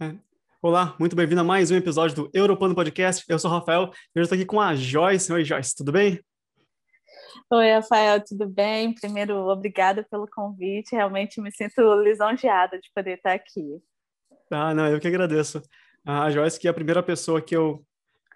É. 0.00 0.14
Olá, 0.62 0.94
muito 0.96 1.16
bem-vindo 1.16 1.40
a 1.40 1.44
mais 1.44 1.72
um 1.72 1.76
episódio 1.76 2.14
do 2.14 2.30
Europano 2.32 2.72
Podcast. 2.72 3.24
Eu 3.28 3.36
sou 3.36 3.50
o 3.50 3.54
Rafael 3.54 3.90
e 4.14 4.20
hoje 4.20 4.26
estou 4.26 4.36
aqui 4.36 4.44
com 4.44 4.60
a 4.60 4.72
Joyce. 4.76 5.32
Oi, 5.32 5.44
Joyce, 5.44 5.74
tudo 5.74 5.90
bem? 5.90 6.20
Oi, 7.50 7.72
Rafael, 7.72 8.22
tudo 8.24 8.48
bem? 8.48 8.94
Primeiro, 8.94 9.34
obrigada 9.48 10.06
pelo 10.08 10.28
convite. 10.28 10.94
Realmente 10.94 11.40
me 11.40 11.50
sinto 11.50 12.00
lisonjeada 12.00 12.78
de 12.78 12.88
poder 12.94 13.16
estar 13.16 13.32
aqui. 13.32 13.82
Ah, 14.52 14.72
não, 14.72 14.86
eu 14.86 15.00
que 15.00 15.08
agradeço. 15.08 15.60
A 16.06 16.30
Joyce, 16.30 16.60
que 16.60 16.68
é 16.68 16.70
a 16.70 16.74
primeira 16.74 17.02
pessoa 17.02 17.42
que 17.42 17.56
eu, 17.56 17.84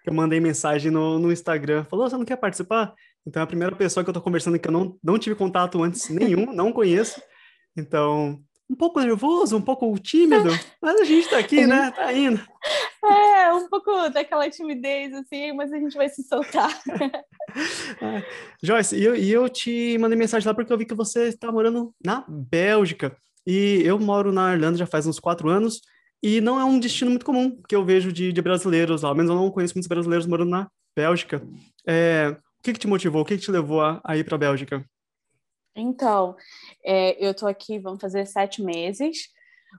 que 0.03 0.09
eu 0.09 0.13
mandei 0.13 0.41
mensagem 0.41 0.91
no, 0.91 1.17
no 1.17 1.31
Instagram, 1.31 1.85
falou: 1.85 2.09
você 2.09 2.17
não 2.17 2.25
quer 2.25 2.35
participar? 2.35 2.93
Então 3.25 3.39
é 3.39 3.43
a 3.45 3.47
primeira 3.47 3.73
pessoa 3.73 4.03
que 4.03 4.09
eu 4.09 4.11
estou 4.11 4.21
conversando 4.23 4.59
que 4.59 4.67
eu 4.67 4.71
não, 4.73 4.99
não 5.01 5.17
tive 5.17 5.33
contato 5.33 5.81
antes 5.81 6.09
nenhum, 6.09 6.53
não 6.53 6.73
conheço. 6.73 7.21
Então, 7.77 8.43
um 8.73 8.75
pouco 8.75 8.99
nervoso, 8.99 9.55
um 9.55 9.61
pouco 9.61 9.97
tímido, 9.99 10.49
mas 10.81 10.99
a 10.99 11.03
gente 11.03 11.25
está 11.25 11.37
aqui, 11.37 11.67
né? 11.67 11.91
Tá 11.91 12.11
indo. 12.11 12.41
É, 13.05 13.53
um 13.53 13.69
pouco 13.69 14.09
daquela 14.09 14.49
timidez, 14.49 15.13
assim, 15.13 15.53
mas 15.53 15.71
a 15.71 15.77
gente 15.77 15.95
vai 15.95 16.09
se 16.09 16.23
soltar. 16.23 16.69
É. 18.01 18.23
Joyce, 18.63 18.95
e 18.95 19.03
eu, 19.03 19.15
eu 19.15 19.47
te 19.47 19.95
mandei 19.99 20.17
mensagem 20.17 20.47
lá 20.47 20.55
porque 20.55 20.73
eu 20.73 20.77
vi 20.77 20.87
que 20.87 20.95
você 20.95 21.27
está 21.27 21.51
morando 21.51 21.93
na 22.03 22.25
Bélgica. 22.27 23.15
E 23.45 23.83
eu 23.85 23.99
moro 23.99 24.31
na 24.31 24.53
Irlanda 24.53 24.75
já 24.75 24.87
faz 24.87 25.05
uns 25.05 25.19
quatro 25.19 25.49
anos, 25.49 25.79
e 26.23 26.41
não 26.41 26.59
é 26.59 26.65
um 26.65 26.79
destino 26.79 27.11
muito 27.11 27.25
comum 27.25 27.61
que 27.69 27.75
eu 27.75 27.85
vejo 27.85 28.11
de, 28.11 28.33
de 28.33 28.41
brasileiros, 28.41 29.03
ao 29.03 29.13
menos 29.13 29.29
eu 29.29 29.35
não 29.35 29.51
conheço 29.51 29.75
muitos 29.75 29.87
brasileiros 29.87 30.25
morando 30.25 30.49
na 30.49 30.67
Bélgica. 30.95 31.43
É, 31.85 32.29
o 32.29 32.63
que, 32.63 32.73
que 32.73 32.79
te 32.79 32.87
motivou? 32.87 33.21
O 33.21 33.25
que, 33.25 33.37
que 33.37 33.43
te 33.43 33.51
levou 33.51 33.81
a, 33.81 34.01
a 34.03 34.17
ir 34.17 34.23
para 34.23 34.33
a 34.33 34.39
Bélgica? 34.39 34.83
Então, 35.75 36.35
é, 36.83 37.23
eu 37.23 37.31
estou 37.31 37.47
aqui, 37.47 37.79
vamos 37.79 37.99
fazer 37.99 38.25
sete 38.25 38.61
meses, 38.61 39.29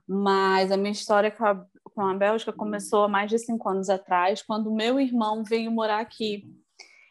mas 0.07 0.71
a 0.71 0.77
minha 0.77 0.91
história 0.91 1.31
com 1.31 1.45
a, 1.45 1.65
com 1.93 2.01
a 2.01 2.13
Bélgica 2.13 2.51
começou 2.51 3.03
há 3.03 3.07
mais 3.07 3.29
de 3.29 3.39
cinco 3.39 3.69
anos 3.69 3.89
atrás, 3.89 4.41
quando 4.41 4.73
meu 4.73 4.99
irmão 4.99 5.43
veio 5.43 5.71
morar 5.71 5.99
aqui. 5.99 6.43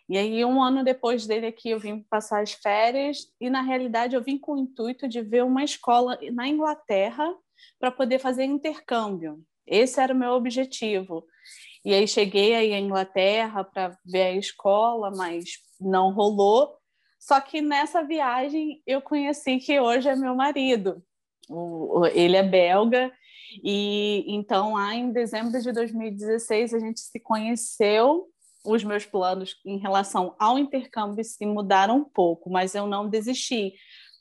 E 0.07 0.19
aí, 0.19 0.45
um 0.45 0.63
ano 0.63 0.85
depois 0.85 1.27
dele 1.27 1.47
aqui, 1.47 1.71
eu 1.71 1.81
vim 1.81 2.03
passar 2.11 2.43
as 2.43 2.53
férias, 2.53 3.27
e 3.41 3.49
na 3.49 3.63
realidade 3.63 4.15
eu 4.15 4.23
vim 4.23 4.39
com 4.39 4.53
o 4.53 4.59
intuito 4.59 5.09
de 5.09 5.23
ver 5.23 5.45
uma 5.45 5.65
escola 5.65 6.19
na 6.33 6.47
Inglaterra 6.47 7.35
para 7.79 7.91
poder 7.91 8.19
fazer 8.19 8.45
intercâmbio. 8.45 9.43
Esse 9.67 10.01
era 10.01 10.13
o 10.13 10.17
meu 10.17 10.33
objetivo. 10.33 11.25
E 11.85 11.95
aí 11.95 12.07
cheguei 12.07 12.55
aí 12.55 12.73
à 12.75 12.79
Inglaterra 12.79 13.65
para 13.65 13.97
ver 14.05 14.23
a 14.23 14.33
escola, 14.33 15.11
mas 15.17 15.45
não 15.81 16.13
rolou. 16.13 16.77
Só 17.25 17.41
que 17.41 17.63
nessa 17.63 18.03
viagem 18.03 18.83
eu 18.87 19.01
conheci 19.01 19.57
que 19.57 19.81
hoje 19.81 20.11
é 20.11 20.15
meu 20.15 20.35
marido. 20.35 21.03
O, 21.49 22.05
ele 22.13 22.37
é 22.37 22.43
belga 22.43 23.11
e 23.63 24.27
então 24.29 24.75
lá 24.75 24.95
em 24.95 25.11
dezembro 25.11 25.59
de 25.59 25.73
2016 25.73 26.75
a 26.75 26.79
gente 26.79 27.01
se 27.01 27.19
conheceu. 27.19 28.29
Os 28.63 28.85
meus 28.85 29.07
planos 29.07 29.57
em 29.65 29.79
relação 29.79 30.37
ao 30.39 30.59
intercâmbio 30.59 31.25
se 31.25 31.47
mudaram 31.47 31.97
um 31.97 32.05
pouco, 32.05 32.51
mas 32.51 32.75
eu 32.75 32.87
não 32.87 33.09
desisti 33.09 33.73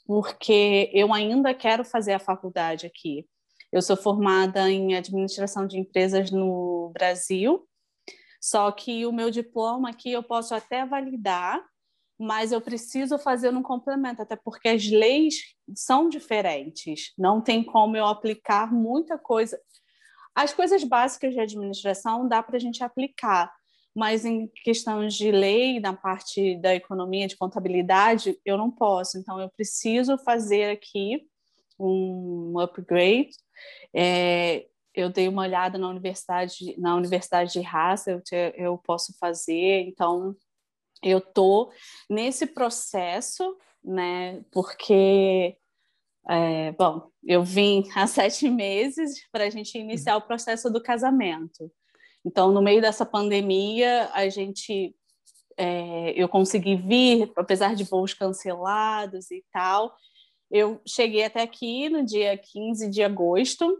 porque 0.05 0.89
eu 0.93 1.13
ainda 1.13 1.53
quero 1.53 1.83
fazer 1.83 2.13
a 2.13 2.19
faculdade 2.19 2.85
aqui. 2.85 3.27
Eu 3.69 3.81
sou 3.81 3.97
formada 3.97 4.71
em 4.71 4.95
administração 4.95 5.67
de 5.67 5.77
empresas 5.77 6.31
no 6.31 6.91
Brasil, 6.93 7.67
só 8.41 8.71
que 8.71 9.05
o 9.05 9.11
meu 9.11 9.29
diploma 9.29 9.89
aqui 9.89 10.11
eu 10.11 10.23
posso 10.23 10.55
até 10.55 10.85
validar, 10.85 11.61
mas 12.23 12.53
eu 12.53 12.61
preciso 12.61 13.17
fazer 13.17 13.49
um 13.49 13.61
complemento, 13.61 14.21
até 14.21 14.37
porque 14.37 14.69
as 14.69 14.89
leis 14.89 15.35
são 15.75 16.07
diferentes. 16.07 17.13
Não 17.17 17.41
tem 17.41 17.61
como 17.61 17.97
eu 17.97 18.05
aplicar 18.05 18.71
muita 18.71 19.17
coisa. 19.17 19.59
As 20.33 20.53
coisas 20.53 20.85
básicas 20.85 21.33
de 21.33 21.41
administração 21.41 22.25
dá 22.27 22.41
para 22.41 22.55
a 22.55 22.59
gente 22.59 22.81
aplicar, 22.81 23.51
mas 23.93 24.23
em 24.23 24.49
questões 24.63 25.15
de 25.15 25.31
lei, 25.31 25.81
na 25.81 25.93
parte 25.93 26.55
da 26.61 26.73
economia, 26.73 27.27
de 27.27 27.35
contabilidade, 27.35 28.39
eu 28.45 28.57
não 28.57 28.71
posso. 28.71 29.17
Então, 29.17 29.39
eu 29.39 29.49
preciso 29.49 30.17
fazer 30.17 30.71
aqui 30.71 31.27
um 31.77 32.57
upgrade. 32.57 33.31
É, 33.93 34.65
eu 34.95 35.09
dei 35.09 35.27
uma 35.27 35.41
olhada 35.41 35.77
na 35.77 35.89
universidade, 35.89 36.79
na 36.79 36.95
universidade 36.95 37.51
de 37.51 37.65
Haas, 37.65 38.05
eu 38.55 38.77
posso 38.77 39.13
fazer, 39.19 39.81
então 39.81 40.35
eu 41.03 41.19
tô 41.19 41.71
nesse 42.09 42.47
processo, 42.47 43.57
né? 43.83 44.43
Porque, 44.51 45.57
é, 46.29 46.71
bom, 46.71 47.09
eu 47.23 47.43
vim 47.43 47.83
há 47.95 48.07
sete 48.07 48.49
meses 48.49 49.27
para 49.31 49.45
a 49.45 49.49
gente 49.49 49.77
iniciar 49.77 50.15
o 50.17 50.21
processo 50.21 50.71
do 50.71 50.81
casamento. 50.81 51.71
Então, 52.25 52.51
no 52.51 52.61
meio 52.61 52.81
dessa 52.81 53.05
pandemia, 53.05 54.09
a 54.13 54.29
gente, 54.29 54.95
é, 55.57 56.11
eu 56.11 56.29
consegui 56.29 56.77
vir, 56.77 57.31
apesar 57.35 57.75
de 57.75 57.83
voos 57.83 58.13
cancelados 58.13 59.29
e 59.29 59.43
tal. 59.51 59.93
Eu 60.49 60.81
cheguei 60.87 61.25
até 61.25 61.41
aqui 61.41 61.89
no 61.89 62.05
dia 62.05 62.37
15 62.37 62.89
de 62.89 63.03
agosto 63.03 63.77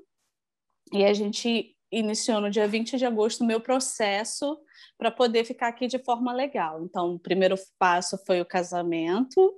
e 0.92 1.06
a 1.06 1.14
gente 1.14 1.74
iniciou 1.92 2.42
no 2.42 2.50
dia 2.50 2.68
20 2.68 2.98
de 2.98 3.06
agosto 3.06 3.42
o 3.42 3.48
meu 3.48 3.62
processo 3.62 4.58
para 4.98 5.12
poder 5.12 5.44
ficar 5.46 5.68
aqui 5.68 5.88
de 5.88 6.00
forma 6.00 6.34
legal. 6.34 6.84
Então, 6.84 7.16
o 7.16 7.20
primeiro 7.20 7.56
passo 7.78 8.18
foi 8.26 8.42
o 8.42 8.46
casamento, 8.46 9.54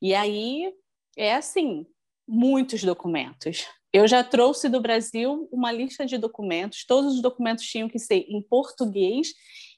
e 0.00 0.14
aí 0.14 0.72
é 1.16 1.34
assim, 1.34 1.86
muitos 2.26 2.82
documentos. 2.82 3.66
Eu 3.92 4.08
já 4.08 4.24
trouxe 4.24 4.68
do 4.68 4.80
Brasil 4.80 5.48
uma 5.52 5.70
lista 5.70 6.04
de 6.04 6.18
documentos, 6.18 6.84
todos 6.84 7.14
os 7.14 7.22
documentos 7.22 7.64
tinham 7.64 7.88
que 7.88 7.98
ser 7.98 8.26
em 8.28 8.42
português 8.42 9.28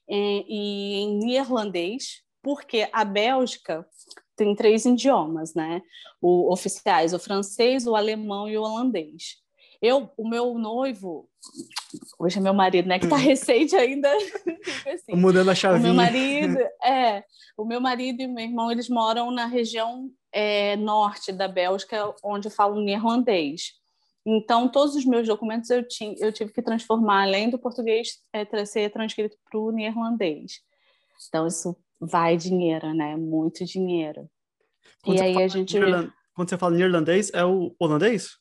eh, 0.08 0.44
e 0.48 0.94
em 1.00 1.18
neerlandês, 1.18 2.22
porque 2.42 2.88
a 2.92 3.04
Bélgica 3.04 3.86
tem 4.36 4.54
três 4.54 4.84
idiomas, 4.84 5.54
né? 5.54 5.82
O 6.20 6.52
oficiais, 6.52 7.12
o 7.12 7.18
francês, 7.18 7.86
o 7.86 7.96
alemão 7.96 8.48
e 8.48 8.56
o 8.56 8.62
holandês. 8.62 9.36
Eu, 9.80 10.10
o 10.16 10.28
meu 10.28 10.54
noivo, 10.54 11.28
hoje 12.18 12.38
é 12.38 12.40
meu 12.40 12.54
marido, 12.54 12.88
né, 12.88 12.98
que 12.98 13.08
tá 13.08 13.16
hum. 13.16 13.20
recente 13.20 13.76
ainda, 13.76 14.10
assim. 14.92 15.14
Mudando 15.14 15.50
a 15.50 15.54
chavinha. 15.54 15.80
O 15.80 15.82
meu 15.82 15.94
marido, 15.94 16.58
é, 16.84 17.24
o 17.56 17.64
meu 17.64 17.80
marido 17.80 18.22
e 18.22 18.26
meu 18.26 18.44
irmão, 18.44 18.70
eles 18.70 18.88
moram 18.88 19.30
na 19.30 19.46
região 19.46 20.10
é, 20.32 20.76
norte 20.76 21.32
da 21.32 21.48
Bélgica, 21.48 22.14
onde 22.22 22.50
falam 22.50 22.80
neerlandês. 22.80 23.74
Então, 24.24 24.68
todos 24.68 24.96
os 24.96 25.04
meus 25.04 25.26
documentos 25.28 25.70
eu, 25.70 25.86
tinha, 25.86 26.14
eu 26.18 26.32
tive 26.32 26.52
que 26.52 26.60
transformar, 26.60 27.22
além 27.22 27.48
do 27.48 27.58
português, 27.58 28.18
é, 28.32 28.64
ser 28.64 28.90
transcrito 28.90 29.36
para 29.48 29.60
o 29.60 29.70
neerlandês. 29.70 30.60
Então, 31.28 31.46
isso 31.46 31.76
vai 32.00 32.36
dinheiro, 32.36 32.92
né? 32.92 33.16
Muito 33.16 33.64
dinheiro. 33.64 34.28
Quando 35.04 35.18
e 35.18 35.22
aí 35.22 35.42
a 35.42 35.48
gente. 35.48 35.78
Quando 36.34 36.50
você 36.50 36.58
fala 36.58 36.76
neerlandês, 36.76 37.30
é 37.32 37.44
o 37.44 37.74
holandês? 37.78 38.36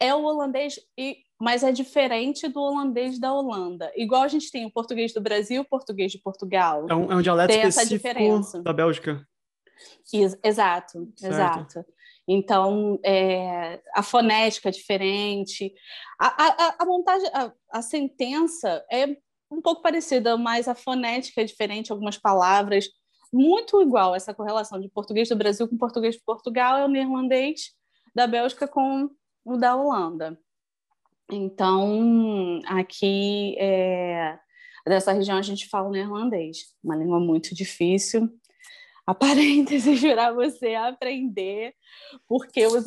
É 0.00 0.14
o 0.14 0.22
holandês, 0.22 0.78
e, 0.96 1.18
mas 1.40 1.62
é 1.62 1.72
diferente 1.72 2.48
do 2.48 2.60
holandês 2.60 3.18
da 3.18 3.32
Holanda. 3.32 3.92
Igual 3.96 4.22
a 4.22 4.28
gente 4.28 4.50
tem 4.50 4.66
o 4.66 4.72
português 4.72 5.12
do 5.12 5.20
Brasil, 5.20 5.62
o 5.62 5.68
português 5.68 6.12
de 6.12 6.18
Portugal. 6.18 6.86
É 6.88 6.94
um, 6.94 7.12
é 7.12 7.16
um 7.16 7.22
dialeto 7.22 7.52
tem 7.52 7.66
específico 7.68 8.62
da 8.62 8.72
Bélgica. 8.72 9.26
exato, 10.12 11.12
certo. 11.16 11.32
exato. 11.32 11.84
Então, 12.28 12.98
é, 13.04 13.80
a 13.94 14.02
fonética 14.02 14.68
é 14.68 14.72
diferente. 14.72 15.72
A, 16.18 16.44
a, 16.44 16.76
a 16.80 16.84
montagem, 16.84 17.28
a, 17.32 17.52
a 17.70 17.82
sentença 17.82 18.84
é 18.90 19.16
um 19.50 19.60
pouco 19.62 19.80
parecida, 19.80 20.36
mas 20.36 20.66
a 20.66 20.74
fonética 20.74 21.40
é 21.40 21.44
diferente, 21.44 21.92
algumas 21.92 22.18
palavras. 22.18 22.88
Muito 23.32 23.80
igual 23.80 24.14
essa 24.14 24.34
correlação 24.34 24.80
de 24.80 24.88
português 24.88 25.28
do 25.28 25.36
Brasil 25.36 25.68
com 25.68 25.76
português 25.76 26.16
de 26.16 26.22
Portugal, 26.24 26.78
é 26.78 26.84
o 26.84 26.88
neerlandês 26.88 27.72
da 28.14 28.26
Bélgica 28.26 28.66
com 28.66 29.08
o 29.46 29.56
da 29.56 29.76
Holanda. 29.76 30.38
Então, 31.30 32.60
aqui 32.66 33.56
é, 33.58 34.38
dessa 34.84 35.12
região 35.12 35.38
a 35.38 35.42
gente 35.42 35.68
fala 35.68 35.88
neerlandês, 35.88 36.74
uma 36.82 36.96
língua 36.96 37.20
muito 37.20 37.54
difícil. 37.54 38.28
A 39.06 39.14
parênteses 39.14 40.00
para 40.00 40.32
você 40.32 40.74
aprender, 40.74 41.74
porque 42.26 42.66
os, 42.66 42.86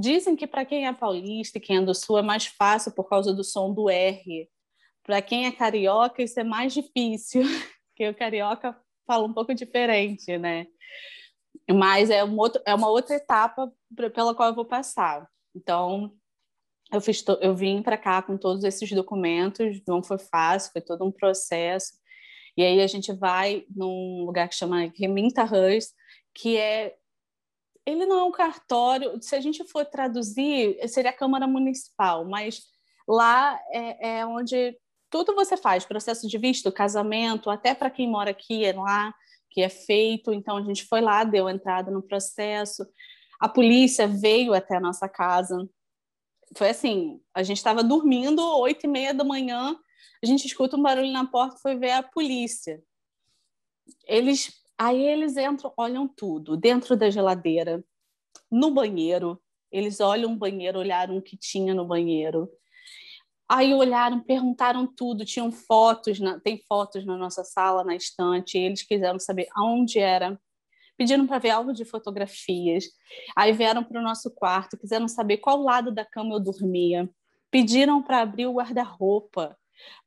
dizem 0.00 0.34
que 0.34 0.46
para 0.46 0.64
quem 0.64 0.86
é 0.86 0.92
paulista 0.94 1.58
e 1.58 1.60
quem 1.60 1.76
é 1.76 1.80
do 1.82 1.94
sul 1.94 2.18
é 2.18 2.22
mais 2.22 2.46
fácil 2.46 2.92
por 2.92 3.06
causa 3.06 3.34
do 3.34 3.44
som 3.44 3.72
do 3.72 3.90
R. 3.90 4.48
Para 5.02 5.20
quem 5.20 5.46
é 5.46 5.52
carioca, 5.52 6.22
isso 6.22 6.40
é 6.40 6.44
mais 6.44 6.72
difícil, 6.72 7.42
porque 7.90 8.08
o 8.08 8.14
carioca 8.14 8.74
fala 9.06 9.26
um 9.26 9.32
pouco 9.34 9.54
diferente, 9.54 10.38
né? 10.38 10.66
Mas 11.70 12.08
é, 12.08 12.24
um 12.24 12.38
outro, 12.38 12.62
é 12.64 12.74
uma 12.74 12.88
outra 12.88 13.14
etapa 13.14 13.70
pela 14.14 14.34
qual 14.34 14.48
eu 14.48 14.54
vou 14.54 14.64
passar. 14.64 15.28
Então, 15.54 16.12
eu, 16.92 17.00
fiz 17.00 17.24
eu 17.40 17.54
vim 17.54 17.82
para 17.82 17.98
cá 17.98 18.22
com 18.22 18.36
todos 18.36 18.64
esses 18.64 18.90
documentos, 18.90 19.82
não 19.86 20.02
foi 20.02 20.18
fácil, 20.18 20.72
foi 20.72 20.82
todo 20.82 21.04
um 21.04 21.12
processo. 21.12 21.92
E 22.56 22.62
aí 22.62 22.80
a 22.80 22.86
gente 22.86 23.12
vai 23.12 23.64
num 23.74 24.24
lugar 24.24 24.48
que 24.48 24.54
chama 24.54 24.92
Reminterhuis, 24.96 25.92
que 26.34 26.56
é 26.56 26.96
ele 27.84 28.06
não 28.06 28.20
é 28.20 28.24
um 28.24 28.30
cartório, 28.30 29.20
se 29.20 29.34
a 29.34 29.40
gente 29.40 29.64
for 29.64 29.84
traduzir, 29.84 30.78
seria 30.88 31.10
a 31.10 31.16
Câmara 31.16 31.48
Municipal, 31.48 32.24
mas 32.24 32.62
Lá 33.08 33.60
é, 33.70 34.18
é 34.18 34.26
onde 34.26 34.76
tudo 35.10 35.34
você 35.34 35.56
faz, 35.56 35.84
processo 35.84 36.26
de 36.28 36.38
visto, 36.38 36.72
casamento, 36.72 37.50
até 37.50 37.74
para 37.74 37.90
quem 37.90 38.08
mora 38.08 38.30
aqui 38.30 38.64
é 38.64 38.72
lá 38.72 39.14
que 39.50 39.60
é 39.60 39.68
feito. 39.68 40.32
Então 40.32 40.56
a 40.56 40.62
gente 40.62 40.86
foi 40.86 41.00
lá, 41.00 41.24
deu 41.24 41.48
entrada 41.48 41.90
no 41.90 42.02
processo. 42.02 42.86
A 43.42 43.48
polícia 43.48 44.06
veio 44.06 44.54
até 44.54 44.76
a 44.76 44.80
nossa 44.80 45.08
casa. 45.08 45.68
Foi 46.56 46.68
assim, 46.68 47.20
a 47.34 47.42
gente 47.42 47.56
estava 47.56 47.82
dormindo, 47.82 48.40
oito 48.60 48.84
e 48.84 48.88
meia 48.88 49.12
da 49.12 49.24
manhã, 49.24 49.76
a 50.22 50.26
gente 50.26 50.46
escuta 50.46 50.76
um 50.76 50.82
barulho 50.82 51.10
na 51.10 51.26
porta, 51.26 51.58
foi 51.60 51.74
ver 51.74 51.90
a 51.90 52.04
polícia. 52.04 52.80
Eles, 54.06 54.62
aí 54.78 55.02
eles 55.04 55.36
entram, 55.36 55.74
olham 55.76 56.06
tudo, 56.06 56.56
dentro 56.56 56.96
da 56.96 57.10
geladeira, 57.10 57.84
no 58.48 58.70
banheiro, 58.70 59.42
eles 59.72 59.98
olham 59.98 60.34
o 60.34 60.36
banheiro, 60.36 60.78
olharam 60.78 61.16
o 61.16 61.22
que 61.22 61.36
tinha 61.36 61.74
no 61.74 61.84
banheiro. 61.84 62.48
Aí 63.48 63.74
olharam, 63.74 64.20
perguntaram 64.20 64.86
tudo, 64.86 65.24
tinham 65.24 65.50
fotos, 65.50 66.20
na, 66.20 66.38
tem 66.38 66.62
fotos 66.68 67.04
na 67.04 67.16
nossa 67.16 67.42
sala, 67.42 67.82
na 67.82 67.96
estante, 67.96 68.56
eles 68.56 68.84
quiseram 68.84 69.18
saber 69.18 69.48
aonde 69.52 69.98
era, 69.98 70.40
pediram 71.02 71.26
para 71.26 71.40
ver 71.40 71.50
algo 71.50 71.72
de 71.72 71.84
fotografias. 71.84 72.84
Aí 73.34 73.52
vieram 73.52 73.82
para 73.82 73.98
o 73.98 74.02
nosso 74.02 74.30
quarto, 74.30 74.78
quiseram 74.78 75.08
saber 75.08 75.38
qual 75.38 75.60
lado 75.60 75.90
da 75.90 76.04
cama 76.04 76.36
eu 76.36 76.40
dormia. 76.40 77.10
Pediram 77.50 78.00
para 78.00 78.20
abrir 78.20 78.46
o 78.46 78.54
guarda-roupa, 78.54 79.58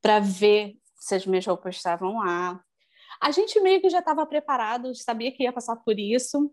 para 0.02 0.20
ver 0.20 0.78
se 0.96 1.14
as 1.14 1.26
minhas 1.26 1.46
roupas 1.46 1.76
estavam 1.76 2.20
lá. 2.20 2.62
A 3.22 3.30
gente 3.30 3.60
meio 3.60 3.82
que 3.82 3.90
já 3.90 4.00
estava 4.00 4.26
preparado, 4.26 4.96
sabia 4.96 5.34
que 5.34 5.44
ia 5.44 5.52
passar 5.52 5.76
por 5.76 6.00
isso, 6.00 6.50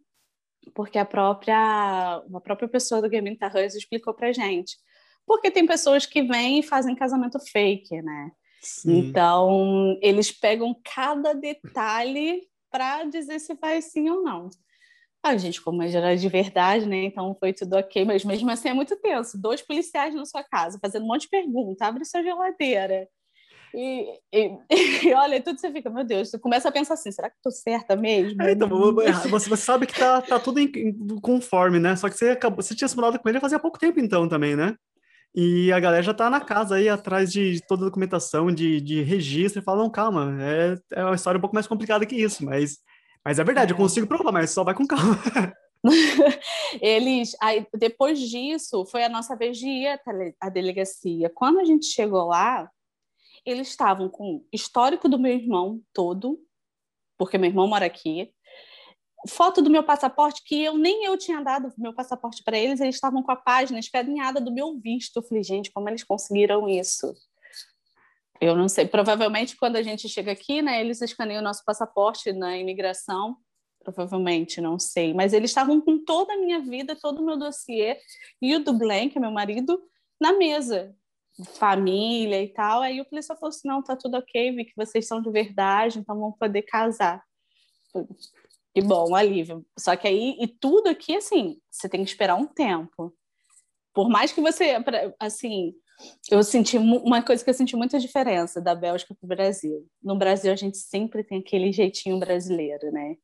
porque 0.74 0.98
a 0.98 1.04
própria, 1.04 2.20
a 2.34 2.40
própria 2.40 2.68
pessoa 2.68 3.00
do 3.00 3.08
Gaming 3.08 3.36
Tarrãs 3.36 3.76
explicou 3.76 4.12
para 4.12 4.32
gente. 4.32 4.76
Porque 5.24 5.52
tem 5.52 5.64
pessoas 5.64 6.04
que 6.04 6.20
vêm 6.22 6.58
e 6.58 6.62
fazem 6.64 6.96
casamento 6.96 7.38
fake, 7.38 8.02
né? 8.02 8.32
Sim. 8.60 8.98
Então, 8.98 9.96
eles 10.02 10.32
pegam 10.32 10.76
cada 10.82 11.32
detalhe 11.32 12.42
para 12.72 13.04
dizer 13.04 13.38
se 13.38 13.54
vai 13.54 13.80
sim 13.82 14.08
ou 14.08 14.22
não. 14.22 14.48
A 15.22 15.36
gente, 15.36 15.62
como 15.62 15.82
era 15.82 16.16
de 16.16 16.28
verdade, 16.28 16.86
né? 16.86 17.04
Então 17.04 17.36
foi 17.38 17.52
tudo 17.52 17.76
ok, 17.76 18.04
mas 18.04 18.24
mesmo 18.24 18.50
assim 18.50 18.70
é 18.70 18.74
muito 18.74 18.96
tenso. 18.96 19.40
Dois 19.40 19.62
policiais 19.62 20.14
na 20.14 20.24
sua 20.24 20.42
casa, 20.42 20.80
fazendo 20.82 21.04
um 21.04 21.08
monte 21.08 21.22
de 21.22 21.28
perguntas, 21.28 21.80
abre 21.80 22.04
sua 22.04 22.22
geladeira. 22.22 23.06
E, 23.74 24.18
e, 24.32 24.58
e, 25.08 25.14
olha, 25.14 25.40
tudo 25.40 25.60
você 25.60 25.70
fica, 25.70 25.88
meu 25.88 26.04
Deus, 26.04 26.30
você 26.30 26.38
começa 26.38 26.68
a 26.68 26.72
pensar 26.72 26.94
assim, 26.94 27.10
será 27.12 27.30
que 27.30 27.36
estou 27.36 27.52
certa 27.52 27.94
mesmo? 27.94 28.42
É, 28.42 28.52
então, 28.52 28.68
você, 28.68 29.48
você, 29.48 29.56
sabe 29.56 29.86
que 29.86 29.94
tá, 29.98 30.20
tá 30.20 30.38
tudo 30.38 30.58
em, 30.58 30.70
conforme, 31.20 31.78
né? 31.78 31.94
Só 31.96 32.08
que 32.08 32.16
você, 32.16 32.30
acabou, 32.30 32.62
você 32.62 32.74
tinha 32.74 32.88
se 32.88 32.96
mudado 32.96 33.18
com 33.18 33.28
ele 33.28 33.40
fazia 33.40 33.58
pouco 33.58 33.78
tempo 33.78 34.00
então 34.00 34.28
também, 34.28 34.56
né? 34.56 34.76
E 35.34 35.72
a 35.72 35.80
galera 35.80 36.02
já 36.02 36.12
tá 36.12 36.28
na 36.28 36.40
casa 36.40 36.74
aí, 36.74 36.88
atrás 36.88 37.32
de 37.32 37.60
toda 37.66 37.82
a 37.82 37.88
documentação, 37.88 38.52
de, 38.52 38.80
de 38.80 39.02
registro, 39.02 39.62
e 39.62 39.64
fala, 39.64 39.82
não, 39.82 39.90
calma, 39.90 40.36
é, 40.40 40.78
é 40.92 41.04
uma 41.04 41.14
história 41.14 41.38
um 41.38 41.40
pouco 41.40 41.54
mais 41.54 41.66
complicada 41.66 42.04
que 42.04 42.14
isso, 42.14 42.44
mas, 42.44 42.78
mas 43.24 43.38
é 43.38 43.44
verdade, 43.44 43.72
é. 43.72 43.74
eu 43.74 43.78
consigo 43.78 44.06
provar, 44.06 44.30
mas 44.30 44.50
só 44.50 44.62
vai 44.62 44.74
com 44.74 44.86
calma. 44.86 45.18
Eles, 46.80 47.34
aí, 47.40 47.66
depois 47.74 48.20
disso, 48.20 48.84
foi 48.84 49.04
a 49.04 49.08
nossa 49.08 49.34
vez 49.34 49.56
de 49.56 49.66
ir 49.66 50.00
à 50.40 50.48
delegacia. 50.48 51.30
Quando 51.30 51.60
a 51.60 51.64
gente 51.64 51.86
chegou 51.86 52.26
lá, 52.26 52.70
eles 53.44 53.68
estavam 53.68 54.08
com 54.08 54.44
histórico 54.52 55.08
do 55.08 55.18
meu 55.18 55.32
irmão 55.32 55.80
todo, 55.92 56.38
porque 57.18 57.38
meu 57.38 57.50
irmão 57.50 57.66
mora 57.66 57.86
aqui, 57.86 58.32
foto 59.28 59.62
do 59.62 59.70
meu 59.70 59.82
passaporte 59.82 60.42
que 60.44 60.62
eu 60.62 60.76
nem 60.76 61.04
eu 61.04 61.16
tinha 61.16 61.40
dado 61.42 61.72
meu 61.78 61.94
passaporte 61.94 62.42
para 62.42 62.58
eles, 62.58 62.80
eles 62.80 62.94
estavam 62.94 63.22
com 63.22 63.30
a 63.30 63.36
página 63.36 63.78
escaneada 63.78 64.40
do 64.40 64.52
meu 64.52 64.78
visto. 64.78 65.16
Eu 65.16 65.22
falei, 65.22 65.42
gente, 65.42 65.70
como 65.72 65.88
eles 65.88 66.04
conseguiram 66.04 66.68
isso? 66.68 67.14
Eu 68.40 68.56
não 68.56 68.68
sei. 68.68 68.86
Provavelmente 68.86 69.56
quando 69.56 69.76
a 69.76 69.82
gente 69.82 70.08
chega 70.08 70.32
aqui, 70.32 70.60
né, 70.62 70.80
eles 70.80 71.00
escaneiam 71.00 71.40
o 71.40 71.44
nosso 71.44 71.62
passaporte 71.64 72.32
na 72.32 72.56
imigração. 72.56 73.36
Provavelmente, 73.84 74.60
não 74.60 74.78
sei. 74.78 75.12
Mas 75.12 75.32
eles 75.32 75.50
estavam 75.50 75.80
com 75.80 76.04
toda 76.04 76.34
a 76.34 76.36
minha 76.36 76.60
vida, 76.60 76.96
todo 77.00 77.20
o 77.20 77.24
meu 77.24 77.36
dossiê 77.36 77.98
e 78.40 78.54
o 78.54 78.62
do 78.62 78.76
Glenn, 78.76 79.08
que 79.08 79.18
é 79.18 79.20
meu 79.20 79.32
marido, 79.32 79.82
na 80.20 80.32
mesa 80.32 80.94
família 81.54 82.42
e 82.42 82.48
tal. 82.48 82.82
Aí 82.82 83.00
o 83.00 83.04
policial 83.04 83.38
falou 83.38 83.50
assim: 83.50 83.68
não, 83.68 83.82
tá 83.82 83.96
tudo 83.96 84.16
ok, 84.16 84.52
vi 84.54 84.64
que 84.64 84.76
vocês 84.76 85.06
são 85.06 85.20
de 85.20 85.30
verdade, 85.30 85.98
então 85.98 86.18
vamos 86.18 86.36
poder 86.38 86.62
casar. 86.62 87.22
Que 88.74 88.80
bom, 88.80 89.14
alívio. 89.14 89.64
Só 89.78 89.94
que 89.96 90.08
aí, 90.08 90.36
e 90.40 90.46
tudo 90.46 90.88
aqui, 90.88 91.16
assim, 91.16 91.58
você 91.70 91.88
tem 91.88 92.02
que 92.02 92.10
esperar 92.10 92.36
um 92.36 92.46
tempo. 92.46 93.14
Por 93.94 94.08
mais 94.08 94.32
que 94.32 94.40
você, 94.40 94.76
assim, 95.20 95.74
eu 96.30 96.42
senti 96.42 96.78
uma 96.78 97.22
coisa 97.22 97.44
que 97.44 97.50
eu 97.50 97.54
senti 97.54 97.76
muita 97.76 98.00
diferença 98.00 98.60
da 98.60 98.74
Bélgica 98.74 99.14
para 99.14 99.26
o 99.26 99.28
Brasil. 99.28 99.86
No 100.02 100.16
Brasil, 100.16 100.50
a 100.50 100.56
gente 100.56 100.78
sempre 100.78 101.22
tem 101.22 101.40
aquele 101.40 101.70
jeitinho 101.70 102.18
brasileiro, 102.18 102.90
né? 102.90 103.16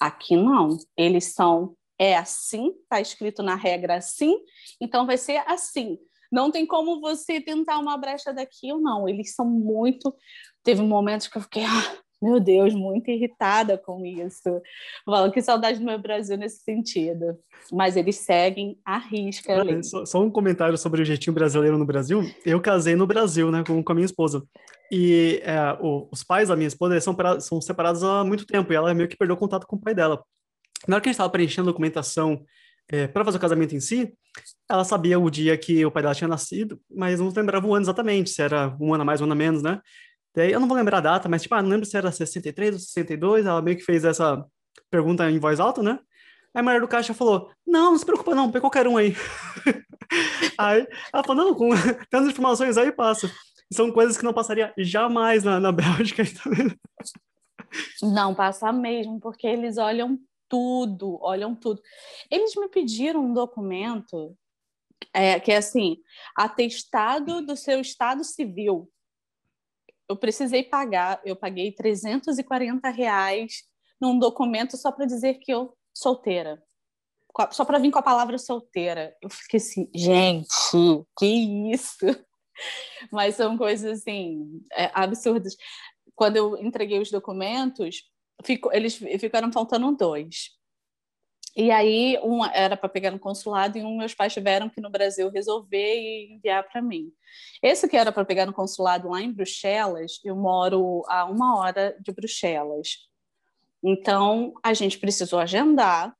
Aqui 0.00 0.36
não. 0.36 0.76
Eles 0.96 1.32
são, 1.32 1.76
é 1.98 2.16
assim, 2.16 2.74
tá 2.88 3.00
escrito 3.00 3.42
na 3.42 3.54
regra 3.54 3.96
assim, 3.96 4.36
então 4.80 5.06
vai 5.06 5.16
ser 5.16 5.42
assim. 5.46 5.98
Não 6.30 6.50
tem 6.50 6.66
como 6.66 7.00
você 7.00 7.40
tentar 7.40 7.78
uma 7.78 7.96
brecha 7.96 8.32
daqui 8.32 8.72
ou 8.72 8.80
não. 8.80 9.08
Eles 9.08 9.34
são 9.34 9.46
muito. 9.46 10.14
Teve 10.62 10.82
momentos 10.82 11.28
que 11.28 11.38
eu 11.38 11.42
fiquei, 11.42 11.64
ah, 11.64 11.98
meu 12.20 12.40
Deus, 12.40 12.74
muito 12.74 13.10
irritada 13.10 13.78
com 13.78 14.04
isso. 14.04 14.60
Falo 15.04 15.30
que 15.30 15.40
saudade 15.40 15.78
do 15.78 15.84
meu 15.84 15.98
Brasil 15.98 16.36
nesse 16.36 16.62
sentido. 16.62 17.38
Mas 17.72 17.96
eles 17.96 18.16
seguem 18.16 18.78
a 18.84 18.98
risca. 18.98 19.54
Só, 19.82 20.04
só, 20.04 20.22
um 20.22 20.30
comentário 20.30 20.76
sobre 20.76 21.02
o 21.02 21.04
jeitinho 21.04 21.34
brasileiro 21.34 21.78
no 21.78 21.86
Brasil. 21.86 22.22
Eu 22.44 22.60
casei 22.60 22.96
no 22.96 23.06
Brasil, 23.06 23.50
né, 23.50 23.62
com, 23.64 23.82
com 23.82 23.92
a 23.92 23.94
minha 23.94 24.06
esposa. 24.06 24.42
E 24.90 25.40
é, 25.44 25.76
o, 25.80 26.08
os 26.10 26.24
pais 26.24 26.48
da 26.48 26.56
minha 26.56 26.68
esposa 26.68 27.00
são, 27.00 27.16
são 27.40 27.60
separados 27.60 28.02
há 28.02 28.24
muito 28.24 28.46
tempo. 28.46 28.72
E 28.72 28.76
ela 28.76 28.92
meio 28.94 29.08
que 29.08 29.16
perdeu 29.16 29.36
contato 29.36 29.66
com 29.66 29.76
o 29.76 29.80
pai 29.80 29.94
dela. 29.94 30.22
Na 30.86 30.96
hora 30.96 31.02
que 31.02 31.08
a 31.08 31.10
gente 31.10 31.16
estava 31.16 31.30
preenchendo 31.30 31.68
a 31.68 31.72
documentação 31.72 32.44
é, 32.90 33.06
para 33.06 33.24
fazer 33.24 33.36
o 33.36 33.40
casamento 33.40 33.74
em 33.74 33.80
si, 33.80 34.12
ela 34.68 34.84
sabia 34.84 35.18
o 35.18 35.30
dia 35.30 35.56
que 35.56 35.84
o 35.84 35.90
pai 35.90 36.02
dela 36.02 36.14
tinha 36.14 36.28
nascido, 36.28 36.80
mas 36.90 37.20
não 37.20 37.30
lembrava 37.34 37.66
o 37.66 37.74
ano 37.74 37.84
exatamente, 37.84 38.30
se 38.30 38.40
era 38.40 38.74
um 38.80 38.94
ano 38.94 39.02
a 39.02 39.04
mais, 39.04 39.20
um 39.20 39.24
ano 39.24 39.32
a 39.32 39.36
menos, 39.36 39.62
né? 39.62 39.80
Daí 40.38 40.52
eu 40.52 40.60
não 40.60 40.68
vou 40.68 40.76
lembrar 40.76 40.98
a 40.98 41.00
data, 41.00 41.28
mas 41.28 41.42
tipo, 41.42 41.56
ah, 41.56 41.60
não 41.60 41.68
lembro 41.68 41.84
se 41.84 41.96
era 41.96 42.12
63 42.12 42.74
ou 42.74 42.78
62, 42.78 43.44
ela 43.44 43.60
meio 43.60 43.76
que 43.76 43.82
fez 43.82 44.04
essa 44.04 44.46
pergunta 44.88 45.28
em 45.28 45.40
voz 45.40 45.58
alta, 45.58 45.82
né? 45.82 45.98
Aí 46.54 46.60
a 46.60 46.62
mulher 46.62 46.80
do 46.80 46.86
caixa 46.86 47.12
falou: 47.12 47.50
Não, 47.66 47.90
não 47.90 47.98
se 47.98 48.06
preocupa, 48.06 48.36
não, 48.36 48.48
pega 48.48 48.60
qualquer 48.60 48.86
um 48.86 48.96
aí. 48.96 49.16
aí 50.56 50.86
ela 51.12 51.24
falou: 51.24 51.44
Não, 51.44 51.54
com 51.56 51.70
tantas 52.08 52.28
informações 52.28 52.78
aí 52.78 52.92
passa. 52.92 53.28
São 53.72 53.90
coisas 53.90 54.16
que 54.16 54.22
não 54.22 54.32
passaria 54.32 54.72
jamais 54.78 55.42
na, 55.42 55.58
na 55.58 55.72
Bélgica. 55.74 56.22
não 58.00 58.32
passa 58.32 58.72
mesmo, 58.72 59.18
porque 59.18 59.46
eles 59.46 59.76
olham 59.76 60.16
tudo, 60.48 61.18
olham 61.20 61.52
tudo. 61.52 61.82
Eles 62.30 62.54
me 62.54 62.68
pediram 62.68 63.24
um 63.24 63.34
documento 63.34 64.36
é, 65.12 65.40
que 65.40 65.50
é 65.50 65.56
assim, 65.56 65.96
atestado 66.36 67.44
do 67.44 67.56
seu 67.56 67.80
estado 67.80 68.22
civil. 68.22 68.88
Eu 70.08 70.16
precisei 70.16 70.62
pagar, 70.62 71.20
eu 71.24 71.36
paguei 71.36 71.72
340 71.72 72.88
reais 72.90 73.64
num 74.00 74.18
documento 74.18 74.76
só 74.76 74.90
para 74.90 75.06
dizer 75.06 75.34
que 75.34 75.52
eu 75.52 75.76
solteira. 75.94 76.62
Só 77.50 77.64
para 77.64 77.78
vir 77.78 77.90
com 77.90 77.98
a 77.98 78.02
palavra 78.02 78.38
solteira. 78.38 79.14
Eu 79.22 79.28
fiquei 79.28 79.58
assim, 79.58 79.88
gente, 79.94 80.48
que 81.16 81.26
isso? 81.72 82.06
Mas 83.12 83.36
são 83.36 83.56
coisas 83.56 84.00
assim, 84.00 84.60
é, 84.72 84.90
absurdas. 84.94 85.56
Quando 86.14 86.36
eu 86.36 86.56
entreguei 86.56 86.98
os 86.98 87.10
documentos, 87.10 88.02
ficou, 88.44 88.72
eles 88.72 88.96
ficaram 88.96 89.52
faltando 89.52 89.94
dois. 89.96 90.57
E 91.60 91.72
aí, 91.72 92.16
um 92.22 92.44
era 92.44 92.76
para 92.76 92.88
pegar 92.88 93.10
no 93.10 93.18
consulado 93.18 93.76
e 93.76 93.82
um 93.82 93.96
meus 93.96 94.14
pais 94.14 94.32
tiveram 94.32 94.70
que 94.70 94.80
no 94.80 94.88
Brasil 94.88 95.28
resolver 95.28 95.92
e 95.92 96.34
enviar 96.34 96.62
para 96.68 96.80
mim. 96.80 97.12
Esse 97.60 97.88
que 97.88 97.96
era 97.96 98.12
para 98.12 98.24
pegar 98.24 98.46
no 98.46 98.52
consulado 98.52 99.08
lá 99.08 99.20
em 99.20 99.32
Bruxelas, 99.32 100.20
eu 100.24 100.36
moro 100.36 101.02
a 101.08 101.24
uma 101.24 101.58
hora 101.58 101.96
de 102.00 102.12
Bruxelas. 102.12 103.08
Então, 103.82 104.54
a 104.62 104.72
gente 104.72 105.00
precisou 105.00 105.40
agendar, 105.40 106.16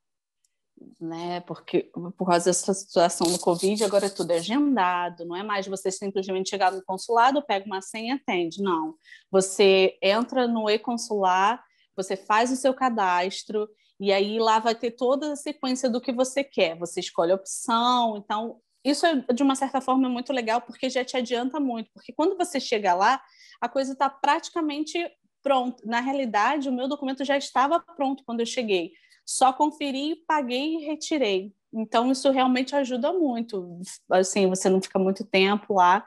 né? 1.01 1.39
Porque 1.43 1.89
por 2.17 2.27
causa 2.27 2.47
dessa 2.47 2.75
situação 2.75 3.31
do 3.31 3.39
Covid, 3.39 3.85
agora 3.85 4.07
é 4.07 4.11
tudo 4.11 4.33
agendado, 4.33 5.25
não 5.25 5.37
é 5.37 5.45
mais 5.45 5.69
você 5.69 5.93
simplesmente 5.93 6.51
chegar 6.51 6.73
no 6.73 6.83
consulado, 6.85 7.47
pega 7.47 7.65
uma 7.65 7.81
senha 7.81 8.15
e 8.15 8.17
atende. 8.17 8.61
Não. 8.61 8.97
Você 9.31 9.97
entra 10.03 10.49
no 10.49 10.69
e-consular 10.69 11.63
você 11.99 12.17
faz 12.17 12.53
o 12.53 12.57
seu 12.57 12.73
cadastro 12.73 13.69
e 14.01 14.13
aí 14.13 14.39
lá 14.39 14.59
vai 14.59 14.75
ter 14.75 14.93
toda 14.93 15.33
a 15.33 15.37
sequência 15.37 15.91
do 15.91 16.01
que 16.01 16.13
você 16.13 16.45
quer. 16.45 16.79
Você 16.79 17.01
escolhe 17.01 17.33
a 17.33 17.37
opção, 17.37 18.17
então 18.17 18.61
isso 18.85 19.05
é, 19.05 19.17
de 19.33 19.43
uma 19.43 19.55
certa 19.55 19.81
forma 19.81 20.07
é 20.07 20.11
muito 20.11 20.33
legal 20.33 20.61
porque 20.61 20.89
já 20.89 21.05
te 21.05 21.17
adianta 21.17 21.59
muito, 21.59 21.91
porque 21.93 22.13
quando 22.13 22.37
você 22.37 22.61
chega 22.61 22.95
lá, 22.95 23.21
a 23.61 23.69
coisa 23.69 23.93
está 23.93 24.09
praticamente 24.09 24.99
pronta. 25.43 25.83
Na 25.85 26.01
realidade, 26.01 26.69
o 26.69 26.73
meu 26.73 26.89
documento 26.89 27.25
já 27.25 27.37
estava 27.37 27.81
pronto 27.81 28.23
quando 28.25 28.41
eu 28.41 28.47
cheguei. 28.47 28.93
Só 29.27 29.53
conferi, 29.53 30.17
paguei 30.27 30.77
e 30.77 30.87
retirei. 30.87 31.53
Então 31.73 32.11
isso 32.11 32.31
realmente 32.31 32.75
ajuda 32.75 33.13
muito. 33.13 33.81
Assim, 34.11 34.49
você 34.49 34.69
não 34.71 34.81
fica 34.81 34.99
muito 34.99 35.25
tempo 35.25 35.75
lá 35.75 36.07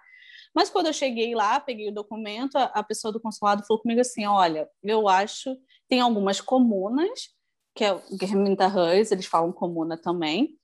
Mas 0.55 0.69
quando 0.69 0.87
eu 0.87 0.93
cheguei 0.93 1.35
lá, 1.35 1.59
peguei 1.59 1.89
o 1.89 1.93
documento, 1.93 2.57
a, 2.57 2.83
pessoa 2.83 3.11
do 3.11 3.19
consulado 3.19 3.65
falou 3.65 3.81
comigo 3.81 4.01
assim: 4.01 4.25
olha, 4.25 4.67
eu 4.83 5.07
acho, 5.07 5.55
tem 5.87 5.99
algumas 6.01 6.41
comunas, 6.41 7.29
que 7.73 7.85
é 7.85 7.93
o 7.93 8.01
Gemeindehäus, 8.21 9.11
eles 9.11 9.25
falam 9.25 9.51
comuna 9.51 9.97
também, 9.97 10.57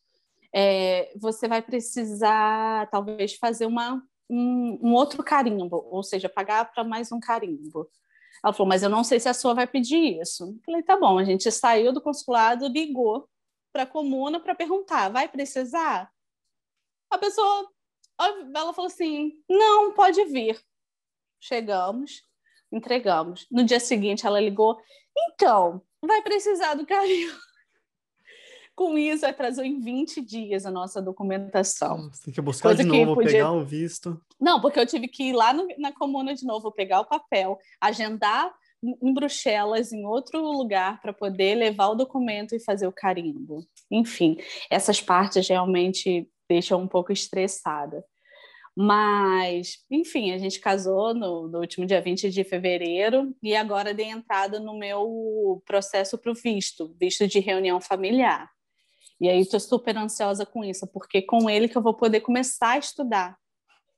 é, 0.53 1.11
você 1.17 1.47
vai 1.47 1.61
precisar, 1.61 2.89
talvez, 2.89 3.35
fazer 3.35 3.65
uma, 3.65 4.01
um, 4.29 4.79
um 4.81 4.93
outro 4.93 5.23
carimbo, 5.23 5.87
ou 5.91 6.03
seja, 6.03 6.29
pagar 6.29 6.71
para 6.71 6.83
mais 6.83 7.11
um 7.11 7.19
carimbo. 7.19 7.89
Ela 8.43 8.53
falou, 8.53 8.67
mas 8.67 8.83
eu 8.83 8.89
não 8.89 9.03
sei 9.03 9.19
se 9.19 9.27
a 9.27 9.33
sua 9.33 9.53
vai 9.53 9.67
pedir 9.67 10.19
isso. 10.21 10.43
Eu 10.43 10.59
falei, 10.65 10.83
tá 10.83 10.97
bom, 10.97 11.17
a 11.17 11.23
gente 11.23 11.51
saiu 11.51 11.91
do 11.91 12.01
consulado, 12.01 12.67
ligou 12.67 13.27
para 13.71 13.83
a 13.83 13.87
comuna 13.87 14.39
para 14.39 14.55
perguntar, 14.55 15.09
vai 15.09 15.27
precisar? 15.27 16.11
A 17.09 17.17
pessoa, 17.17 17.69
ela 18.19 18.73
falou 18.73 18.87
assim, 18.87 19.33
não, 19.49 19.93
pode 19.93 20.23
vir. 20.25 20.59
Chegamos, 21.39 22.23
entregamos. 22.71 23.47
No 23.51 23.63
dia 23.63 23.79
seguinte, 23.79 24.25
ela 24.25 24.39
ligou, 24.39 24.79
então, 25.29 25.81
vai 26.07 26.21
precisar 26.21 26.73
do 26.73 26.85
carimbo. 26.85 27.33
Com 28.75 28.95
isso, 28.95 29.25
atrasou 29.25 29.63
em 29.63 29.79
20 29.79 30.21
dias 30.21 30.65
a 30.65 30.71
nossa 30.71 31.01
documentação. 31.01 32.11
Tem 32.23 32.31
que 32.31 32.41
buscar 32.41 32.69
Coisa 32.69 32.83
de 32.83 32.89
novo, 32.89 33.15
podia... 33.15 33.31
pegar 33.31 33.51
o 33.51 33.65
visto. 33.65 34.21
Não, 34.39 34.61
porque 34.61 34.79
eu 34.79 34.85
tive 34.85 35.07
que 35.07 35.29
ir 35.29 35.33
lá 35.33 35.51
no, 35.51 35.67
na 35.79 35.91
comuna 35.91 36.35
de 36.35 36.45
novo, 36.45 36.71
pegar 36.71 37.01
o 37.01 37.05
papel, 37.05 37.57
agendar 37.81 38.53
em 39.01 39.13
Bruxelas, 39.13 39.91
em 39.91 40.05
outro 40.05 40.39
lugar, 40.39 41.01
para 41.01 41.11
poder 41.11 41.55
levar 41.55 41.87
o 41.87 41.95
documento 41.95 42.55
e 42.55 42.63
fazer 42.63 42.85
o 42.85 42.93
carimbo. 42.93 43.65
Enfim, 43.89 44.37
essas 44.69 45.01
partes 45.01 45.47
realmente 45.47 46.29
deixam 46.47 46.79
um 46.79 46.87
pouco 46.87 47.11
estressada. 47.11 48.05
Mas, 48.79 49.79
enfim, 49.89 50.31
a 50.33 50.37
gente 50.37 50.59
casou 50.59 51.11
no, 51.11 51.47
no, 51.47 51.61
último 51.61 51.83
dia 51.83 51.99
20 51.99 52.29
de 52.29 52.43
fevereiro 52.43 53.35
e 53.41 53.55
agora 53.55 53.91
dei 53.91 54.05
entrada 54.05 54.59
no 54.59 54.77
meu 54.77 55.63
processo 55.65 56.15
para 56.15 56.31
o 56.31 56.35
visto, 56.35 56.95
visto 56.99 57.27
de 57.27 57.39
reunião 57.39 57.81
familiar. 57.81 58.47
E 59.19 59.27
aí 59.27 59.39
estou 59.39 59.59
super 59.59 59.97
ansiosa 59.97 60.45
com 60.45 60.63
isso, 60.63 60.85
porque 60.93 61.23
com 61.23 61.49
ele 61.49 61.67
que 61.67 61.75
eu 61.75 61.81
vou 61.81 61.95
poder 61.95 62.21
começar 62.21 62.73
a 62.73 62.77
estudar. 62.77 63.35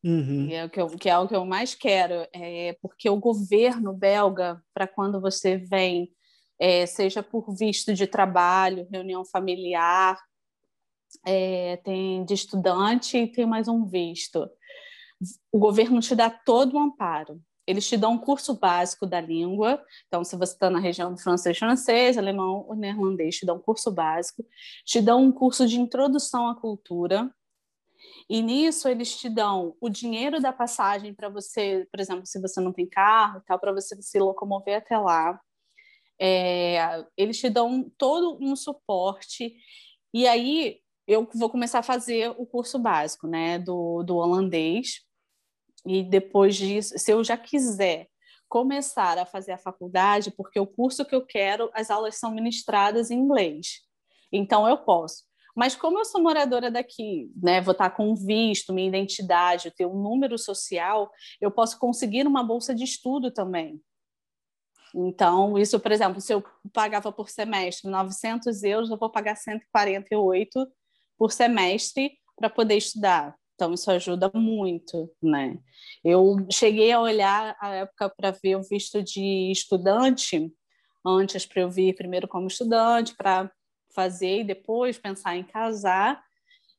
Uhum. 0.01 0.48
Que, 0.48 0.53
é 0.53 0.63
o 0.63 0.69
que, 0.69 0.79
eu, 0.79 0.88
que 0.88 1.09
é 1.09 1.19
o 1.19 1.27
que 1.27 1.36
eu 1.36 1.45
mais 1.45 1.75
quero, 1.75 2.25
é 2.31 2.77
porque 2.81 3.09
o 3.09 3.19
governo 3.19 3.91
belga, 3.91 4.63
para 4.74 4.88
quando 4.88 5.19
você 5.19 5.57
vem, 5.57 6.09
é, 6.57 6.86
seja 6.86 7.21
por 7.21 7.53
visto 7.53 7.93
de 7.93 8.07
trabalho, 8.07 8.88
reunião 8.89 9.25
familiar, 9.25 10.17
é, 11.25 11.75
tem 11.83 12.24
de 12.24 12.33
estudante 12.33 13.17
e 13.17 13.27
tem 13.27 13.45
mais 13.45 13.67
um 13.67 13.86
visto. 13.86 14.50
O 15.51 15.59
governo 15.59 15.99
te 15.99 16.15
dá 16.15 16.29
todo 16.29 16.75
o 16.75 16.79
amparo. 16.79 17.41
Eles 17.67 17.88
te 17.88 17.95
dão 17.95 18.13
um 18.13 18.17
curso 18.17 18.55
básico 18.57 19.05
da 19.05 19.21
língua. 19.21 19.83
Então, 20.07 20.23
se 20.23 20.35
você 20.35 20.53
está 20.53 20.69
na 20.69 20.79
região 20.79 21.13
do 21.13 21.21
francês, 21.21 21.57
francês, 21.57 22.17
alemão 22.17 22.65
ou 22.67 22.75
neerlandês, 22.75 23.35
te 23.35 23.45
dão 23.45 23.57
um 23.57 23.61
curso 23.61 23.91
básico. 23.91 24.43
Te 24.83 24.99
dão 25.01 25.23
um 25.23 25.31
curso 25.31 25.67
de 25.67 25.79
introdução 25.79 26.47
à 26.47 26.55
cultura. 26.59 27.31
E 28.29 28.41
nisso 28.41 28.88
eles 28.88 29.15
te 29.17 29.29
dão 29.29 29.75
o 29.79 29.89
dinheiro 29.89 30.39
da 30.41 30.53
passagem 30.53 31.13
para 31.13 31.29
você, 31.29 31.88
por 31.91 31.99
exemplo, 31.99 32.25
se 32.25 32.39
você 32.39 32.61
não 32.61 32.71
tem 32.71 32.88
carro, 32.88 33.41
tal, 33.45 33.59
para 33.59 33.73
você 33.73 34.01
se 34.01 34.19
locomover 34.19 34.77
até 34.77 34.97
lá. 34.97 35.39
É, 36.19 37.05
eles 37.15 37.39
te 37.39 37.49
dão 37.49 37.89
todo 37.97 38.38
um 38.41 38.55
suporte. 38.55 39.55
E 40.13 40.27
aí 40.27 40.79
eu 41.07 41.27
vou 41.33 41.49
começar 41.49 41.79
a 41.79 41.83
fazer 41.83 42.29
o 42.38 42.45
curso 42.45 42.77
básico, 42.77 43.27
né, 43.27 43.59
do, 43.59 44.03
do 44.03 44.15
holandês. 44.17 45.01
E 45.86 46.03
depois 46.03 46.55
disso, 46.55 46.98
se 46.98 47.12
eu 47.12 47.24
já 47.24 47.38
quiser 47.38 48.07
começar 48.48 49.17
a 49.17 49.25
fazer 49.25 49.51
a 49.51 49.57
faculdade, 49.57 50.31
porque 50.31 50.59
o 50.59 50.67
curso 50.67 51.05
que 51.05 51.15
eu 51.15 51.25
quero, 51.25 51.69
as 51.74 51.91
aulas 51.91 52.15
são 52.15 52.31
ministradas 52.31 53.12
em 53.12 53.19
inglês. 53.19 53.81
Então 54.31 54.67
eu 54.67 54.77
posso. 54.77 55.24
Mas 55.55 55.75
como 55.75 56.00
eu 56.00 56.05
sou 56.05 56.21
moradora 56.21 56.71
daqui, 56.71 57.31
né, 57.36 57.62
vou 57.62 57.74
estar 57.74 57.89
com 57.91 58.15
visto, 58.15 58.74
minha 58.74 58.88
identidade, 58.88 59.71
ter 59.71 59.86
um 59.86 60.01
número 60.01 60.38
social, 60.38 61.12
eu 61.41 61.51
posso 61.51 61.77
conseguir 61.77 62.25
uma 62.25 62.43
bolsa 62.43 62.74
de 62.74 62.83
estudo 62.83 63.31
também. 63.31 63.81
Então, 64.95 65.57
isso, 65.57 65.79
por 65.79 65.91
exemplo, 65.91 66.19
se 66.19 66.33
eu 66.33 66.43
pagava 66.74 67.12
por 67.12 67.29
semestre 67.29 67.89
900 67.89 68.63
euros, 68.63 68.89
eu 68.89 68.98
vou 68.98 69.09
pagar 69.09 69.36
148 69.36 70.67
por 71.17 71.31
semestre 71.31 72.17
para 72.36 72.50
poder 72.50 72.75
estudar. 72.75 73.36
Então, 73.59 73.73
isso 73.73 73.91
ajuda 73.91 74.31
muito, 74.33 75.13
né? 75.21 75.59
Eu 76.01 76.47
cheguei 76.49 76.93
a 76.93 77.01
olhar 77.01 77.57
a 77.59 77.75
época 77.75 78.09
para 78.09 78.31
ver 78.31 78.55
o 78.55 78.63
visto 78.63 79.03
de 79.03 79.51
estudante, 79.51 80.49
antes 81.05 81.45
para 81.45 81.63
eu 81.63 81.69
vir 81.69 81.93
primeiro 81.93 82.25
como 82.25 82.47
estudante, 82.47 83.13
para 83.17 83.51
fazer 83.93 84.39
e 84.39 84.43
depois 84.45 84.97
pensar 84.97 85.35
em 85.35 85.43
casar. 85.43 86.23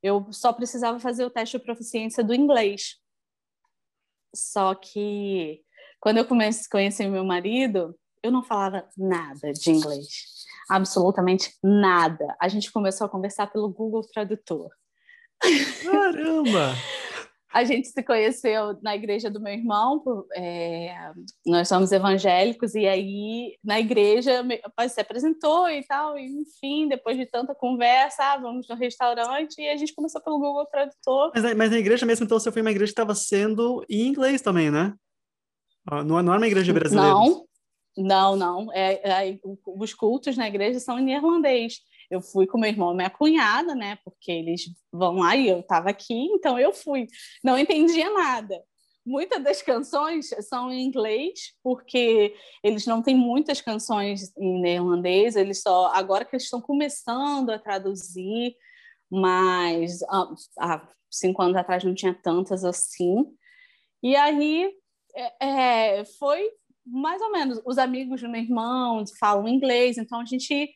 Eu 0.02 0.32
só 0.32 0.54
precisava 0.54 0.98
fazer 0.98 1.22
o 1.22 1.28
teste 1.28 1.58
de 1.58 1.62
proficiência 1.62 2.24
do 2.24 2.34
inglês. 2.34 2.96
Só 4.34 4.74
que 4.74 5.60
quando 6.00 6.16
eu 6.16 6.24
comecei 6.24 6.64
a 6.66 6.70
conhecer 6.70 7.08
meu 7.08 7.26
marido, 7.26 7.94
eu 8.22 8.32
não 8.32 8.42
falava 8.42 8.88
nada 8.96 9.52
de 9.52 9.70
inglês. 9.70 10.46
Absolutamente 10.70 11.52
nada. 11.62 12.34
A 12.40 12.48
gente 12.48 12.72
começou 12.72 13.06
a 13.06 13.10
conversar 13.10 13.48
pelo 13.48 13.68
Google 13.68 14.00
Tradutor. 14.00 14.70
Caramba! 15.40 16.74
A 17.52 17.64
gente 17.64 17.88
se 17.88 18.00
conheceu 18.04 18.78
na 18.80 18.94
igreja 18.94 19.28
do 19.28 19.40
meu 19.40 19.52
irmão, 19.52 20.04
é, 20.36 20.94
nós 21.44 21.66
somos 21.66 21.90
evangélicos, 21.90 22.76
e 22.76 22.86
aí 22.86 23.58
na 23.64 23.80
igreja 23.80 24.44
se 24.88 25.00
apresentou 25.00 25.68
e 25.68 25.82
tal, 25.82 26.16
e, 26.16 26.26
enfim, 26.26 26.86
depois 26.86 27.16
de 27.16 27.26
tanta 27.26 27.52
conversa, 27.52 28.22
ah, 28.22 28.38
vamos 28.38 28.68
no 28.68 28.76
restaurante, 28.76 29.60
e 29.60 29.68
a 29.68 29.76
gente 29.76 29.94
começou 29.94 30.20
pelo 30.20 30.38
Google 30.38 30.64
Tradutor. 30.66 31.32
Mas, 31.34 31.54
mas 31.56 31.70
na 31.72 31.78
igreja 31.78 32.06
mesmo, 32.06 32.24
então 32.24 32.38
você 32.38 32.52
foi 32.52 32.62
uma 32.62 32.70
igreja 32.70 32.92
que 32.92 32.92
estava 32.92 33.16
sendo 33.16 33.84
em 33.90 34.06
inglês 34.06 34.40
também, 34.40 34.70
né? 34.70 34.94
Não, 35.90 36.22
não 36.22 36.32
era 36.32 36.38
uma 36.38 36.46
igreja 36.46 36.72
brasileira? 36.72 37.10
Não, 37.10 37.44
não, 37.96 38.36
não. 38.36 38.72
É, 38.72 39.30
é, 39.30 39.38
os 39.66 39.92
cultos 39.92 40.36
na 40.36 40.46
igreja 40.46 40.78
são 40.78 41.00
em 41.00 41.12
irlandês 41.12 41.80
eu 42.10 42.20
fui 42.20 42.46
com 42.46 42.58
meu 42.58 42.68
irmão 42.68 42.92
e 42.92 42.96
minha 42.96 43.10
cunhada, 43.10 43.74
né? 43.74 43.98
Porque 44.04 44.32
eles 44.32 44.62
vão 44.92 45.16
lá 45.16 45.36
e 45.36 45.48
eu 45.48 45.60
estava 45.60 45.90
aqui, 45.90 46.14
então 46.14 46.58
eu 46.58 46.72
fui. 46.72 47.06
Não 47.42 47.58
entendia 47.58 48.10
nada. 48.10 48.60
Muitas 49.06 49.42
das 49.42 49.62
canções 49.62 50.28
são 50.48 50.70
em 50.70 50.84
inglês, 50.84 51.54
porque 51.62 52.34
eles 52.62 52.86
não 52.86 53.00
têm 53.00 53.14
muitas 53.16 53.60
canções 53.60 54.36
em 54.36 54.60
neerlandês, 54.60 55.36
eles 55.36 55.62
só 55.62 55.86
agora 55.94 56.24
que 56.24 56.36
eles 56.36 56.44
estão 56.44 56.60
começando 56.60 57.50
a 57.50 57.58
traduzir, 57.58 58.54
mas 59.10 60.02
ah, 60.02 60.34
há 60.58 60.88
cinco 61.10 61.42
anos 61.42 61.56
atrás 61.56 61.82
não 61.82 61.94
tinha 61.94 62.14
tantas 62.14 62.64
assim. 62.64 63.24
E 64.02 64.14
aí 64.16 64.70
é, 65.14 65.98
é, 65.98 66.04
foi 66.04 66.50
mais 66.84 67.22
ou 67.22 67.32
menos. 67.32 67.60
Os 67.64 67.78
amigos 67.78 68.20
do 68.20 68.28
meu 68.28 68.40
irmão 68.42 69.04
falam 69.18 69.48
inglês, 69.48 69.96
então 69.96 70.20
a 70.20 70.24
gente 70.24 70.70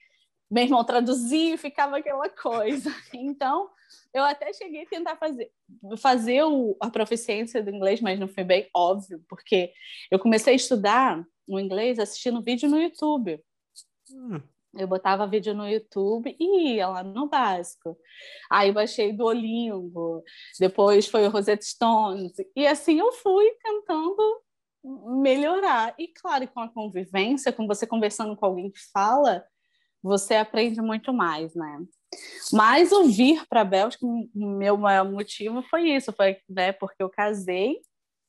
meu 0.54 0.62
irmão 0.62 0.84
traduzia 0.84 1.54
e 1.54 1.58
ficava 1.58 1.98
aquela 1.98 2.28
coisa. 2.28 2.88
Então, 3.12 3.68
eu 4.12 4.22
até 4.22 4.52
cheguei 4.52 4.82
a 4.82 4.88
tentar 4.88 5.16
fazer, 5.16 5.50
fazer 5.98 6.44
o, 6.44 6.76
a 6.80 6.88
proficiência 6.88 7.62
do 7.62 7.70
inglês, 7.70 8.00
mas 8.00 8.18
não 8.18 8.28
foi 8.28 8.44
bem 8.44 8.68
óbvio, 8.72 9.20
porque 9.28 9.72
eu 10.10 10.18
comecei 10.18 10.52
a 10.52 10.56
estudar 10.56 11.24
o 11.48 11.58
inglês 11.58 11.98
assistindo 11.98 12.42
vídeo 12.42 12.68
no 12.68 12.80
YouTube. 12.80 13.42
Hum. 14.12 14.40
Eu 14.76 14.86
botava 14.86 15.26
vídeo 15.26 15.54
no 15.54 15.68
YouTube 15.68 16.36
e 16.38 16.74
ia 16.74 16.88
lá 16.88 17.02
no 17.02 17.28
básico. 17.28 17.96
Aí 18.50 18.72
baixei 18.72 19.12
Duolingo, 19.12 20.22
depois 20.58 21.06
foi 21.06 21.26
o 21.26 21.30
Rosetta 21.30 21.64
Stones. 21.64 22.32
E 22.56 22.66
assim 22.66 22.98
eu 22.98 23.12
fui 23.12 23.48
tentando 23.62 24.42
melhorar. 25.20 25.94
E 25.98 26.08
claro, 26.08 26.46
com 26.48 26.60
a 26.60 26.68
convivência, 26.68 27.52
com 27.52 27.66
você 27.66 27.86
conversando 27.86 28.36
com 28.36 28.46
alguém 28.46 28.70
que 28.70 28.80
fala, 28.92 29.44
você 30.04 30.34
aprende 30.34 30.82
muito 30.82 31.14
mais, 31.14 31.54
né? 31.54 31.82
Mas 32.52 32.92
o 32.92 33.04
vir 33.04 33.42
para 33.48 33.62
a 33.62 33.64
Bélgica, 33.64 34.06
meu 34.34 34.76
maior 34.76 35.10
motivo 35.10 35.62
foi 35.62 35.88
isso, 35.88 36.12
foi 36.12 36.36
né, 36.46 36.72
porque 36.72 37.02
eu 37.02 37.08
casei 37.08 37.80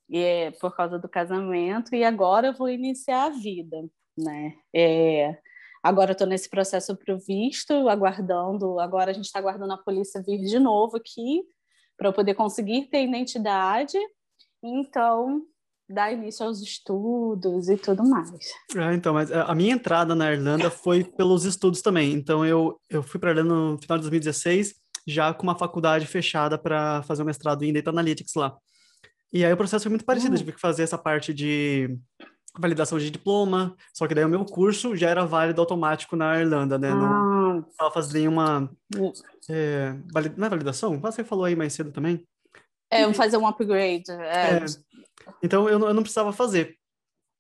e 0.10 0.18
é 0.18 0.52
por 0.52 0.74
causa 0.74 0.98
do 0.98 1.10
casamento 1.10 1.94
e 1.94 2.02
agora 2.06 2.48
eu 2.48 2.54
vou 2.54 2.70
iniciar 2.70 3.26
a 3.26 3.30
vida, 3.30 3.78
né? 4.18 4.56
É, 4.74 5.38
agora 5.84 6.14
estou 6.14 6.26
nesse 6.26 6.50
processo 6.50 6.96
para 6.96 7.14
o 7.14 7.20
visto, 7.20 7.90
aguardando. 7.90 8.80
Agora 8.80 9.12
a 9.12 9.14
gente 9.14 9.26
está 9.26 9.40
aguardando 9.40 9.74
a 9.74 9.78
polícia 9.78 10.24
vir 10.26 10.46
de 10.46 10.58
novo 10.58 10.96
aqui 10.96 11.44
para 11.98 12.08
eu 12.08 12.14
poder 12.14 12.36
conseguir 12.36 12.88
ter 12.88 13.04
identidade. 13.04 13.98
Então 14.64 15.46
dar 15.88 16.12
início 16.12 16.46
aos 16.46 16.62
estudos 16.62 17.70
e 17.70 17.78
tudo 17.78 18.08
mais. 18.08 18.30
Ah, 18.76 18.94
então, 18.94 19.14
mas 19.14 19.32
a 19.32 19.54
minha 19.54 19.74
entrada 19.74 20.16
na 20.16 20.32
Irlanda 20.32 20.70
foi 20.70 21.04
pelos 21.04 21.46
estudos 21.46 21.82
também. 21.82 22.14
Então, 22.14 22.46
eu, 22.46 22.80
eu 22.90 23.04
fui 23.04 23.20
para 23.20 23.30
a 23.30 23.34
Irlanda 23.34 23.54
no 23.54 23.82
final 23.82 23.98
de 23.98 24.04
2016, 24.04 24.76
já 25.08 25.34
com 25.34 25.44
uma 25.44 25.58
faculdade 25.58 26.08
fechada 26.08 26.58
para 26.58 27.04
fazer 27.04 27.22
um 27.22 27.26
mestrado 27.26 27.64
em 27.64 27.74
Data 27.74 27.92
Analytics 27.92 28.34
lá. 28.36 28.58
E 29.32 29.46
aí 29.46 29.54
o 29.54 29.58
processo 29.58 29.84
foi 29.84 29.90
muito 29.90 30.06
parecido, 30.06 30.32
uhum. 30.32 30.38
tive 30.38 30.54
que 30.54 30.60
fazer 30.60 30.84
essa 30.84 30.98
parte 30.98 31.34
de 31.34 31.98
validação 32.58 32.98
de 32.98 33.12
diploma, 33.12 33.76
só 33.94 34.08
que 34.08 34.16
daí 34.16 34.24
o 34.24 34.30
meu 34.30 34.46
curso 34.46 34.96
já 34.96 35.10
era 35.10 35.26
válido 35.26 35.60
automático 35.60 36.16
na 36.16 36.40
Irlanda, 36.40 36.78
né? 36.78 36.90
Ah. 36.90 36.96
Não 36.96 37.60
estava 37.70 37.92
fazendo 37.92 38.14
nenhuma... 38.14 38.72
É, 39.50 39.94
não 40.38 40.48
é 40.48 40.50
validação? 40.50 41.00
Você 41.00 41.24
falou 41.24 41.46
aí 41.46 41.56
mais 41.56 41.74
cedo 41.74 41.92
também. 41.92 42.26
É, 42.90 43.12
fazer 43.14 43.38
um 43.38 43.48
upgrade. 43.48 44.10
É. 44.10 44.66
Então, 45.42 45.70
eu, 45.70 45.80
eu 45.80 45.94
não 45.94 46.04
precisava 46.04 46.32
fazer. 46.34 46.78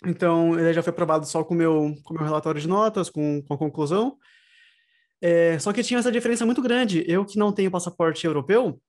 Então, 0.06 0.58
ele 0.60 0.74
já 0.74 0.84
foi 0.84 0.92
aprovado 0.92 1.26
só 1.26 1.44
com 1.44 1.54
meu, 1.54 1.88
o 1.88 2.04
com 2.04 2.14
meu 2.14 2.24
relatório 2.24 2.60
de 2.60 2.68
notas, 2.68 3.10
com, 3.10 3.42
com 3.42 3.54
a 3.54 3.58
conclusão. 3.58 4.18
É, 5.22 5.58
só 5.60 5.72
que 5.72 5.84
tinha 5.84 6.00
essa 6.00 6.12
diferença 6.12 6.46
muito 6.46 6.62
grande. 6.62 7.04
Eu 7.08 7.26
que 7.26 7.40
não 7.40 7.52
tenho 7.52 7.72
passaporte 7.72 8.26
europeu, 8.26 8.80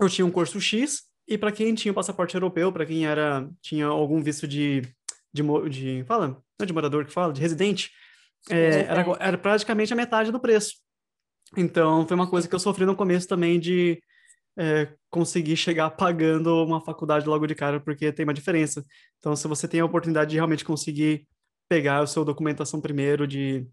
eu 0.00 0.08
tinha 0.08 0.26
um 0.26 0.30
curso 0.30 0.60
X, 0.60 1.02
e 1.26 1.38
para 1.38 1.52
quem 1.52 1.74
tinha 1.74 1.94
passaporte 1.94 2.34
europeu, 2.34 2.72
para 2.72 2.86
quem 2.86 3.06
era 3.06 3.48
tinha 3.60 3.86
algum 3.86 4.22
visto 4.22 4.46
de, 4.46 4.82
de, 5.32 5.42
de 5.68 6.04
fala, 6.04 6.28
não 6.28 6.42
é 6.60 6.66
de 6.66 6.72
morador 6.72 7.04
que 7.04 7.12
fala, 7.12 7.32
de 7.32 7.40
residente, 7.40 7.90
é, 8.50 8.82
era, 8.82 9.04
era 9.20 9.38
praticamente 9.38 9.92
a 9.92 9.96
metade 9.96 10.32
do 10.32 10.40
preço. 10.40 10.74
Então, 11.56 12.06
foi 12.06 12.14
uma 12.14 12.28
coisa 12.28 12.48
que 12.48 12.54
eu 12.54 12.58
sofri 12.58 12.84
no 12.84 12.96
começo 12.96 13.28
também 13.28 13.60
de 13.60 14.02
é, 14.56 14.92
conseguir 15.10 15.56
chegar 15.56 15.90
pagando 15.90 16.64
uma 16.64 16.80
faculdade 16.80 17.26
logo 17.26 17.46
de 17.46 17.54
cara, 17.54 17.80
porque 17.80 18.12
tem 18.12 18.24
uma 18.24 18.34
diferença. 18.34 18.84
Então, 19.18 19.34
se 19.34 19.46
você 19.48 19.66
tem 19.66 19.80
a 19.80 19.84
oportunidade 19.84 20.30
de 20.30 20.36
realmente 20.36 20.64
conseguir 20.64 21.26
pegar 21.68 22.00
a 22.00 22.06
sua 22.06 22.24
documentação 22.24 22.80
primeiro 22.80 23.26
de, 23.26 23.66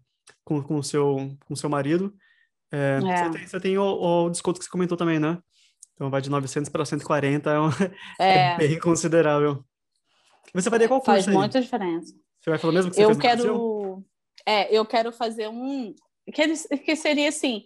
com, 0.44 0.62
com, 0.62 0.76
o, 0.76 0.82
seu, 0.82 1.36
com 1.46 1.54
seu 1.54 1.68
marido, 1.68 2.14
é, 2.72 2.98
é. 2.98 3.00
Você 3.00 3.30
tem, 3.30 3.46
você 3.46 3.60
tem 3.60 3.78
o, 3.78 3.82
o, 3.82 4.30
desconto 4.30 4.58
que 4.58 4.64
você 4.64 4.70
comentou 4.70 4.96
também, 4.96 5.18
né? 5.18 5.38
Então, 5.94 6.08
vai 6.08 6.22
de 6.22 6.30
900 6.30 6.70
para 6.70 6.84
140, 6.84 7.50
é, 7.50 7.60
um, 7.60 7.68
é. 8.18 8.52
é 8.52 8.56
bem 8.56 8.78
considerável. 8.78 9.64
Você 10.54 10.70
faria 10.70 10.88
qual 10.88 11.00
curso 11.00 11.12
Faz 11.12 11.28
aí? 11.28 11.34
muita 11.34 11.60
diferença. 11.60 12.14
Você 12.40 12.50
vai 12.50 12.58
falar 12.58 12.72
mesmo 12.72 12.90
que 12.90 12.96
você 12.96 13.04
eu 13.04 13.18
quero, 13.18 14.04
É, 14.46 14.74
eu 14.74 14.86
quero 14.86 15.12
fazer 15.12 15.48
um... 15.48 15.94
Que, 16.32 16.46
que 16.78 16.96
seria 16.96 17.28
assim, 17.28 17.64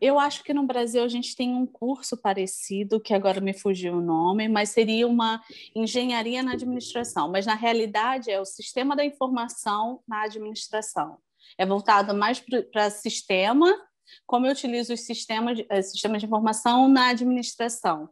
eu 0.00 0.18
acho 0.18 0.42
que 0.44 0.54
no 0.54 0.66
Brasil 0.66 1.02
a 1.02 1.08
gente 1.08 1.34
tem 1.34 1.54
um 1.54 1.66
curso 1.66 2.16
parecido, 2.16 3.00
que 3.00 3.14
agora 3.14 3.40
me 3.40 3.52
fugiu 3.52 3.94
o 3.94 4.00
nome, 4.00 4.48
mas 4.48 4.70
seria 4.70 5.06
uma 5.06 5.42
engenharia 5.74 6.42
na 6.42 6.52
administração. 6.52 7.30
Mas 7.30 7.46
na 7.46 7.54
realidade 7.54 8.30
é 8.30 8.40
o 8.40 8.44
sistema 8.44 8.94
da 8.94 9.04
informação 9.04 10.00
na 10.06 10.22
administração. 10.22 11.18
É 11.56 11.64
voltado 11.64 12.14
mais 12.14 12.42
para 12.72 12.90
sistema, 12.90 13.74
como 14.26 14.46
eu 14.46 14.52
utilizo 14.52 14.92
os 14.92 15.00
sistemas, 15.00 15.58
eh, 15.68 15.82
sistemas 15.82 16.20
de 16.20 16.26
informação 16.26 16.88
na 16.88 17.08
administração. 17.08 18.08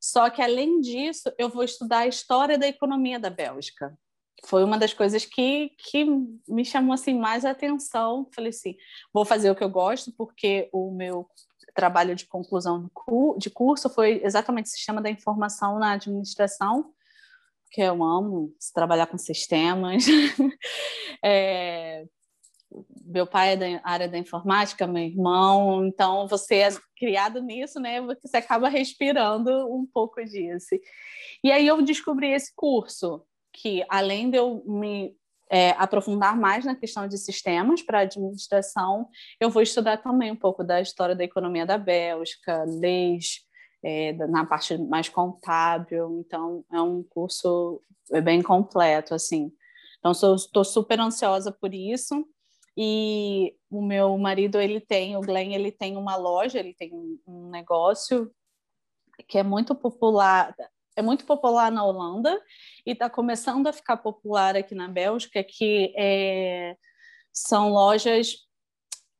Só 0.00 0.30
que 0.30 0.42
além 0.42 0.80
disso, 0.80 1.32
eu 1.38 1.48
vou 1.48 1.64
estudar 1.64 2.00
a 2.00 2.06
história 2.06 2.58
da 2.58 2.68
economia 2.68 3.18
da 3.18 3.30
Bélgica 3.30 3.96
foi 4.46 4.62
uma 4.64 4.78
das 4.78 4.94
coisas 4.94 5.24
que, 5.24 5.70
que 5.76 6.04
me 6.48 6.64
chamou 6.64 6.94
assim 6.94 7.18
mais 7.18 7.44
a 7.44 7.50
atenção. 7.50 8.28
Falei 8.34 8.50
assim, 8.50 8.76
vou 9.12 9.24
fazer 9.24 9.50
o 9.50 9.54
que 9.54 9.64
eu 9.64 9.68
gosto, 9.68 10.12
porque 10.16 10.68
o 10.72 10.90
meu 10.92 11.28
trabalho 11.74 12.14
de 12.14 12.26
conclusão 12.26 12.90
de 13.36 13.50
curso 13.50 13.90
foi 13.90 14.22
exatamente 14.24 14.66
o 14.66 14.70
sistema 14.70 15.02
da 15.02 15.10
informação 15.10 15.78
na 15.78 15.92
administração, 15.92 16.92
que 17.70 17.82
eu 17.82 18.02
amo 18.02 18.54
trabalhar 18.72 19.06
com 19.08 19.18
sistemas. 19.18 20.06
é, 21.22 22.06
meu 23.04 23.26
pai 23.26 23.52
é 23.52 23.56
da 23.56 23.80
área 23.82 24.08
da 24.08 24.16
informática, 24.16 24.86
meu 24.86 25.02
irmão, 25.02 25.84
então 25.84 26.26
você 26.28 26.56
é 26.56 26.68
criado 26.96 27.42
nisso, 27.42 27.80
né? 27.80 28.00
Você 28.22 28.36
acaba 28.36 28.68
respirando 28.68 29.50
um 29.74 29.84
pouco 29.84 30.24
disso. 30.24 30.74
E 31.42 31.50
aí 31.50 31.66
eu 31.66 31.82
descobri 31.82 32.30
esse 32.32 32.54
curso 32.54 33.22
que, 33.56 33.84
além 33.88 34.30
de 34.30 34.36
eu 34.36 34.62
me 34.66 35.16
é, 35.50 35.70
aprofundar 35.70 36.36
mais 36.36 36.64
na 36.64 36.74
questão 36.74 37.06
de 37.08 37.16
sistemas 37.18 37.82
para 37.82 38.00
administração, 38.00 39.08
eu 39.40 39.50
vou 39.50 39.62
estudar 39.62 39.98
também 39.98 40.30
um 40.30 40.36
pouco 40.36 40.62
da 40.62 40.80
história 40.80 41.14
da 41.14 41.24
economia 41.24 41.64
da 41.64 41.78
Bélgica, 41.78 42.64
leis, 42.64 43.40
é, 43.82 44.12
na 44.12 44.44
parte 44.44 44.76
mais 44.78 45.08
contábil. 45.08 46.22
Então, 46.26 46.64
é 46.72 46.80
um 46.80 47.02
curso 47.02 47.80
bem 48.22 48.42
completo, 48.42 49.14
assim. 49.14 49.52
Então, 49.98 50.12
estou 50.34 50.64
super 50.64 51.00
ansiosa 51.00 51.50
por 51.50 51.72
isso. 51.72 52.26
E 52.76 53.54
o 53.70 53.80
meu 53.80 54.18
marido, 54.18 54.60
ele 54.60 54.80
tem, 54.80 55.16
o 55.16 55.20
Glenn, 55.20 55.54
ele 55.54 55.72
tem 55.72 55.96
uma 55.96 56.16
loja, 56.16 56.58
ele 56.58 56.74
tem 56.74 56.92
um 57.26 57.48
negócio 57.48 58.30
que 59.26 59.38
é 59.38 59.42
muito 59.42 59.74
popular, 59.74 60.54
é 60.96 61.02
muito 61.02 61.26
popular 61.26 61.70
na 61.70 61.84
Holanda 61.84 62.40
e 62.84 62.92
está 62.92 63.08
começando 63.10 63.66
a 63.66 63.72
ficar 63.72 63.98
popular 63.98 64.56
aqui 64.56 64.74
na 64.74 64.88
Bélgica, 64.88 65.44
que 65.44 65.92
é, 65.96 66.74
são 67.32 67.70
lojas. 67.70 68.46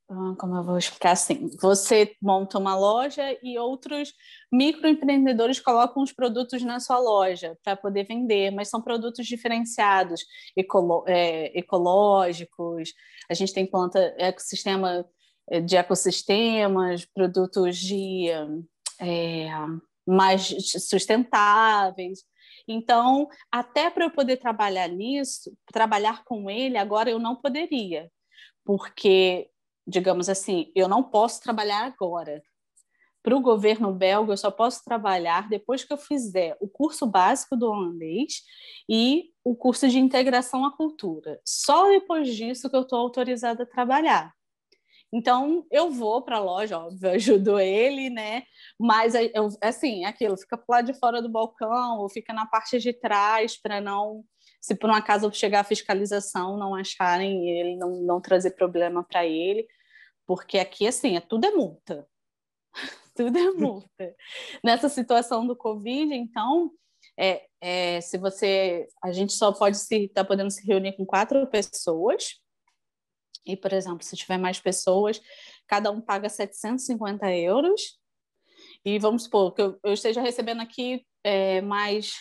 Ah, 0.08 0.34
como 0.38 0.56
eu 0.56 0.62
vou 0.62 0.78
explicar 0.78 1.10
assim? 1.12 1.50
Você 1.60 2.14
monta 2.22 2.58
uma 2.58 2.76
loja 2.76 3.22
e 3.42 3.58
outros 3.58 4.14
microempreendedores 4.52 5.60
colocam 5.60 6.02
os 6.02 6.12
produtos 6.12 6.62
na 6.62 6.80
sua 6.80 6.98
loja 6.98 7.58
para 7.62 7.76
poder 7.76 8.04
vender, 8.04 8.52
mas 8.52 8.68
são 8.68 8.80
produtos 8.80 9.26
diferenciados, 9.26 10.24
ecolo 10.56 11.04
é, 11.06 11.58
ecológicos. 11.58 12.94
A 13.28 13.34
gente 13.34 13.52
tem 13.52 13.66
planta 13.66 14.14
ecossistema 14.16 15.04
é, 15.50 15.60
de 15.60 15.76
ecossistemas, 15.76 17.04
produtos 17.04 17.76
de 17.76 18.28
é, 19.00 19.48
mais 20.06 20.54
sustentáveis. 20.88 22.24
Então, 22.68 23.28
até 23.50 23.90
para 23.90 24.04
eu 24.04 24.10
poder 24.10 24.36
trabalhar 24.38 24.88
nisso, 24.88 25.56
trabalhar 25.72 26.24
com 26.24 26.50
ele, 26.50 26.76
agora 26.76 27.10
eu 27.10 27.18
não 27.18 27.36
poderia, 27.36 28.10
porque, 28.64 29.48
digamos 29.86 30.28
assim, 30.28 30.72
eu 30.74 30.88
não 30.88 31.02
posso 31.02 31.40
trabalhar 31.40 31.84
agora. 31.84 32.42
Para 33.22 33.36
o 33.36 33.40
governo 33.40 33.92
belga, 33.92 34.32
eu 34.32 34.36
só 34.36 34.52
posso 34.52 34.84
trabalhar 34.84 35.48
depois 35.48 35.82
que 35.82 35.92
eu 35.92 35.98
fizer 35.98 36.56
o 36.60 36.68
curso 36.68 37.06
básico 37.06 37.56
do 37.56 37.66
holandês 37.66 38.42
e 38.88 39.32
o 39.42 39.56
curso 39.56 39.88
de 39.88 39.98
integração 39.98 40.64
à 40.64 40.76
cultura. 40.76 41.40
Só 41.44 41.88
depois 41.88 42.32
disso 42.34 42.70
que 42.70 42.76
eu 42.76 42.82
estou 42.82 43.00
autorizada 43.00 43.64
a 43.64 43.66
trabalhar. 43.66 44.35
Então, 45.12 45.64
eu 45.70 45.90
vou 45.90 46.22
para 46.22 46.36
a 46.36 46.40
loja, 46.40 46.78
óbvio, 46.78 47.10
ajudo 47.12 47.58
ele, 47.58 48.10
né? 48.10 48.42
Mas, 48.78 49.14
eu, 49.14 49.48
assim, 49.62 50.04
aquilo, 50.04 50.36
fica 50.36 50.62
lá 50.68 50.80
de 50.80 50.94
fora 50.94 51.22
do 51.22 51.28
balcão 51.28 51.98
ou 52.00 52.08
fica 52.08 52.32
na 52.32 52.46
parte 52.46 52.78
de 52.78 52.92
trás 52.92 53.56
para 53.60 53.80
não, 53.80 54.24
se 54.60 54.74
por 54.74 54.90
um 54.90 54.94
acaso 54.94 55.32
chegar 55.32 55.60
a 55.60 55.64
fiscalização, 55.64 56.56
não 56.56 56.74
acharem 56.74 57.48
ele, 57.48 57.76
não, 57.76 58.02
não 58.02 58.20
trazer 58.20 58.52
problema 58.52 59.04
para 59.04 59.24
ele, 59.24 59.66
porque 60.26 60.58
aqui, 60.58 60.86
assim, 60.86 61.16
é, 61.16 61.20
tudo 61.20 61.46
é 61.46 61.50
multa. 61.52 62.06
tudo 63.14 63.38
é 63.38 63.50
multa. 63.54 64.16
Nessa 64.62 64.88
situação 64.88 65.46
do 65.46 65.56
Covid, 65.56 66.12
então, 66.14 66.72
é, 67.18 67.46
é, 67.60 68.00
se 68.00 68.18
você, 68.18 68.88
a 69.02 69.12
gente 69.12 69.32
só 69.32 69.52
pode 69.52 69.78
se, 69.78 70.08
tá 70.08 70.24
podendo 70.24 70.50
se 70.50 70.66
reunir 70.66 70.96
com 70.96 71.06
quatro 71.06 71.46
pessoas, 71.46 72.40
e, 73.46 73.56
por 73.56 73.72
exemplo, 73.72 74.02
se 74.02 74.16
tiver 74.16 74.38
mais 74.38 74.58
pessoas, 74.58 75.20
cada 75.66 75.90
um 75.90 76.00
paga 76.00 76.28
750 76.28 77.30
euros. 77.32 77.98
E 78.84 78.98
vamos 78.98 79.24
supor 79.24 79.52
que 79.54 79.62
eu, 79.62 79.78
eu 79.82 79.92
esteja 79.92 80.20
recebendo 80.20 80.60
aqui 80.60 81.04
é, 81.24 81.60
mais 81.60 82.14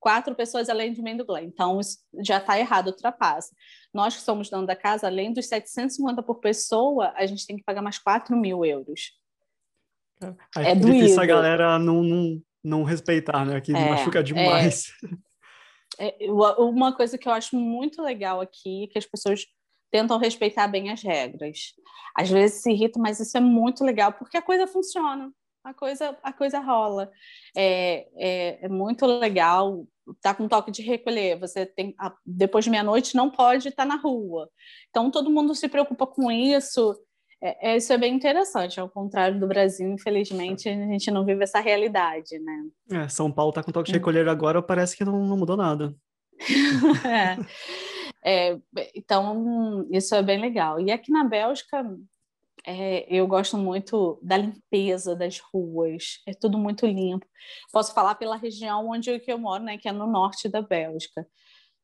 quatro 0.00 0.34
pessoas 0.34 0.68
além 0.68 0.92
de 0.92 1.02
mim 1.02 1.16
do 1.16 1.24
Glenn. 1.24 1.44
Então, 1.44 1.78
já 2.24 2.38
está 2.38 2.58
errado, 2.58 2.88
ultrapassa. 2.88 3.54
Nós 3.92 4.16
que 4.16 4.22
somos 4.22 4.48
dono 4.48 4.66
da 4.66 4.74
casa, 4.74 5.06
além 5.06 5.32
dos 5.32 5.46
750 5.46 6.22
por 6.22 6.40
pessoa, 6.40 7.12
a 7.14 7.26
gente 7.26 7.46
tem 7.46 7.56
que 7.56 7.64
pagar 7.64 7.82
mais 7.82 7.98
4 7.98 8.36
mil 8.36 8.64
euros. 8.64 9.12
É, 10.56 10.72
é 10.72 10.74
difícil 10.74 11.20
a 11.20 11.26
galera 11.26 11.78
não, 11.78 12.02
não, 12.02 12.42
não 12.64 12.82
respeitar, 12.82 13.44
né? 13.44 13.60
Que 13.60 13.74
é, 13.74 13.90
machuca 13.90 14.22
demais. 14.22 14.92
É, 15.98 16.26
é, 16.26 16.30
uma 16.30 16.94
coisa 16.94 17.18
que 17.18 17.28
eu 17.28 17.32
acho 17.32 17.56
muito 17.56 18.02
legal 18.02 18.40
aqui, 18.40 18.88
que 18.90 18.98
as 18.98 19.06
pessoas 19.06 19.44
tentam 19.90 20.18
respeitar 20.18 20.68
bem 20.68 20.90
as 20.90 21.02
regras. 21.02 21.74
Às 22.16 22.30
vezes 22.30 22.62
se 22.62 22.70
irritam, 22.70 23.02
mas 23.02 23.20
isso 23.20 23.36
é 23.36 23.40
muito 23.40 23.84
legal 23.84 24.12
porque 24.12 24.36
a 24.36 24.42
coisa 24.42 24.66
funciona, 24.66 25.32
a 25.64 25.74
coisa, 25.74 26.16
a 26.22 26.32
coisa 26.32 26.60
rola. 26.60 27.10
É, 27.56 28.06
é, 28.16 28.66
é 28.66 28.68
muito 28.68 29.06
legal. 29.06 29.86
Tá 30.20 30.34
com 30.34 30.48
toque 30.48 30.72
de 30.72 30.82
recolher, 30.82 31.38
você 31.38 31.64
tem 31.64 31.94
depois 32.26 32.64
de 32.64 32.70
meia-noite 32.70 33.14
não 33.14 33.30
pode 33.30 33.68
estar 33.68 33.84
na 33.84 33.94
rua. 33.94 34.50
Então 34.88 35.08
todo 35.08 35.30
mundo 35.30 35.54
se 35.54 35.68
preocupa 35.68 36.06
com 36.06 36.32
isso. 36.32 36.96
É, 37.42 37.70
é, 37.70 37.76
isso 37.76 37.92
é 37.92 37.96
bem 37.96 38.14
interessante, 38.14 38.78
ao 38.78 38.88
contrário 38.88 39.40
do 39.40 39.46
Brasil, 39.46 39.90
infelizmente, 39.90 40.68
a 40.68 40.74
gente 40.74 41.10
não 41.10 41.24
vive 41.24 41.42
essa 41.42 41.58
realidade, 41.58 42.38
né? 42.38 42.64
É, 42.92 43.08
São 43.08 43.32
Paulo 43.32 43.48
está 43.48 43.62
com 43.62 43.72
toque 43.72 43.90
de 43.90 43.96
recolher 43.96 44.28
agora, 44.28 44.60
parece 44.60 44.94
que 44.94 45.06
não, 45.06 45.24
não 45.24 45.38
mudou 45.38 45.56
nada. 45.56 45.94
é. 47.06 47.38
É, 48.22 48.58
então, 48.94 49.86
isso 49.90 50.14
é 50.14 50.22
bem 50.22 50.40
legal. 50.40 50.80
E 50.80 50.90
aqui 50.90 51.10
na 51.10 51.24
Bélgica, 51.24 51.84
é, 52.66 53.06
eu 53.08 53.26
gosto 53.26 53.56
muito 53.56 54.18
da 54.22 54.36
limpeza 54.36 55.16
das 55.16 55.38
ruas, 55.38 56.20
é 56.26 56.34
tudo 56.34 56.58
muito 56.58 56.86
limpo. 56.86 57.26
Posso 57.72 57.94
falar 57.94 58.14
pela 58.16 58.36
região 58.36 58.88
onde 58.88 59.10
eu, 59.10 59.20
que 59.20 59.32
eu 59.32 59.38
moro, 59.38 59.62
né, 59.62 59.78
que 59.78 59.88
é 59.88 59.92
no 59.92 60.06
norte 60.06 60.48
da 60.48 60.60
Bélgica. 60.60 61.26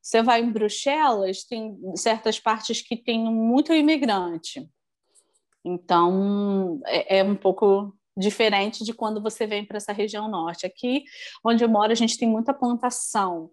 Você 0.03 0.23
vai 0.23 0.41
em 0.41 0.53
Bruxelas, 0.53 1.45
tem 1.45 1.77
certas 1.97 2.39
partes 2.39 2.81
que 2.81 2.97
tem 2.97 3.25
muito 3.25 3.73
imigrante. 3.73 4.69
Então, 5.65 6.81
é, 6.87 7.19
é 7.19 7.25
um 7.25 7.35
pouco 7.35 7.93
diferente 8.17 8.85
de 8.85 8.95
quando 8.95 9.21
você 9.21 9.47
vem 9.47 9.65
para 9.65 9.79
essa 9.79 9.93
região 9.93 10.29
norte. 10.29 10.65
Aqui, 10.65 11.05
onde 11.45 11.65
eu 11.65 11.69
moro, 11.69 11.91
a 11.91 11.97
gente 11.97 12.17
tem 12.17 12.29
muita 12.29 12.55
plantação 12.55 13.51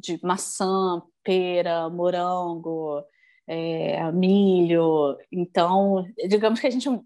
de 0.00 0.18
maçã, 0.22 1.02
pera, 1.22 1.88
morango, 1.88 3.04
é, 3.46 4.10
milho. 4.12 5.16
Então, 5.30 6.06
digamos 6.28 6.60
que 6.60 6.66
a 6.66 6.70
gente 6.70 6.88
não 6.88 7.04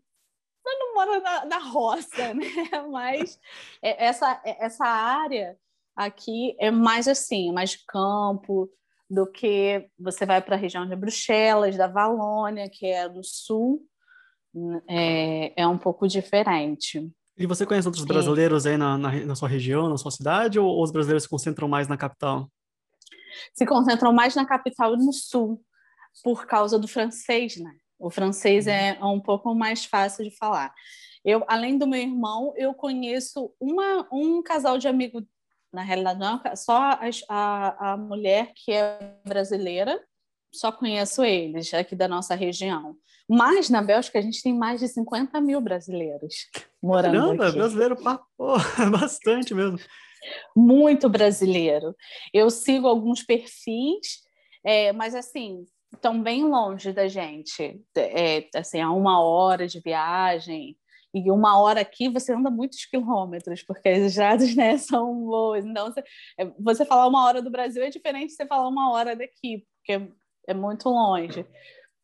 mora 1.07 1.21
na, 1.21 1.45
na 1.47 1.59
roça, 1.59 2.33
né? 2.35 2.47
Mas 2.91 3.39
é, 3.83 4.07
essa, 4.07 4.41
essa 4.45 4.85
área 4.85 5.57
aqui 5.97 6.55
é 6.59 6.71
mais 6.71 7.09
assim, 7.09 7.53
mais 7.53 7.77
campo 7.77 8.71
do 9.09 9.27
que 9.27 9.89
você 9.99 10.25
vai 10.25 10.41
para 10.41 10.55
a 10.55 10.59
região 10.59 10.87
de 10.87 10.95
Bruxelas, 10.95 11.77
da 11.77 11.89
Valônia, 11.89 12.69
que 12.71 12.87
é 12.87 13.09
no 13.09 13.25
sul, 13.25 13.83
é, 14.89 15.61
é 15.61 15.67
um 15.67 15.77
pouco 15.77 16.07
diferente. 16.07 17.11
E 17.37 17.47
você 17.47 17.67
conhece 17.67 17.89
outros 17.89 18.05
brasileiros 18.05 18.67
aí 18.67 18.77
na, 18.77 18.97
na, 18.97 19.13
na, 19.13 19.35
sua 19.35 19.49
região, 19.49 19.89
na 19.89 19.97
sua 19.97 20.11
cidade, 20.11 20.59
ou, 20.59 20.67
ou 20.69 20.83
os 20.85 20.93
brasileiros 20.93 21.25
se 21.25 21.29
concentram 21.29 21.67
mais 21.67 21.89
na 21.89 21.97
capital? 21.97 22.49
Se 23.55 23.67
concentram 23.67 24.13
mais 24.13 24.35
na 24.35 24.47
capital 24.47 24.95
e 24.95 24.99
no 24.99 25.13
sul 25.13 25.63
por 26.23 26.47
causa 26.47 26.79
do 26.79 26.89
francês, 26.89 27.57
né? 27.57 27.73
O 27.99 28.11
francês 28.11 28.67
uhum. 28.67 28.73
é 28.73 28.99
um 29.05 29.21
pouco 29.21 29.55
mais 29.55 29.85
fácil 29.85 30.25
de 30.25 30.37
falar. 30.37 30.73
Eu, 31.25 31.45
além 31.47 31.77
do 31.77 31.87
meu 31.87 32.01
irmão, 32.01 32.55
eu 32.57 32.73
conheço 32.73 33.53
uma, 33.61 34.09
um 34.11 34.43
casal 34.43 34.79
de 34.79 34.89
amigos, 34.89 35.23
na 35.73 35.83
realidade 35.83 36.19
não, 36.19 36.41
só 36.57 36.77
a, 36.79 37.01
a, 37.29 37.93
a 37.93 37.97
mulher 37.97 38.53
que 38.57 38.73
é 38.73 39.17
brasileira, 39.25 40.03
só 40.53 40.73
conheço 40.73 41.23
eles 41.23 41.73
aqui 41.75 41.95
da 41.95 42.09
nossa 42.09 42.35
região. 42.35 42.97
Mas 43.29 43.71
na 43.71 43.81
Bélgica 43.81 44.19
a 44.19 44.23
gente 44.23 44.43
tem 44.43 44.53
mais 44.53 44.81
de 44.81 44.89
50 44.89 45.41
mil 45.41 45.61
brasileiros 45.61 46.49
morando 46.83 47.15
Caramba, 47.15 47.47
aqui. 47.47 47.59
brasileiro, 47.59 47.97
pô, 48.37 48.57
bastante 48.91 49.55
mesmo. 49.55 49.79
Muito 50.57 51.09
brasileiro. 51.09 51.95
Eu 52.33 52.51
sigo 52.51 52.87
alguns 52.87 53.23
perfis, 53.23 54.21
é, 54.65 54.93
mas 54.93 55.15
assim, 55.15 55.65
estão 55.93 56.23
bem 56.23 56.45
longe 56.45 56.93
da 56.93 57.09
gente. 57.09 57.81
É, 57.97 58.49
assim, 58.55 58.81
a 58.81 58.91
uma 58.91 59.23
hora 59.23 59.67
de 59.67 59.81
viagem. 59.81 60.77
E 61.13 61.31
uma 61.31 61.59
hora 61.61 61.81
aqui 61.81 62.09
você 62.09 62.33
anda 62.33 62.51
muitos 62.51 62.85
quilômetros, 62.85 63.65
porque 63.65 63.89
as 63.89 63.99
estradas 63.99 64.55
né, 64.55 64.77
são 64.79 65.25
boas. 65.25 65.65
Então, 65.65 65.91
você, 65.91 66.03
é, 66.39 66.45
você 66.59 66.85
falar 66.85 67.09
uma 67.09 67.25
hora 67.27 67.43
do 67.43 67.51
Brasil 67.51 67.83
é 67.83 67.91
diferente 67.91 68.29
de 68.29 68.35
você 68.35 68.47
falar 68.47 68.69
uma 68.69 68.93
hora 68.93 69.17
daqui, 69.17 69.67
porque 69.77 70.09
é 70.47 70.55
muito 70.55 70.89
longe. 70.89 71.45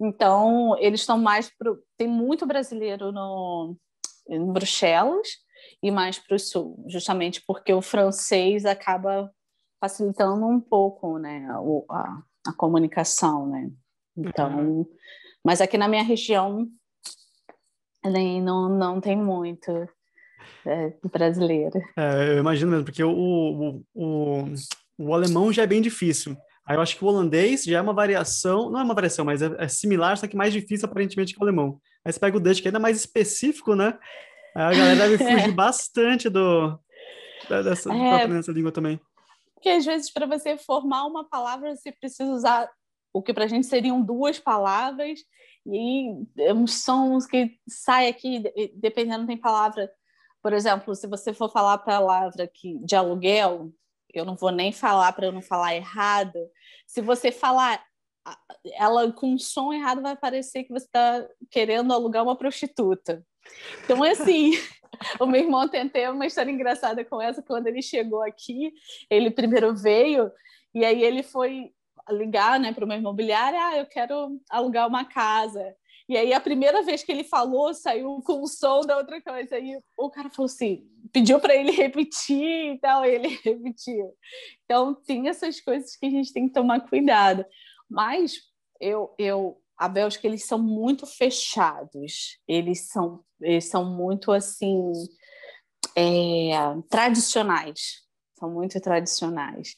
Então, 0.00 0.76
eles 0.78 1.00
estão 1.00 1.18
mais. 1.18 1.50
Pro... 1.56 1.82
Tem 1.96 2.08
muito 2.08 2.44
brasileiro 2.46 3.12
no, 3.12 3.76
em 4.28 4.52
Bruxelas 4.52 5.28
e 5.82 5.90
mais 5.90 6.18
para 6.18 6.36
o 6.36 6.38
sul, 6.38 6.84
justamente 6.88 7.42
porque 7.46 7.72
o 7.72 7.82
francês 7.82 8.64
acaba 8.64 9.30
facilitando 9.80 10.46
um 10.46 10.60
pouco 10.60 11.18
né, 11.18 11.46
a, 11.90 12.22
a 12.48 12.52
comunicação, 12.54 13.46
né? 13.46 13.70
Então, 14.16 14.58
uhum. 14.58 14.86
mas 15.44 15.60
aqui 15.60 15.76
na 15.76 15.86
minha 15.86 16.02
região 16.02 16.66
nem, 18.04 18.40
não, 18.40 18.68
não 18.68 19.00
tem 19.00 19.16
muito 19.16 19.70
é, 20.64 20.92
brasileiro. 21.12 21.78
É, 21.96 22.34
eu 22.34 22.38
imagino 22.38 22.70
mesmo, 22.70 22.84
porque 22.84 23.02
o, 23.02 23.10
o, 23.10 23.82
o, 23.94 24.44
o, 24.98 25.14
alemão 25.14 25.52
já 25.52 25.62
é 25.62 25.66
bem 25.66 25.82
difícil. 25.82 26.36
Aí 26.66 26.76
eu 26.76 26.80
acho 26.80 26.96
que 26.96 27.04
o 27.04 27.08
holandês 27.08 27.64
já 27.64 27.78
é 27.78 27.80
uma 27.80 27.92
variação, 27.92 28.70
não 28.70 28.80
é 28.80 28.82
uma 28.82 28.94
variação, 28.94 29.24
mas 29.24 29.42
é, 29.42 29.54
é 29.58 29.68
similar, 29.68 30.16
só 30.16 30.26
que 30.26 30.36
mais 30.36 30.52
difícil 30.52 30.86
aparentemente 30.86 31.34
que 31.34 31.40
o 31.40 31.42
alemão. 31.42 31.80
Aí 32.04 32.12
você 32.12 32.18
pega 32.18 32.36
o 32.36 32.40
Dutch, 32.40 32.60
que 32.60 32.68
é 32.68 32.70
ainda 32.70 32.80
mais 32.80 32.96
específico, 32.96 33.74
né? 33.74 33.96
A 34.56 34.70
galera 34.70 34.96
deve 34.96 35.18
fugir 35.22 35.50
é. 35.50 35.52
bastante 35.52 36.30
do, 36.30 36.78
dessa, 37.46 37.92
é, 37.92 38.26
dessa 38.26 38.52
língua 38.52 38.72
também. 38.72 38.98
Porque 39.54 39.68
às 39.68 39.84
vezes 39.84 40.10
para 40.10 40.26
você 40.26 40.56
formar 40.56 41.04
uma 41.04 41.28
palavra 41.28 41.76
você 41.76 41.92
precisa 41.92 42.30
usar 42.32 42.70
o 43.12 43.22
que 43.22 43.34
para 43.34 43.44
a 43.44 43.48
gente 43.48 43.66
seriam 43.66 44.00
duas 44.00 44.38
palavras 44.38 45.20
e 45.66 46.10
uns 46.54 46.82
sons 46.82 47.26
que 47.26 47.58
sai 47.68 48.08
aqui 48.08 48.42
dependendo 48.74 49.26
tem 49.26 49.36
palavra 49.36 49.90
por 50.42 50.52
exemplo 50.52 50.94
se 50.94 51.06
você 51.06 51.32
for 51.32 51.50
falar 51.50 51.74
a 51.74 51.78
palavra 51.78 52.46
que 52.46 52.78
de 52.84 52.94
aluguel 52.94 53.72
eu 54.14 54.24
não 54.24 54.36
vou 54.36 54.52
nem 54.52 54.70
falar 54.70 55.12
para 55.12 55.26
eu 55.26 55.32
não 55.32 55.42
falar 55.42 55.74
errado 55.74 56.38
se 56.86 57.00
você 57.00 57.32
falar 57.32 57.82
ela 58.74 59.10
com 59.12 59.32
um 59.32 59.38
som 59.38 59.72
errado 59.72 60.02
vai 60.02 60.14
parecer 60.14 60.64
que 60.64 60.72
você 60.72 60.84
está 60.84 61.26
querendo 61.50 61.92
alugar 61.92 62.22
uma 62.22 62.36
prostituta 62.36 63.24
então 63.84 64.04
é 64.04 64.10
assim 64.10 64.52
o 65.20 65.26
meu 65.26 65.40
irmão 65.40 65.68
tem 65.68 65.82
até 65.82 66.10
uma 66.10 66.26
história 66.26 66.50
engraçada 66.50 67.04
com 67.04 67.20
essa. 67.20 67.42
Quando 67.42 67.66
ele 67.66 67.82
chegou 67.82 68.22
aqui, 68.22 68.72
ele 69.10 69.30
primeiro 69.30 69.74
veio 69.74 70.30
e 70.74 70.84
aí 70.84 71.02
ele 71.02 71.22
foi 71.22 71.72
ligar 72.10 72.60
né, 72.60 72.72
para 72.72 72.84
uma 72.84 72.96
imobiliária: 72.96 73.58
ah, 73.60 73.76
eu 73.76 73.86
quero 73.86 74.40
alugar 74.50 74.88
uma 74.88 75.04
casa. 75.04 75.74
E 76.08 76.16
aí 76.16 76.32
a 76.32 76.40
primeira 76.40 76.82
vez 76.82 77.02
que 77.02 77.10
ele 77.10 77.24
falou, 77.24 77.74
saiu 77.74 78.22
com 78.24 78.40
o 78.40 78.46
som 78.46 78.82
da 78.82 78.96
outra 78.96 79.20
coisa. 79.20 79.56
Aí 79.56 79.76
o 79.96 80.08
cara 80.08 80.30
falou 80.30 80.46
assim, 80.46 80.86
pediu 81.12 81.40
para 81.40 81.54
ele 81.54 81.72
repetir 81.72 82.74
e 82.74 82.78
tal, 82.78 83.04
e 83.04 83.10
ele 83.10 83.28
repetiu. 83.42 84.12
Então 84.64 84.94
tem 84.94 85.28
essas 85.28 85.60
coisas 85.60 85.96
que 85.96 86.06
a 86.06 86.10
gente 86.10 86.32
tem 86.32 86.46
que 86.46 86.54
tomar 86.54 86.80
cuidado. 86.88 87.44
Mas 87.90 88.40
eu, 88.80 89.14
eu 89.18 89.60
a 89.76 89.88
Bélgica 89.88 90.26
eles 90.26 90.44
são 90.44 90.58
muito 90.58 91.06
fechados, 91.06 92.38
eles 92.48 92.88
são, 92.88 93.24
eles 93.40 93.66
são 93.66 93.84
muito 93.84 94.32
assim 94.32 94.92
é, 95.96 96.50
tradicionais, 96.88 98.02
são 98.38 98.50
muito 98.50 98.80
tradicionais. 98.80 99.74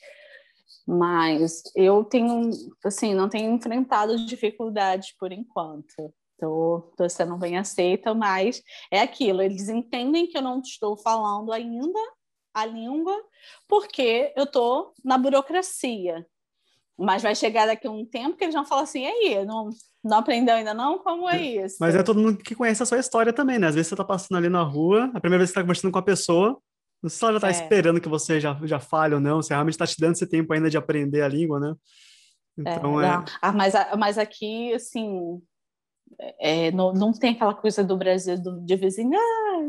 Mas 0.87 1.63
eu 1.77 2.03
tenho, 2.05 2.51
assim, 2.83 3.13
não 3.13 3.29
tenho 3.29 3.53
enfrentado 3.55 4.25
dificuldades 4.25 5.15
por 5.19 5.33
enquanto. 5.33 6.15
Estou 6.33 7.11
sendo 7.11 7.37
bem 7.37 7.59
aceita, 7.59 8.15
mas 8.15 8.63
é 8.91 9.01
aquilo. 9.01 9.43
Eles 9.43 9.69
entendem 9.69 10.27
que 10.27 10.39
eu 10.39 10.43
não 10.43 10.61
estou 10.61 10.97
falando 10.97 11.53
ainda 11.53 11.99
a 12.55 12.65
língua, 12.65 13.15
porque 13.69 14.33
eu 14.37 14.45
estou 14.45 14.95
na 15.05 15.19
burocracia. 15.19 16.27
Mas 16.99 17.23
vai 17.23 17.35
chegar 17.35 17.67
daqui 17.67 17.87
a 17.87 17.91
um 17.91 18.05
tempo 18.05 18.37
que 18.37 18.45
eles 18.45 18.55
vão 18.55 18.65
falar 18.65 18.83
assim, 18.83 19.03
e 19.03 19.07
aí, 19.07 19.45
não, 19.45 19.71
não 20.03 20.19
aprendeu 20.19 20.57
ainda 20.57 20.75
não? 20.75 20.99
Como 20.99 21.29
é 21.29 21.41
isso? 21.41 21.77
Mas 21.81 21.95
é 21.95 22.03
todo 22.03 22.21
mundo 22.21 22.39
que 22.39 22.55
conhece 22.55 22.83
a 22.83 22.87
sua 22.87 22.99
história 22.99 23.33
também, 23.33 23.59
né? 23.59 23.69
Às 23.69 23.75
vezes 23.77 23.89
você 23.89 23.97
tá 23.97 24.05
passando 24.05 24.37
ali 24.37 24.49
na 24.49 24.63
rua, 24.63 25.11
a 25.15 25.21
primeira 25.21 25.39
vez 25.39 25.51
que 25.51 25.55
você 25.55 25.61
tá 25.61 25.63
conversando 25.63 25.93
com 25.93 25.99
a 25.99 26.03
pessoa, 26.03 26.59
não 27.01 27.09
sei 27.09 27.19
se 27.19 27.25
ela 27.25 27.33
já 27.35 27.41
tá 27.41 27.49
é. 27.49 27.53
esperando 27.53 28.01
que 28.01 28.09
você 28.09 28.41
já, 28.41 28.59
já 28.65 28.81
fale 28.81 29.15
ou 29.15 29.21
não, 29.21 29.41
se 29.41 29.51
realmente 29.51 29.75
está 29.75 29.87
te 29.87 29.95
dando 30.01 30.15
esse 30.15 30.27
tempo 30.27 30.53
ainda 30.53 30.69
de 30.69 30.77
aprender 30.77 31.23
a 31.23 31.29
língua, 31.29 31.61
né? 31.61 31.75
Então 32.59 33.01
é... 33.01 33.07
é... 33.07 33.25
Ah, 33.41 33.53
mas, 33.53 33.75
mas 33.97 34.19
aqui, 34.19 34.75
assim, 34.75 35.41
é, 36.41 36.73
não, 36.73 36.93
não 36.93 37.13
tem 37.13 37.31
aquela 37.31 37.55
coisa 37.55 37.85
do 37.85 37.97
Brasil 37.97 38.41
do, 38.41 38.61
de 38.61 38.77
vizinho, 38.77 39.17
ah, 39.17 39.69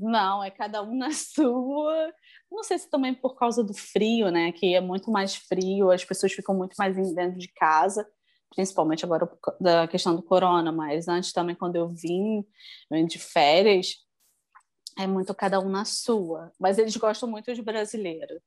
não, 0.00 0.42
é 0.42 0.50
cada 0.50 0.82
um 0.82 0.94
na 0.96 1.10
sua. 1.12 2.12
Não 2.50 2.62
sei 2.62 2.78
se 2.78 2.90
também 2.90 3.14
por 3.14 3.36
causa 3.36 3.62
do 3.62 3.74
frio, 3.74 4.30
né? 4.30 4.52
Que 4.52 4.74
é 4.74 4.80
muito 4.80 5.10
mais 5.10 5.34
frio, 5.34 5.90
as 5.90 6.04
pessoas 6.04 6.32
ficam 6.32 6.54
muito 6.54 6.74
mais 6.78 6.96
dentro 7.14 7.38
de 7.38 7.48
casa, 7.48 8.08
principalmente 8.54 9.04
agora 9.04 9.30
da 9.60 9.86
questão 9.88 10.16
do 10.16 10.22
corona, 10.22 10.72
mas 10.72 11.08
antes 11.08 11.32
também, 11.32 11.54
quando 11.54 11.76
eu 11.76 11.88
vim 11.88 12.44
de 13.06 13.18
férias, 13.18 13.96
é 14.98 15.06
muito 15.06 15.34
cada 15.34 15.60
um 15.60 15.68
na 15.68 15.84
sua. 15.84 16.52
Mas 16.58 16.78
eles 16.78 16.96
gostam 16.96 17.28
muito 17.28 17.54
de 17.54 17.62
brasileiro. 17.62 18.40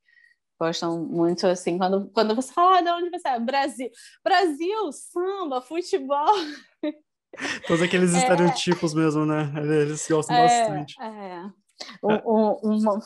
Gostam 0.59 1.03
muito 1.05 1.47
assim, 1.47 1.77
quando, 1.77 2.09
quando 2.11 2.35
você 2.35 2.53
fala, 2.53 2.77
ah, 2.77 2.81
de 2.81 2.89
onde 2.89 3.09
você 3.09 3.27
é? 3.29 3.39
Brasil. 3.39 3.89
Brasil, 4.23 4.91
samba, 4.91 5.61
futebol. 5.61 6.35
Todos 7.67 7.81
aqueles 7.81 8.13
é... 8.13 8.17
estereotipos 8.19 8.93
mesmo, 8.93 9.25
né? 9.25 9.51
Eles 9.57 10.05
gostam 10.09 10.35
é, 10.35 10.43
bastante. 10.43 10.95
É. 11.01 11.43
Um, 12.03 12.59
um, 12.63 12.99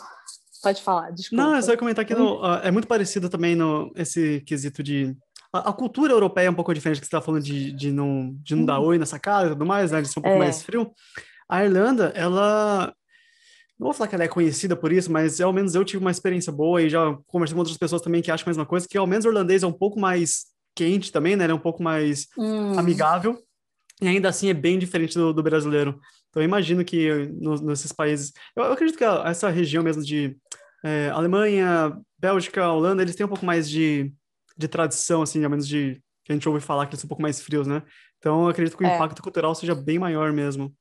Pode 0.65 0.81
falar, 0.81 1.11
desculpa. 1.11 1.43
Não, 1.43 1.55
é 1.55 1.61
só 1.61 1.77
comentar 1.77 2.03
que 2.03 2.15
no, 2.15 2.41
uh, 2.41 2.59
é 2.63 2.71
muito 2.71 2.87
parecido 2.87 3.29
também 3.29 3.55
no 3.55 3.91
esse 3.95 4.41
quesito 4.41 4.81
de. 4.81 5.15
A, 5.53 5.71
cultura 5.71 6.11
europeia 6.11 6.47
é 6.47 6.49
um 6.49 6.55
pouco 6.55 6.73
diferente 6.73 6.99
que 6.99 7.05
você 7.05 7.15
está 7.15 7.21
falando 7.21 7.43
de, 7.43 7.71
de 7.71 7.91
não, 7.91 8.35
de 8.41 8.55
não 8.55 8.65
dar 8.65 8.79
uhum. 8.79 8.87
oi 8.87 8.97
nessa 8.97 9.19
casa 9.19 9.45
e 9.45 9.49
tudo 9.51 9.65
mais, 9.65 9.91
né? 9.91 10.01
De 10.01 10.07
ser 10.07 10.19
um 10.19 10.23
pouco 10.23 10.37
é. 10.37 10.39
mais 10.39 10.63
frio. 10.63 10.91
A 11.47 11.63
Irlanda, 11.63 12.11
ela. 12.15 12.91
Não 13.79 13.85
vou 13.85 13.93
falar 13.93 14.07
que 14.07 14.15
ela 14.15 14.23
é 14.23 14.27
conhecida 14.27 14.75
por 14.75 14.91
isso, 14.91 15.11
mas 15.11 15.39
ao 15.39 15.53
menos 15.53 15.75
eu 15.75 15.85
tive 15.85 16.03
uma 16.03 16.09
experiência 16.09 16.51
boa 16.51 16.81
e 16.81 16.89
já 16.89 17.15
conversei 17.27 17.53
com 17.53 17.59
outras 17.59 17.77
pessoas 17.77 18.01
também 18.01 18.21
que 18.21 18.31
acham 18.31 18.45
a 18.45 18.49
mesma 18.49 18.65
coisa, 18.65 18.87
que 18.87 18.97
ao 18.97 19.05
menos 19.05 19.25
o 19.25 19.27
irlandês 19.27 19.61
é 19.61 19.67
um 19.67 19.73
pouco 19.73 19.99
mais 19.99 20.45
quente 20.73 21.11
também, 21.11 21.35
né? 21.35 21.43
Ele 21.43 21.51
é 21.51 21.55
um 21.55 21.59
pouco 21.59 21.83
mais 21.83 22.27
hum. 22.35 22.79
amigável. 22.79 23.37
E 24.01 24.07
ainda 24.07 24.29
assim 24.29 24.49
é 24.49 24.53
bem 24.53 24.77
diferente 24.77 25.15
do, 25.15 25.33
do 25.33 25.43
brasileiro. 25.43 25.99
Então 26.29 26.41
eu 26.41 26.47
imagino 26.47 26.83
que 26.83 27.09
no, 27.39 27.55
nesses 27.61 27.91
países, 27.91 28.33
eu, 28.55 28.63
eu, 28.63 28.73
acredito 28.73 28.97
que 28.97 29.03
essa 29.03 29.49
região 29.49 29.83
mesmo 29.83 30.03
de 30.03 30.37
é, 30.83 31.09
Alemanha, 31.09 31.97
Bélgica, 32.19 32.69
Holanda, 32.69 33.01
eles 33.01 33.15
têm 33.15 33.25
um 33.25 33.29
pouco 33.29 33.45
mais 33.45 33.69
de, 33.69 34.11
de 34.57 34.67
tradição, 34.67 35.21
assim, 35.21 35.43
ao 35.43 35.49
menos 35.49 35.67
de 35.67 36.01
que 36.23 36.31
a 36.31 36.35
gente 36.35 36.47
ouve 36.49 36.59
falar 36.59 36.87
que 36.87 36.93
eles 36.93 37.01
são 37.01 37.07
um 37.07 37.09
pouco 37.09 37.21
mais 37.21 37.39
frios, 37.39 37.67
né? 37.67 37.83
Então 38.17 38.43
eu 38.43 38.49
acredito 38.49 38.75
que 38.75 38.83
o 38.83 38.87
é. 38.87 38.95
impacto 38.95 39.21
cultural 39.21 39.53
seja 39.53 39.75
bem 39.75 39.99
maior 39.99 40.33
mesmo. 40.33 40.73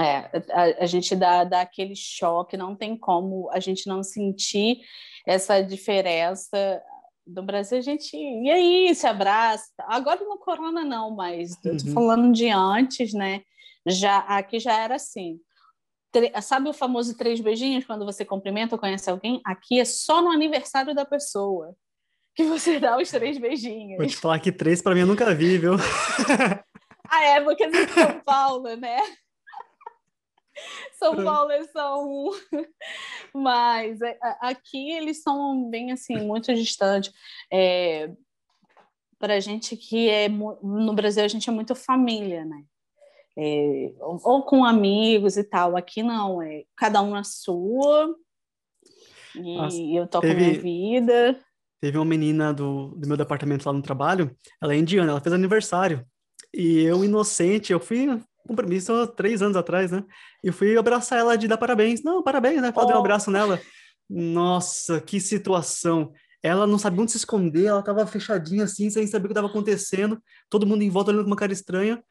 É, 0.00 0.30
a, 0.52 0.84
a, 0.84 0.86
gente 0.86 1.14
dá, 1.14 1.44
dá 1.44 1.60
aquele 1.60 1.94
choque, 1.94 2.56
não 2.56 2.74
tem 2.74 2.96
como 2.96 3.50
a 3.52 3.60
gente 3.60 3.86
não 3.86 4.02
sentir 4.02 4.78
essa 5.26 5.60
diferença. 5.60 6.82
Do 7.26 7.42
Brasil, 7.42 7.78
a 7.78 7.80
gente. 7.80 8.16
E 8.16 8.50
aí, 8.50 8.94
se 8.94 9.06
abraça. 9.06 9.70
Agora 9.80 10.22
no 10.24 10.38
Corona, 10.38 10.84
não, 10.84 11.10
mas 11.10 11.56
eu 11.64 11.76
tô 11.76 11.86
uhum. 11.86 11.92
falando 11.92 12.32
de 12.32 12.48
antes, 12.50 13.14
né? 13.14 13.42
Já, 13.86 14.18
aqui 14.18 14.58
já 14.58 14.78
era 14.78 14.96
assim. 14.96 15.40
Sabe 16.42 16.68
o 16.68 16.72
famoso 16.72 17.16
três 17.16 17.40
beijinhos 17.40 17.84
quando 17.84 18.04
você 18.04 18.24
cumprimenta 18.24 18.74
ou 18.74 18.78
conhece 18.78 19.10
alguém? 19.10 19.40
Aqui 19.44 19.80
é 19.80 19.84
só 19.84 20.22
no 20.22 20.30
aniversário 20.30 20.94
da 20.94 21.04
pessoa 21.04 21.74
que 22.34 22.44
você 22.44 22.78
dá 22.78 22.96
os 22.98 23.10
três 23.10 23.38
beijinhos. 23.38 23.96
Vou 23.96 24.06
te 24.06 24.16
falar 24.16 24.38
que 24.38 24.52
três 24.52 24.82
para 24.82 24.94
mim 24.94 25.00
eu 25.00 25.06
nunca 25.06 25.34
vi, 25.34 25.58
viu? 25.58 25.74
ah, 27.08 27.24
é, 27.24 27.40
porque 27.40 27.64
é 27.64 27.70
de 27.70 27.88
São 27.92 28.20
Paulo, 28.20 28.76
né? 28.76 28.98
São 30.98 31.16
Paulo 31.22 31.50
é 31.50 31.62
só 31.64 32.04
um. 32.04 32.30
Mas 33.34 34.00
é, 34.00 34.18
aqui 34.40 34.92
eles 34.92 35.22
são 35.22 35.68
bem 35.70 35.92
assim, 35.92 36.16
muito 36.16 36.54
distantes. 36.54 37.12
É, 37.52 38.10
Para 39.18 39.34
a 39.34 39.40
gente 39.40 39.76
que 39.76 40.08
é 40.08 40.28
no 40.28 40.94
Brasil, 40.94 41.24
a 41.24 41.28
gente 41.28 41.48
é 41.48 41.52
muito 41.52 41.74
família, 41.74 42.44
né? 42.44 42.64
É, 43.36 43.92
ou 43.98 44.44
com 44.44 44.64
amigos 44.64 45.36
e 45.36 45.44
tal. 45.44 45.76
Aqui 45.76 46.02
não, 46.02 46.40
é 46.40 46.64
cada 46.76 47.02
um 47.02 47.10
na 47.10 47.24
sua. 47.24 48.14
E 49.34 49.56
Nossa, 49.56 49.80
eu 49.80 50.06
toco 50.06 50.26
teve, 50.26 50.40
minha 50.40 50.60
vida. 50.60 51.40
Teve 51.80 51.98
uma 51.98 52.04
menina 52.04 52.54
do, 52.54 52.94
do 52.96 53.08
meu 53.08 53.16
departamento 53.16 53.66
lá 53.66 53.72
no 53.72 53.82
trabalho, 53.82 54.34
ela 54.62 54.72
é 54.72 54.78
indiana, 54.78 55.10
ela 55.10 55.20
fez 55.20 55.32
aniversário. 55.32 56.06
E 56.52 56.82
eu, 56.82 57.04
inocente, 57.04 57.72
eu 57.72 57.80
fui 57.80 58.08
compromisso 58.46 59.06
três 59.08 59.42
anos 59.42 59.56
atrás, 59.56 59.90
né? 59.90 60.04
E 60.42 60.52
fui 60.52 60.76
abraçar 60.76 61.18
ela 61.18 61.36
de 61.36 61.48
dar 61.48 61.56
parabéns. 61.56 62.02
Não, 62.02 62.22
parabéns, 62.22 62.60
né? 62.60 62.72
Fazer 62.72 62.92
oh. 62.92 62.96
um 62.96 63.00
abraço 63.00 63.30
nela. 63.30 63.60
Nossa, 64.08 65.00
que 65.00 65.20
situação. 65.20 66.12
Ela 66.42 66.66
não 66.66 66.78
sabia 66.78 67.00
onde 67.00 67.10
se 67.10 67.16
esconder, 67.16 67.66
ela 67.66 67.82
tava 67.82 68.06
fechadinha 68.06 68.64
assim, 68.64 68.90
sem 68.90 69.06
saber 69.06 69.26
o 69.26 69.28
que 69.28 69.32
estava 69.32 69.48
acontecendo. 69.48 70.22
Todo 70.50 70.66
mundo 70.66 70.82
em 70.82 70.90
volta 70.90 71.10
olhando 71.10 71.24
com 71.24 71.30
uma 71.30 71.36
cara 71.36 71.52
estranha. 71.52 72.02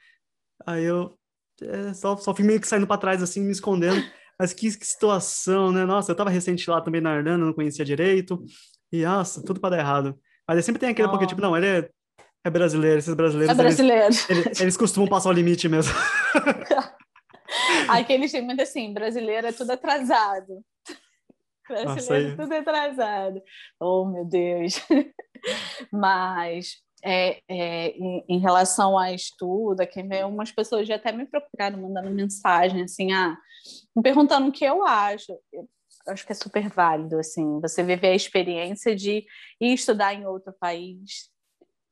Aí 0.65 0.83
eu 0.83 1.17
é, 1.61 1.93
só, 1.93 2.17
só 2.17 2.33
fui 2.33 2.43
meio 2.43 2.59
que 2.59 2.67
saindo 2.67 2.87
para 2.87 2.97
trás, 2.97 3.21
assim, 3.21 3.41
me 3.41 3.51
escondendo. 3.51 4.03
Mas 4.39 4.51
que, 4.51 4.75
que, 4.75 4.85
situação, 4.85 5.71
né? 5.71 5.85
Nossa, 5.85 6.11
eu 6.11 6.15
tava 6.15 6.29
recente 6.29 6.67
lá 6.69 6.81
também 6.81 6.99
na 6.99 7.15
Irlanda, 7.15 7.45
não 7.45 7.53
conhecia 7.53 7.85
direito. 7.85 8.43
E, 8.91 9.03
nossa, 9.03 9.43
tudo 9.43 9.59
para 9.59 9.75
dar 9.75 9.79
errado. 9.79 10.19
Mas 10.47 10.65
sempre 10.65 10.79
tem 10.79 10.89
aquele 10.89 11.07
oh. 11.07 11.11
pouquinho, 11.11 11.29
tipo, 11.29 11.41
não, 11.41 11.55
ele 11.55 11.67
é 11.67 11.89
é 12.43 12.49
brasileiro, 12.49 12.99
esses 12.99 13.13
brasileiros. 13.13 13.57
É 13.57 13.61
brasileiro. 13.61 14.05
Eles, 14.05 14.29
eles, 14.29 14.61
eles 14.61 14.77
costumam 14.77 15.07
passar 15.07 15.29
o 15.29 15.33
limite 15.33 15.69
mesmo. 15.69 15.93
Aquele 17.87 18.27
time 18.27 18.61
assim, 18.61 18.93
brasileiro 18.93 19.47
é 19.47 19.51
tudo 19.51 19.71
atrasado. 19.71 20.63
Brasileiro 21.67 22.33
é 22.33 22.35
tudo 22.35 22.53
atrasado. 22.53 23.41
Oh, 23.79 24.05
meu 24.05 24.25
Deus. 24.25 24.75
Mas 25.91 26.77
é, 27.03 27.41
é, 27.47 27.87
em, 27.89 28.25
em, 28.27 28.39
relação 28.39 28.97
a 28.97 29.11
estudo, 29.11 29.81
aqui 29.81 30.01
vem 30.03 30.23
umas 30.23 30.51
pessoas 30.51 30.87
já 30.87 30.95
até 30.95 31.11
me 31.11 31.25
procuraram, 31.25 31.81
mandando 31.81 32.09
mensagem 32.09 32.83
assim, 32.83 33.11
ah, 33.11 33.37
me 33.95 34.01
perguntando 34.01 34.47
o 34.47 34.51
que 34.51 34.65
eu 34.65 34.85
acho. 34.85 35.31
Eu 35.53 35.67
acho 36.07 36.25
que 36.25 36.31
é 36.31 36.35
super 36.35 36.69
válido, 36.69 37.17
assim, 37.17 37.59
você 37.61 37.83
viver 37.83 38.07
a 38.07 38.15
experiência 38.15 38.95
de 38.95 39.25
ir 39.59 39.73
estudar 39.73 40.13
em 40.13 40.25
outro 40.25 40.53
país, 40.59 41.29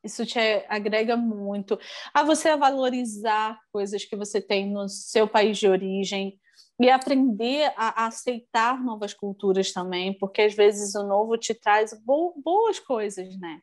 isso 0.03 0.25
te 0.25 0.39
agrega 0.67 1.15
muito 1.15 1.79
a 2.13 2.23
você 2.23 2.55
valorizar 2.55 3.59
coisas 3.71 4.03
que 4.03 4.15
você 4.15 4.41
tem 4.41 4.71
no 4.71 4.87
seu 4.89 5.27
país 5.27 5.57
de 5.57 5.67
origem 5.67 6.39
e 6.79 6.89
aprender 6.89 7.71
a, 7.77 8.07
aceitar 8.07 8.83
novas 8.83 9.13
culturas 9.13 9.71
também, 9.71 10.17
porque 10.17 10.41
às 10.41 10.55
vezes 10.55 10.95
o 10.95 11.03
novo 11.03 11.37
te 11.37 11.53
traz 11.53 11.93
bo 12.03 12.33
boas 12.43 12.79
coisas, 12.79 13.37
né? 13.39 13.61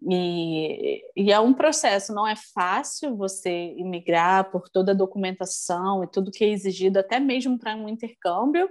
E, 0.00 1.02
e, 1.16 1.32
é 1.32 1.40
um 1.40 1.52
processo, 1.52 2.14
não 2.14 2.26
é 2.26 2.36
fácil 2.54 3.16
você 3.16 3.74
imigrar 3.76 4.50
por 4.50 4.68
toda 4.68 4.92
a 4.92 4.94
documentação 4.94 6.04
e 6.04 6.06
tudo 6.06 6.30
que 6.30 6.44
é 6.44 6.48
exigido, 6.48 7.00
até 7.00 7.18
mesmo 7.18 7.58
para 7.58 7.74
um 7.74 7.88
intercâmbio. 7.88 8.70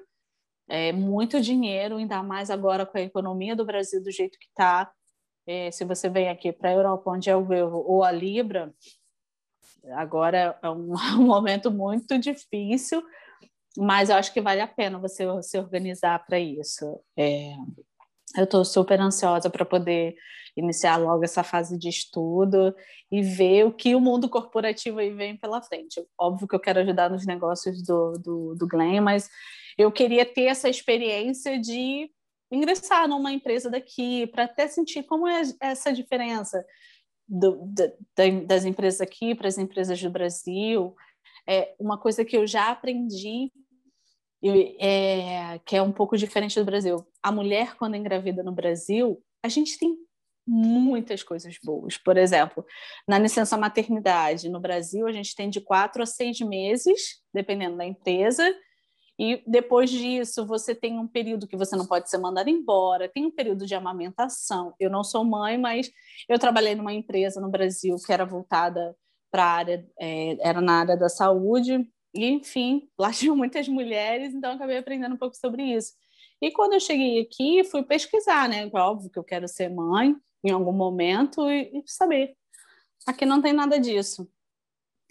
É 0.69 0.91
muito 0.91 1.39
dinheiro, 1.41 1.97
ainda 1.97 2.23
mais 2.23 2.49
agora 2.49 2.85
com 2.85 2.97
a 2.97 3.01
economia 3.01 3.55
do 3.55 3.65
Brasil 3.65 4.01
do 4.01 4.11
jeito 4.11 4.37
que 4.39 4.47
está 4.47 4.91
é, 5.47 5.71
se 5.71 5.85
você 5.85 6.09
vem 6.09 6.29
aqui 6.29 6.51
para 6.51 6.69
a 6.69 6.73
Europa, 6.73 7.09
onde 7.09 7.29
é 7.29 7.35
o 7.35 7.53
euro 7.53 7.77
ou 7.77 8.03
a 8.03 8.11
libra, 8.11 8.73
agora 9.93 10.59
é 10.61 10.69
um, 10.69 10.93
um, 11.17 11.25
momento 11.25 11.71
muito 11.71 12.19
difícil, 12.19 13.01
mas 13.77 14.09
eu 14.09 14.17
acho 14.17 14.33
que 14.33 14.41
vale 14.41 14.59
a 14.59 14.67
pena 14.67 14.99
você 14.99 15.25
se 15.41 15.57
organizar 15.57 16.25
para 16.25 16.37
isso. 16.37 16.99
É, 17.17 17.53
eu 18.35 18.43
estou 18.43 18.65
super 18.65 18.99
ansiosa 18.99 19.49
para 19.49 19.63
poder 19.63 20.15
iniciar 20.55 20.97
logo 20.97 21.23
essa 21.23 21.43
fase 21.43 21.77
de 21.77 21.87
estudo 21.87 22.75
e 23.11 23.21
ver 23.21 23.65
o 23.65 23.71
que 23.71 23.95
o 23.95 24.01
mundo 24.01 24.27
corporativo 24.27 24.99
aí 24.99 25.13
vem 25.13 25.37
pela 25.37 25.61
frente. 25.61 26.03
Óbvio 26.19 26.47
que 26.47 26.55
eu 26.55 26.59
quero 26.59 26.79
ajudar 26.79 27.09
nos 27.09 27.25
negócios 27.25 27.81
do, 27.83 28.13
do, 28.13 28.55
do 28.55 28.67
Glenn, 28.67 29.01
mas 29.01 29.29
eu 29.77 29.91
queria 29.91 30.25
ter 30.25 30.45
essa 30.45 30.67
experiência 30.67 31.59
de 31.59 32.09
ingressar 32.51 33.07
numa 33.07 33.31
empresa 33.31 33.69
daqui, 33.69 34.27
para 34.27 34.43
até 34.43 34.67
sentir 34.67 35.03
como 35.03 35.27
é 35.27 35.41
essa 35.59 35.91
diferença 35.91 36.63
do, 37.27 37.65
da, 37.65 37.89
das 38.45 38.65
empresas 38.65 39.01
aqui 39.01 39.35
para 39.35 39.47
as 39.47 39.57
empresas 39.57 40.01
do 40.01 40.09
Brasil. 40.09 40.95
É 41.47 41.75
uma 41.79 41.97
coisa 41.97 42.23
que 42.23 42.37
eu 42.37 42.47
já 42.47 42.69
aprendi, 42.69 43.51
é, 44.79 45.59
que 45.65 45.75
é 45.75 45.81
um 45.81 45.91
pouco 45.91 46.17
diferente 46.17 46.59
do 46.59 46.65
Brasil. 46.65 47.05
A 47.21 47.31
mulher, 47.31 47.75
quando 47.75 47.95
engravida 47.95 48.43
no 48.43 48.51
Brasil, 48.51 49.21
a 49.43 49.49
gente 49.49 49.77
tem 49.77 49.97
muitas 50.47 51.23
coisas 51.23 51.57
boas. 51.61 51.97
Por 51.97 52.15
exemplo, 52.17 52.65
na 53.07 53.19
licença 53.19 53.57
maternidade, 53.57 54.47
no 54.47 54.61
Brasil, 54.61 55.05
a 55.05 55.11
gente 55.11 55.35
tem 55.35 55.49
de 55.49 55.59
quatro 55.59 56.01
a 56.01 56.05
seis 56.05 56.39
meses, 56.39 57.21
dependendo 57.33 57.75
da 57.75 57.85
empresa, 57.85 58.49
e 59.19 59.43
depois 59.47 59.89
disso, 59.89 60.45
você 60.45 60.75
tem 60.75 60.99
um 60.99 61.07
período 61.07 61.47
que 61.47 61.57
você 61.57 61.75
não 61.75 61.87
pode 61.87 62.09
ser 62.09 62.19
mandado 62.19 62.49
embora, 62.49 63.09
tem 63.09 63.25
um 63.25 63.31
período 63.31 63.65
de 63.65 63.73
amamentação. 63.73 64.75
Eu 64.79 64.91
não 64.91 65.03
sou 65.03 65.23
mãe, 65.23 65.57
mas 65.57 65.91
eu 66.29 66.37
trabalhei 66.37 66.75
numa 66.75 66.93
empresa 66.93 67.41
no 67.41 67.49
Brasil 67.49 67.95
que 68.05 68.13
era 68.13 68.25
voltada 68.25 68.95
para 69.31 69.43
a 69.43 69.51
área, 69.51 69.91
é, 69.99 70.37
era 70.47 70.61
na 70.61 70.79
área 70.81 70.95
da 70.95 71.09
saúde, 71.09 71.89
e 72.13 72.25
enfim, 72.25 72.87
lá 72.97 73.11
tinham 73.11 73.35
muitas 73.35 73.67
mulheres, 73.67 74.33
então 74.33 74.53
acabei 74.53 74.77
aprendendo 74.77 75.15
um 75.15 75.17
pouco 75.17 75.35
sobre 75.35 75.63
isso. 75.63 75.93
E 76.39 76.51
quando 76.51 76.73
eu 76.73 76.79
cheguei 76.79 77.19
aqui, 77.19 77.63
fui 77.63 77.83
pesquisar, 77.83 78.47
né? 78.47 78.69
Óbvio 78.71 79.09
que 79.09 79.17
eu 79.17 79.23
quero 79.23 79.47
ser 79.47 79.69
mãe 79.69 80.15
em 80.43 80.51
algum 80.51 80.71
momento 80.71 81.49
e, 81.49 81.79
e 81.79 81.83
saber. 81.87 82.35
Aqui 83.07 83.25
não 83.25 83.41
tem 83.41 83.53
nada 83.53 83.79
disso. 83.79 84.29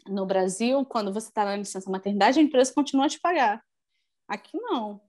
No 0.06 0.24
Brasil, 0.24 0.84
quando 0.84 1.12
você 1.12 1.28
está 1.28 1.44
na 1.44 1.56
licença 1.56 1.90
maternidade, 1.90 2.38
a 2.38 2.42
empresa 2.42 2.72
continua 2.72 3.06
a 3.06 3.08
te 3.08 3.18
pagar. 3.18 3.60
Aqui 4.28 4.56
não. 4.58 5.00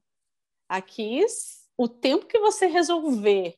Aqui, 0.69 1.25
o 1.77 1.87
tempo 1.87 2.25
que 2.25 2.39
você 2.39 2.67
resolver 2.67 3.55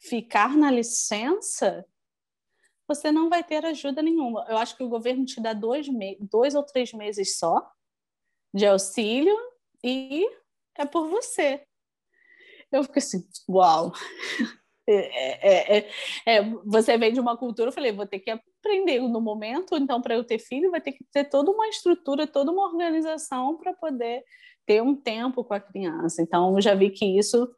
ficar 0.00 0.56
na 0.56 0.70
licença, 0.70 1.84
você 2.86 3.12
não 3.12 3.28
vai 3.28 3.44
ter 3.44 3.64
ajuda 3.64 4.02
nenhuma. 4.02 4.44
Eu 4.48 4.56
acho 4.56 4.76
que 4.76 4.82
o 4.82 4.88
governo 4.88 5.24
te 5.24 5.40
dá 5.40 5.52
dois, 5.52 5.86
dois 6.20 6.54
ou 6.54 6.62
três 6.62 6.92
meses 6.92 7.38
só 7.38 7.70
de 8.54 8.66
auxílio 8.66 9.36
e 9.84 10.26
é 10.76 10.86
por 10.86 11.08
você. 11.08 11.64
Eu 12.72 12.82
fico 12.84 12.98
assim, 12.98 13.26
uau! 13.48 13.92
É, 14.90 15.76
é, 15.76 15.78
é, 15.78 15.90
é, 16.24 16.42
você 16.64 16.96
vem 16.96 17.12
de 17.12 17.20
uma 17.20 17.36
cultura, 17.36 17.68
eu 17.68 17.72
falei, 17.74 17.92
vou 17.92 18.06
ter 18.06 18.20
que 18.20 18.30
aprender 18.30 18.98
no 19.00 19.20
momento, 19.20 19.76
então, 19.76 20.00
para 20.00 20.14
eu 20.14 20.24
ter 20.24 20.38
filho, 20.38 20.70
vai 20.70 20.80
ter 20.80 20.92
que 20.92 21.04
ter 21.12 21.24
toda 21.28 21.50
uma 21.50 21.68
estrutura, 21.68 22.26
toda 22.26 22.50
uma 22.50 22.64
organização 22.64 23.58
para 23.58 23.74
poder 23.74 24.24
ter 24.68 24.82
um 24.82 24.94
tempo 24.94 25.42
com 25.42 25.54
a 25.54 25.60
criança. 25.60 26.20
Então, 26.20 26.54
eu 26.54 26.60
já 26.60 26.74
vi 26.74 26.90
que 26.90 27.18
isso 27.18 27.50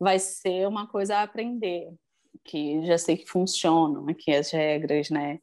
vai 0.00 0.18
ser 0.18 0.66
uma 0.66 0.88
coisa 0.88 1.18
a 1.18 1.22
aprender, 1.22 1.90
que 2.42 2.84
já 2.86 2.96
sei 2.96 3.18
que 3.18 3.28
funcionam 3.28 4.08
aqui 4.08 4.32
as 4.32 4.50
regras, 4.50 5.10
né? 5.10 5.40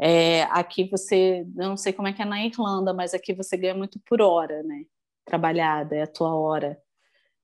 É, 0.00 0.44
aqui 0.44 0.88
você, 0.90 1.46
não 1.54 1.76
sei 1.76 1.92
como 1.92 2.08
é 2.08 2.14
que 2.14 2.22
é 2.22 2.24
na 2.24 2.42
Irlanda, 2.46 2.94
mas 2.94 3.12
aqui 3.12 3.34
você 3.34 3.58
ganha 3.58 3.74
muito 3.74 4.00
por 4.08 4.22
hora, 4.22 4.62
né? 4.62 4.84
Trabalhada, 5.26 5.96
é 5.96 6.02
a 6.02 6.06
tua 6.06 6.34
hora. 6.34 6.78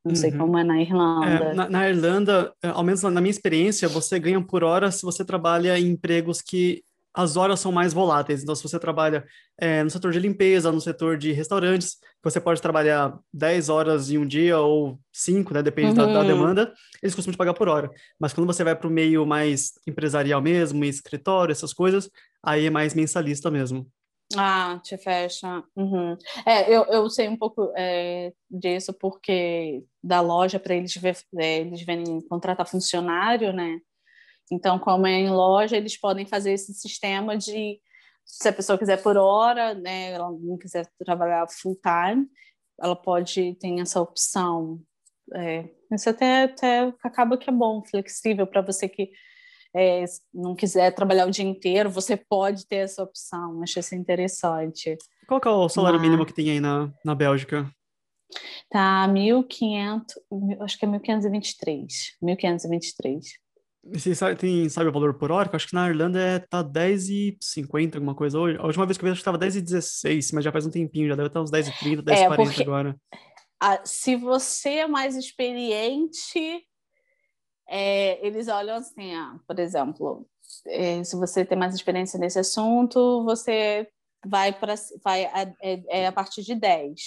Não 0.02 0.12
uhum. 0.12 0.16
sei 0.16 0.32
como 0.32 0.56
é 0.56 0.64
na 0.64 0.80
Irlanda. 0.80 1.26
É, 1.26 1.54
na, 1.54 1.68
na, 1.68 1.90
Irlanda, 1.90 2.54
é, 2.62 2.68
ao 2.68 2.82
menos 2.82 3.02
na 3.02 3.20
minha 3.20 3.30
experiência, 3.30 3.86
você 3.86 4.18
ganha 4.18 4.42
por 4.42 4.64
hora 4.64 4.90
se 4.90 5.02
você 5.02 5.22
trabalha 5.26 5.78
em 5.78 5.88
empregos 5.88 6.40
que 6.40 6.82
as 7.14 7.36
horas 7.36 7.60
são 7.60 7.72
mais 7.72 7.92
voláteis. 7.92 8.42
Então, 8.42 8.54
se 8.54 8.62
você 8.62 8.78
trabalha 8.78 9.24
é, 9.58 9.82
no 9.82 9.90
setor 9.90 10.12
de 10.12 10.20
limpeza, 10.20 10.70
no 10.70 10.80
setor 10.80 11.16
de 11.18 11.32
restaurantes, 11.32 11.96
você 12.22 12.40
pode 12.40 12.62
trabalhar 12.62 13.18
10 13.32 13.68
horas 13.68 14.10
em 14.10 14.18
um 14.18 14.26
dia 14.26 14.58
ou 14.58 14.98
5, 15.12 15.52
né? 15.54 15.62
Depende 15.62 15.88
uhum. 15.90 16.06
da, 16.06 16.06
da, 16.06 16.22
demanda. 16.22 16.72
Eles 17.02 17.14
costumam 17.14 17.34
te 17.34 17.38
pagar 17.38 17.54
por 17.54 17.68
hora. 17.68 17.90
Mas 18.18 18.32
quando 18.32 18.46
você 18.46 18.62
vai 18.62 18.76
para 18.76 18.86
o 18.86 18.90
meio 18.90 19.26
mais 19.26 19.72
empresarial 19.86 20.40
mesmo, 20.40 20.84
escritório, 20.84 21.52
essas 21.52 21.72
coisas, 21.72 22.08
aí 22.42 22.66
é 22.66 22.70
mais 22.70 22.94
mensalista 22.94 23.50
mesmo. 23.50 23.86
Ah, 24.36 24.80
te 24.84 24.96
fecha. 24.96 25.62
Uhum. 25.74 26.16
É, 26.46 26.72
eu, 26.72 26.84
eu 26.84 27.10
sei 27.10 27.28
um 27.28 27.36
pouco 27.36 27.72
é, 27.76 28.32
disso 28.48 28.92
porque 28.92 29.82
da 30.02 30.20
loja 30.20 30.60
para 30.60 30.74
eles, 30.74 30.94
é, 31.36 31.58
eles 31.58 31.82
vêm 31.82 32.20
contratar 32.28 32.68
funcionário, 32.68 33.52
né? 33.52 33.80
Então, 34.50 34.78
como 34.78 35.06
é 35.06 35.12
em 35.12 35.30
loja, 35.30 35.76
eles 35.76 35.96
podem 35.96 36.26
fazer 36.26 36.52
esse 36.52 36.74
sistema 36.74 37.36
de 37.36 37.80
se 38.24 38.48
a 38.48 38.52
pessoa 38.52 38.78
quiser 38.78 39.02
por 39.02 39.16
hora, 39.16 39.74
né, 39.74 40.12
ela 40.12 40.30
não 40.30 40.56
quiser 40.56 40.86
trabalhar 41.04 41.46
full 41.48 41.76
time, 41.76 42.26
ela 42.80 42.96
pode 42.96 43.54
ter 43.54 43.80
essa 43.80 44.00
opção. 44.00 44.80
É, 45.34 45.68
isso 45.92 46.08
até, 46.08 46.44
até 46.44 46.92
acaba 47.02 47.36
que 47.36 47.50
é 47.50 47.52
bom, 47.52 47.82
flexível 47.84 48.46
para 48.46 48.62
você 48.62 48.88
que 48.88 49.10
é, 49.74 50.04
não 50.32 50.54
quiser 50.54 50.92
trabalhar 50.92 51.26
o 51.26 51.30
dia 51.30 51.44
inteiro, 51.44 51.90
você 51.90 52.16
pode 52.16 52.66
ter 52.66 52.76
essa 52.76 53.02
opção. 53.02 53.62
Acho 53.62 53.78
isso 53.78 53.94
interessante. 53.94 54.96
Qual 55.28 55.40
que 55.40 55.48
é 55.48 55.50
o 55.50 55.68
salário 55.68 55.98
Mas... 55.98 56.08
mínimo 56.08 56.26
que 56.26 56.34
tem 56.34 56.50
aí 56.50 56.60
na, 56.60 56.92
na 57.04 57.14
Bélgica? 57.14 57.70
Tá 58.68 59.08
1.500, 59.08 60.04
acho 60.60 60.78
que 60.78 60.84
é 60.84 60.88
1.523. 60.88 61.86
1.523. 62.22 63.20
Você 63.82 64.14
sabe, 64.14 64.36
tem, 64.36 64.68
sabe 64.68 64.90
o 64.90 64.92
valor 64.92 65.14
por 65.14 65.30
hora? 65.32 65.48
Eu 65.48 65.56
acho 65.56 65.68
que 65.68 65.74
na 65.74 65.88
Irlanda 65.88 66.20
é, 66.20 66.38
tá 66.38 66.62
10,50, 66.62 67.94
alguma 67.94 68.14
coisa 68.14 68.38
hoje. 68.38 68.58
A 68.58 68.66
última 68.66 68.84
vez 68.84 68.98
que 68.98 69.04
eu 69.04 69.06
vi, 69.06 69.12
acho 69.12 69.22
que 69.22 69.28
estava 69.28 69.38
10,16, 69.38 70.34
mas 70.34 70.44
já 70.44 70.52
faz 70.52 70.66
um 70.66 70.70
tempinho, 70.70 71.08
já 71.08 71.16
deve 71.16 71.28
estar 71.28 71.40
uns 71.40 71.50
10,30, 71.50 72.02
10,40 72.02 72.58
é, 72.58 72.62
agora. 72.62 72.96
A, 73.58 73.84
se 73.84 74.16
você 74.16 74.70
é 74.70 74.86
mais 74.86 75.16
experiente, 75.16 76.62
é, 77.68 78.24
eles 78.26 78.48
olham 78.48 78.76
assim, 78.76 79.14
ah, 79.14 79.38
por 79.46 79.58
exemplo, 79.58 80.26
é, 80.66 81.02
se 81.02 81.16
você 81.16 81.44
tem 81.44 81.56
mais 81.56 81.74
experiência 81.74 82.18
nesse 82.18 82.38
assunto, 82.38 83.24
você 83.24 83.88
vai 84.26 84.52
para 84.52 84.74
vai 85.02 85.24
a, 85.24 85.54
é, 85.62 85.82
é, 85.88 86.06
a 86.06 86.12
partir 86.12 86.42
de 86.42 86.54
10. 86.54 87.00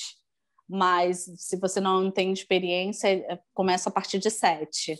Mas 0.67 1.25
se 1.37 1.57
você 1.57 1.79
não 1.79 2.09
tem 2.09 2.31
experiência, 2.31 3.07
é, 3.09 3.39
começa 3.53 3.89
a 3.89 3.91
partir 3.91 4.17
de 4.17 4.31
7. 4.31 4.97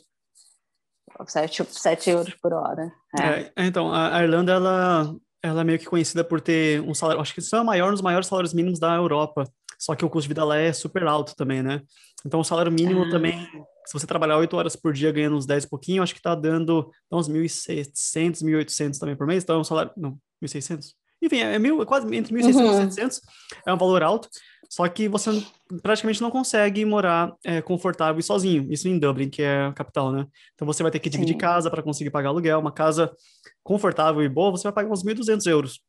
7, 1.28 1.66
7 1.70 2.10
euros 2.10 2.34
por 2.36 2.54
hora. 2.54 2.92
É. 3.20 3.52
É, 3.56 3.66
então, 3.66 3.94
a 3.94 4.22
Irlanda, 4.22 4.54
ela, 4.54 5.16
ela 5.42 5.62
é 5.62 5.64
meio 5.64 5.80
que 5.80 5.86
conhecida 5.86 6.24
por 6.24 6.42
ter 6.42 6.82
um 6.82 6.94
salário, 6.94 7.22
acho 7.22 7.34
que 7.34 7.40
isso 7.40 7.56
é 7.56 7.62
o 7.62 7.66
maior, 7.66 7.90
um 7.90 7.94
dos 7.94 8.02
maiores 8.02 8.28
salários 8.28 8.54
mínimos 8.54 8.80
da 8.80 8.96
Europa. 8.96 9.44
Só 9.80 9.96
que 9.96 10.06
o 10.06 10.10
custo 10.10 10.24
de 10.24 10.30
vida 10.30 10.46
lá 10.46 10.58
é 10.58 10.72
super 10.72 11.04
alto 11.04 11.36
também, 11.36 11.62
né? 11.62 11.82
Então, 12.26 12.40
o 12.40 12.44
salário 12.44 12.72
mínimo 12.72 13.04
ah. 13.04 13.10
também, 13.10 13.38
se 13.86 13.94
você 13.94 14.08
trabalhar 14.08 14.38
8 14.38 14.56
horas 14.56 14.76
por 14.76 14.94
dia 14.94 15.12
ganhando 15.12 15.36
uns 15.36 15.46
10 15.46 15.66
e 15.66 15.70
pouquinho, 15.70 16.02
acho 16.02 16.16
que 16.16 16.22
tá 16.22 16.34
dando 16.36 16.90
uns 17.12 17.28
1.600, 17.28 18.42
1.800 18.44 18.98
também 18.98 19.16
por 19.16 19.28
mês. 19.28 19.44
Então, 19.44 19.58
é 19.58 19.60
um 19.60 19.64
salário. 19.64 19.92
Não, 19.98 20.18
1.600? 20.42 20.94
Enfim, 21.22 21.40
é, 21.40 21.60
mil, 21.60 21.82
é 21.82 21.86
quase 21.86 22.06
entre 22.16 22.34
1.600 22.34 22.56
uhum. 22.56 22.72
e 22.72 22.92
700. 22.92 23.22
É 23.66 23.74
um 23.74 23.78
valor 23.78 24.04
alto. 24.04 24.30
Só 24.74 24.90
que 24.90 25.08
você 25.08 25.30
praticamente 25.84 26.20
não 26.20 26.32
consegue 26.32 26.84
morar 26.84 27.36
é, 27.46 27.62
confortável 27.62 28.20
e 28.20 28.24
sozinho. 28.24 28.66
Isso 28.74 28.88
em 28.88 28.98
Dublin, 28.98 29.30
que 29.30 29.44
é 29.44 29.66
a 29.66 29.72
capital, 29.72 30.12
né? 30.12 30.26
Então 30.56 30.66
você 30.66 30.82
vai 30.82 30.92
ter 30.92 30.98
que 30.98 31.12
dividir 31.12 31.34
Sim. 31.34 31.38
casa 31.38 31.70
para 31.70 31.84
conseguir 31.84 32.10
pagar 32.10 32.30
aluguel. 32.30 32.60
Uma 32.60 32.72
casa 32.72 33.16
confortável 33.62 34.24
e 34.24 34.28
boa, 34.28 34.50
você 34.50 34.64
vai 34.64 34.74
pagar 34.74 34.90
uns 34.90 35.04
1.200 35.04 35.46
euros 35.46 35.80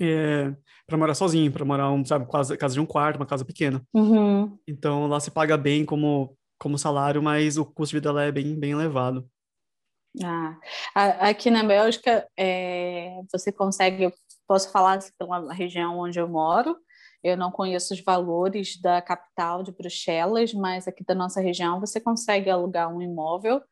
é, 0.00 0.52
para 0.88 0.98
morar 0.98 1.14
sozinho, 1.14 1.52
para 1.52 1.64
morar, 1.64 1.92
um, 1.92 2.04
sabe, 2.04 2.28
casa, 2.28 2.56
casa 2.56 2.74
de 2.74 2.80
um 2.80 2.86
quarto, 2.86 3.14
uma 3.14 3.26
casa 3.26 3.44
pequena. 3.44 3.80
Uhum. 3.94 4.58
Então 4.66 5.06
lá 5.06 5.20
se 5.20 5.30
paga 5.30 5.56
bem 5.56 5.84
como, 5.84 6.36
como 6.58 6.76
salário, 6.76 7.22
mas 7.22 7.56
o 7.58 7.64
custo 7.64 7.92
de 7.92 7.98
vida 7.98 8.10
lá 8.10 8.24
é 8.24 8.32
bem, 8.32 8.58
bem 8.58 8.72
elevado. 8.72 9.24
Ah, 10.20 10.58
aqui 10.96 11.48
na 11.48 11.62
Bélgica, 11.62 12.26
é, 12.36 13.20
você 13.30 13.52
consegue, 13.52 14.12
posso 14.48 14.72
falar 14.72 14.94
assim, 14.94 15.12
pela 15.16 15.54
região 15.54 15.96
onde 15.96 16.18
eu 16.18 16.26
moro, 16.26 16.76
eu 17.22 17.36
não 17.36 17.50
conheço 17.50 17.92
os 17.92 18.00
valores 18.00 18.80
da 18.80 19.02
capital 19.02 19.62
de 19.62 19.72
Bruxelas, 19.72 20.54
mas 20.54 20.88
aqui 20.88 21.04
da 21.04 21.14
nossa 21.14 21.40
região 21.40 21.80
você 21.80 22.00
consegue 22.00 22.48
alugar 22.48 22.94
um 22.94 23.02
imóvel 23.02 23.62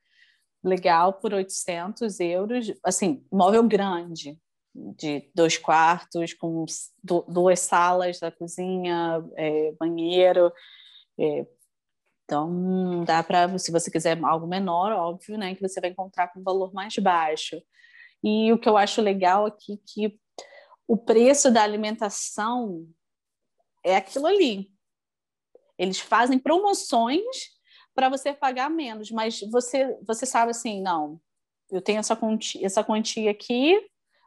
legal 0.62 1.14
por 1.14 1.32
800 1.32 2.20
euros, 2.20 2.72
assim, 2.84 3.24
imóvel 3.32 3.62
grande, 3.66 4.38
de 4.74 5.30
dois 5.34 5.56
quartos, 5.56 6.34
com 6.34 6.64
duas 7.02 7.60
salas 7.60 8.20
da 8.20 8.30
cozinha, 8.30 9.24
é, 9.36 9.72
banheiro. 9.72 10.52
É, 11.18 11.46
então, 12.24 13.04
dá 13.04 13.22
para, 13.22 13.58
se 13.58 13.72
você 13.72 13.90
quiser 13.90 14.22
algo 14.22 14.46
menor, 14.46 14.92
óbvio, 14.92 15.38
né, 15.38 15.54
que 15.54 15.62
você 15.66 15.80
vai 15.80 15.90
encontrar 15.90 16.28
com 16.28 16.40
um 16.40 16.44
valor 16.44 16.72
mais 16.74 16.94
baixo. 16.98 17.60
E 18.22 18.52
o 18.52 18.58
que 18.58 18.68
eu 18.68 18.76
acho 18.76 19.00
legal 19.00 19.46
aqui 19.46 19.74
é 19.74 19.78
que 19.86 20.18
o 20.86 20.96
preço 20.96 21.50
da 21.50 21.62
alimentação 21.62 22.86
é 23.84 23.96
aquilo 23.96 24.26
ali. 24.26 24.70
Eles 25.78 26.00
fazem 26.00 26.38
promoções 26.38 27.24
para 27.94 28.08
você 28.08 28.32
pagar 28.32 28.70
menos, 28.70 29.10
mas 29.10 29.40
você 29.50 29.98
você 30.06 30.24
sabe 30.24 30.50
assim, 30.50 30.80
não, 30.80 31.20
eu 31.70 31.82
tenho 31.82 31.98
essa 31.98 32.16
quantia, 32.16 32.64
essa 32.64 32.82
quantia 32.84 33.30
aqui, 33.30 33.78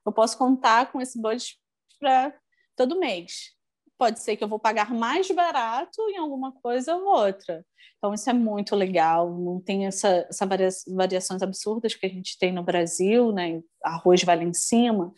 eu 0.05 0.11
posso 0.11 0.37
contar 0.37 0.91
com 0.91 1.01
esse 1.01 1.19
budget 1.21 1.57
para 1.99 2.33
todo 2.75 2.99
mês. 2.99 3.51
Pode 3.97 4.19
ser 4.19 4.35
que 4.35 4.43
eu 4.43 4.47
vou 4.47 4.59
pagar 4.59 4.91
mais 4.91 5.29
barato 5.29 6.01
em 6.09 6.17
alguma 6.17 6.51
coisa 6.51 6.95
ou 6.95 7.05
outra. 7.05 7.63
Então, 7.97 8.15
isso 8.15 8.27
é 8.27 8.33
muito 8.33 8.75
legal. 8.75 9.29
Não 9.29 9.61
tem 9.61 9.85
essa, 9.85 10.25
essa 10.27 10.47
variações 10.87 11.43
absurdas 11.43 11.93
que 11.93 12.07
a 12.07 12.09
gente 12.09 12.35
tem 12.39 12.51
no 12.51 12.63
Brasil, 12.63 13.31
né? 13.31 13.61
Arroz 13.83 14.23
vale 14.23 14.43
em 14.43 14.53
cima. 14.55 15.13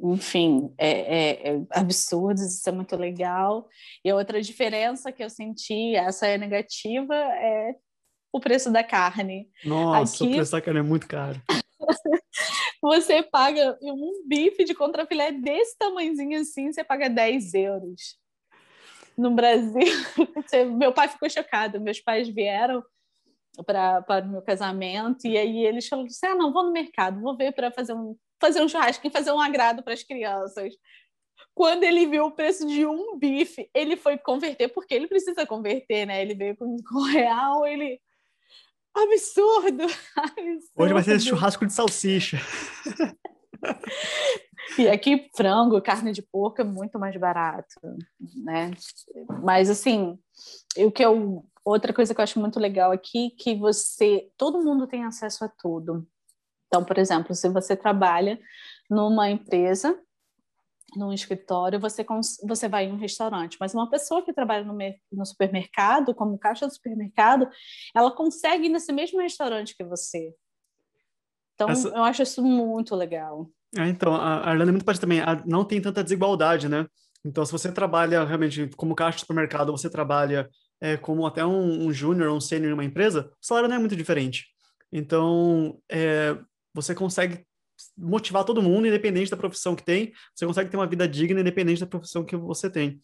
Enfim, 0.00 0.72
é, 0.78 0.90
é, 0.90 1.48
é 1.50 1.60
absurdo, 1.70 2.40
isso 2.40 2.68
é 2.68 2.72
muito 2.72 2.96
legal. 2.96 3.68
E 4.04 4.12
outra 4.12 4.40
diferença 4.40 5.10
que 5.10 5.22
eu 5.22 5.30
senti, 5.30 5.94
essa 5.96 6.26
é 6.26 6.38
negativa, 6.38 7.14
é 7.14 7.74
o 8.32 8.40
preço 8.40 8.70
da 8.70 8.84
carne. 8.84 9.48
Nossa, 9.64 10.24
Aqui... 10.24 10.32
o 10.32 10.36
preço 10.36 10.52
da 10.52 10.60
carne 10.60 10.80
é 10.80 10.82
muito 10.82 11.06
caro. 11.06 11.40
você 12.80 13.22
paga 13.22 13.76
um 13.82 14.22
bife 14.26 14.64
de 14.64 14.74
contrafilé 14.74 15.32
desse 15.32 15.76
tamanhozinho 15.76 16.40
assim, 16.40 16.72
você 16.72 16.84
paga 16.84 17.08
10 17.08 17.54
euros. 17.54 18.18
No 19.16 19.34
Brasil, 19.34 19.74
meu 20.78 20.92
pai 20.92 21.08
ficou 21.08 21.28
chocado. 21.28 21.80
Meus 21.80 22.00
pais 22.00 22.28
vieram 22.28 22.84
para 23.64 24.24
o 24.24 24.28
meu 24.28 24.42
casamento 24.42 25.26
e 25.26 25.36
aí 25.36 25.64
eles 25.64 25.88
falaram 25.88 26.06
assim: 26.06 26.26
ah, 26.26 26.34
não, 26.34 26.52
vou 26.52 26.64
no 26.64 26.72
mercado, 26.72 27.20
vou 27.20 27.36
ver 27.36 27.52
para 27.52 27.70
fazer 27.70 27.92
um, 27.92 28.16
fazer 28.40 28.62
um 28.62 28.68
churrasco 28.68 29.06
e 29.06 29.10
fazer 29.10 29.32
um 29.32 29.40
agrado 29.40 29.82
para 29.82 29.94
as 29.94 30.02
crianças. 30.02 30.74
Quando 31.54 31.82
ele 31.82 32.06
viu 32.06 32.26
o 32.26 32.30
preço 32.30 32.66
de 32.66 32.86
um 32.86 33.18
bife, 33.18 33.68
ele 33.74 33.96
foi 33.96 34.16
converter, 34.16 34.68
porque 34.68 34.94
ele 34.94 35.08
precisa 35.08 35.46
converter, 35.46 36.06
né? 36.06 36.22
Ele 36.22 36.34
veio 36.34 36.56
com, 36.56 36.76
com 36.88 37.02
real, 37.02 37.66
ele 37.66 38.00
Absurdo! 38.94 39.84
Absurdo! 40.16 40.70
Hoje 40.76 40.92
vai 40.92 41.02
ser 41.02 41.20
churrasco 41.20 41.66
de 41.66 41.72
salsicha. 41.72 42.38
E 44.78 44.86
aqui 44.86 45.28
frango, 45.34 45.80
carne 45.80 46.12
de 46.12 46.22
porco 46.22 46.60
é 46.60 46.64
muito 46.64 46.98
mais 46.98 47.16
barato, 47.16 47.74
né? 48.44 48.70
Mas 49.42 49.68
assim, 49.68 50.16
o 50.76 50.92
que 50.92 51.04
eu 51.04 51.44
outra 51.70 51.92
coisa 51.92 52.14
que 52.14 52.20
eu 52.20 52.24
acho 52.24 52.40
muito 52.40 52.58
legal 52.58 52.92
aqui 52.92 53.30
que 53.30 53.54
você, 53.54 54.30
todo 54.36 54.62
mundo 54.62 54.86
tem 54.86 55.04
acesso 55.04 55.44
a 55.44 55.48
tudo. 55.48 56.06
Então, 56.66 56.84
por 56.84 56.98
exemplo, 56.98 57.34
se 57.34 57.48
você 57.48 57.76
trabalha 57.76 58.38
numa 58.90 59.30
empresa 59.30 59.98
num 60.96 61.12
escritório, 61.12 61.78
você, 61.78 62.04
você 62.46 62.68
vai 62.68 62.86
em 62.86 62.92
um 62.92 62.96
restaurante. 62.96 63.56
Mas 63.60 63.74
uma 63.74 63.90
pessoa 63.90 64.22
que 64.22 64.32
trabalha 64.32 64.64
no, 64.64 64.76
no 65.12 65.26
supermercado, 65.26 66.14
como 66.14 66.38
caixa 66.38 66.66
do 66.66 66.72
supermercado, 66.72 67.48
ela 67.94 68.10
consegue 68.10 68.66
ir 68.66 68.70
nesse 68.70 68.92
mesmo 68.92 69.20
restaurante 69.20 69.76
que 69.76 69.84
você. 69.84 70.32
Então, 71.54 71.68
Essa... 71.68 71.88
eu 71.88 72.02
acho 72.04 72.22
isso 72.22 72.42
muito 72.42 72.94
legal. 72.94 73.50
É, 73.76 73.86
então, 73.86 74.14
a 74.14 74.50
Irlanda 74.50 74.70
é 74.70 74.72
muito 74.72 74.84
parte 74.84 75.00
também, 75.00 75.20
não 75.44 75.64
tem 75.64 75.80
tanta 75.80 76.02
desigualdade, 76.02 76.68
né? 76.68 76.86
Então, 77.24 77.44
se 77.44 77.52
você 77.52 77.70
trabalha 77.70 78.24
realmente 78.24 78.68
como 78.76 78.94
caixa 78.94 79.18
do 79.18 79.20
supermercado, 79.20 79.72
você 79.72 79.90
trabalha 79.90 80.48
é, 80.80 80.96
como 80.96 81.26
até 81.26 81.44
um, 81.44 81.86
um 81.86 81.92
júnior, 81.92 82.32
um 82.32 82.40
sênior 82.40 82.70
em 82.70 82.74
uma 82.74 82.84
empresa, 82.84 83.30
o 83.40 83.46
salário 83.46 83.68
não 83.68 83.76
é 83.76 83.78
muito 83.78 83.96
diferente. 83.96 84.46
Então, 84.92 85.80
é, 85.90 86.36
você 86.74 86.94
consegue 86.94 87.44
motivar 87.96 88.44
todo 88.44 88.62
mundo, 88.62 88.86
independente 88.86 89.30
da 89.30 89.36
profissão 89.36 89.76
que 89.76 89.84
tem. 89.84 90.12
Você 90.34 90.46
consegue 90.46 90.70
ter 90.70 90.76
uma 90.76 90.86
vida 90.86 91.06
digna, 91.06 91.40
independente 91.40 91.80
da 91.80 91.86
profissão 91.86 92.24
que 92.24 92.36
você 92.36 92.68
tem. 92.68 93.00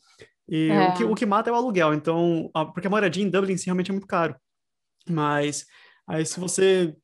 E 0.48 0.68
é. 0.68 0.88
o, 0.88 0.94
que, 0.94 1.04
o 1.04 1.14
que 1.14 1.26
mata 1.26 1.50
é 1.50 1.52
o 1.52 1.56
aluguel. 1.56 1.94
Então, 1.94 2.50
a, 2.54 2.64
porque 2.64 2.86
a 2.86 2.90
moradia 2.90 3.22
em 3.22 3.30
Dublin 3.30 3.56
si, 3.56 3.66
realmente 3.66 3.90
é 3.90 3.92
muito 3.92 4.06
caro. 4.06 4.36
Mas 5.08 5.66
aí 6.06 6.24
se 6.24 6.40
você 6.40 6.94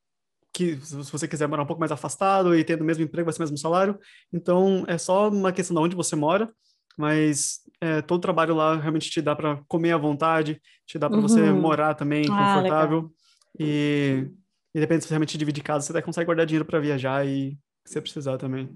que 0.53 0.77
se 0.81 0.97
você 0.97 1.29
quiser 1.29 1.47
morar 1.47 1.63
um 1.63 1.67
pouco 1.67 1.79
mais 1.79 1.93
afastado 1.93 2.57
e 2.57 2.65
tendo 2.65 2.81
o 2.81 2.85
mesmo 2.85 3.05
emprego, 3.05 3.27
vai 3.27 3.33
ser 3.33 3.41
o 3.41 3.45
mesmo 3.45 3.59
salário. 3.59 3.99
Então, 4.33 4.85
é 4.89 4.99
só 4.99 5.29
uma 5.29 5.53
questão 5.53 5.77
de 5.77 5.83
onde 5.83 5.97
você 5.97 6.17
mora, 6.17 6.53
mas 6.97 7.61
é, 7.81 8.03
todo 8.03 8.21
trabalho 8.21 8.55
lá 8.55 8.77
realmente 8.77 9.11
te 9.11 9.23
dá 9.23 9.35
para 9.35 9.63
comer 9.69 9.93
à 9.93 9.99
vontade, 9.99 10.61
te 10.87 10.99
dá 10.99 11.09
para 11.09 11.17
uhum. 11.17 11.23
você 11.23 11.51
morar 11.51 11.95
também 11.95 12.25
ah, 12.31 12.55
confortável. 12.55 13.11
e, 13.59 14.29
e 14.75 14.81
depende 14.81 15.03
se 15.03 15.09
você 15.09 15.15
realmente 15.15 15.39
dividir 15.39 15.63
casa, 15.63 15.87
você 15.87 15.93
até 15.93 16.03
consegue 16.03 16.27
guardar 16.27 16.47
dinheiro 16.47 16.65
para 16.65 16.81
viajar 16.81 17.27
e 17.27 17.59
se 17.87 18.01
precisar 18.01 18.39
também. 18.39 18.69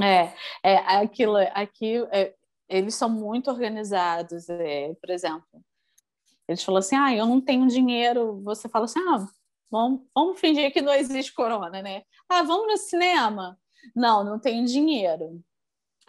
É, 0.00 0.32
é 0.62 0.76
aquilo, 0.96 1.36
aqui 1.54 1.96
é, 2.12 2.34
eles 2.68 2.94
são 2.94 3.08
muito 3.08 3.50
organizados, 3.50 4.48
é, 4.48 4.94
por 4.94 5.10
exemplo. 5.10 5.44
Eles 6.48 6.62
falam 6.62 6.78
assim, 6.78 6.96
ah, 6.96 7.14
eu 7.14 7.26
não 7.26 7.40
tenho 7.40 7.66
dinheiro. 7.66 8.40
Você 8.42 8.68
fala 8.68 8.84
assim, 8.84 9.00
ah, 9.08 9.26
vamos, 9.70 10.02
vamos 10.14 10.40
fingir 10.40 10.72
que 10.72 10.80
não 10.80 10.92
existe 10.92 11.32
corona, 11.32 11.82
né? 11.82 12.02
Ah, 12.28 12.42
vamos 12.42 12.66
no 12.66 12.76
cinema. 12.76 13.58
Não, 13.94 14.24
não 14.24 14.38
tenho 14.38 14.64
dinheiro. 14.64 15.42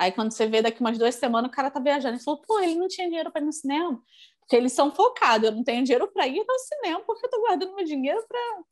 Aí 0.01 0.11
quando 0.11 0.31
você 0.31 0.47
vê 0.47 0.63
daqui 0.63 0.81
umas 0.81 0.97
duas 0.97 1.13
semanas, 1.13 1.51
o 1.51 1.53
cara 1.53 1.69
tá 1.69 1.79
viajando. 1.79 2.15
Ele 2.15 2.23
falou, 2.23 2.41
pô, 2.41 2.59
ele 2.59 2.73
não 2.73 2.87
tinha 2.87 3.07
dinheiro 3.07 3.31
para 3.31 3.39
ir 3.39 3.45
no 3.45 3.53
cinema. 3.53 4.01
Porque 4.39 4.55
eles 4.55 4.73
são 4.73 4.89
focados, 4.89 5.47
eu 5.47 5.55
não 5.55 5.63
tenho 5.63 5.83
dinheiro 5.83 6.07
para 6.11 6.27
ir 6.27 6.43
no 6.43 6.57
cinema 6.57 7.01
porque 7.05 7.23
eu 7.23 7.29
tô 7.29 7.39
guardando 7.39 7.75
meu 7.75 7.85
dinheiro 7.85 8.19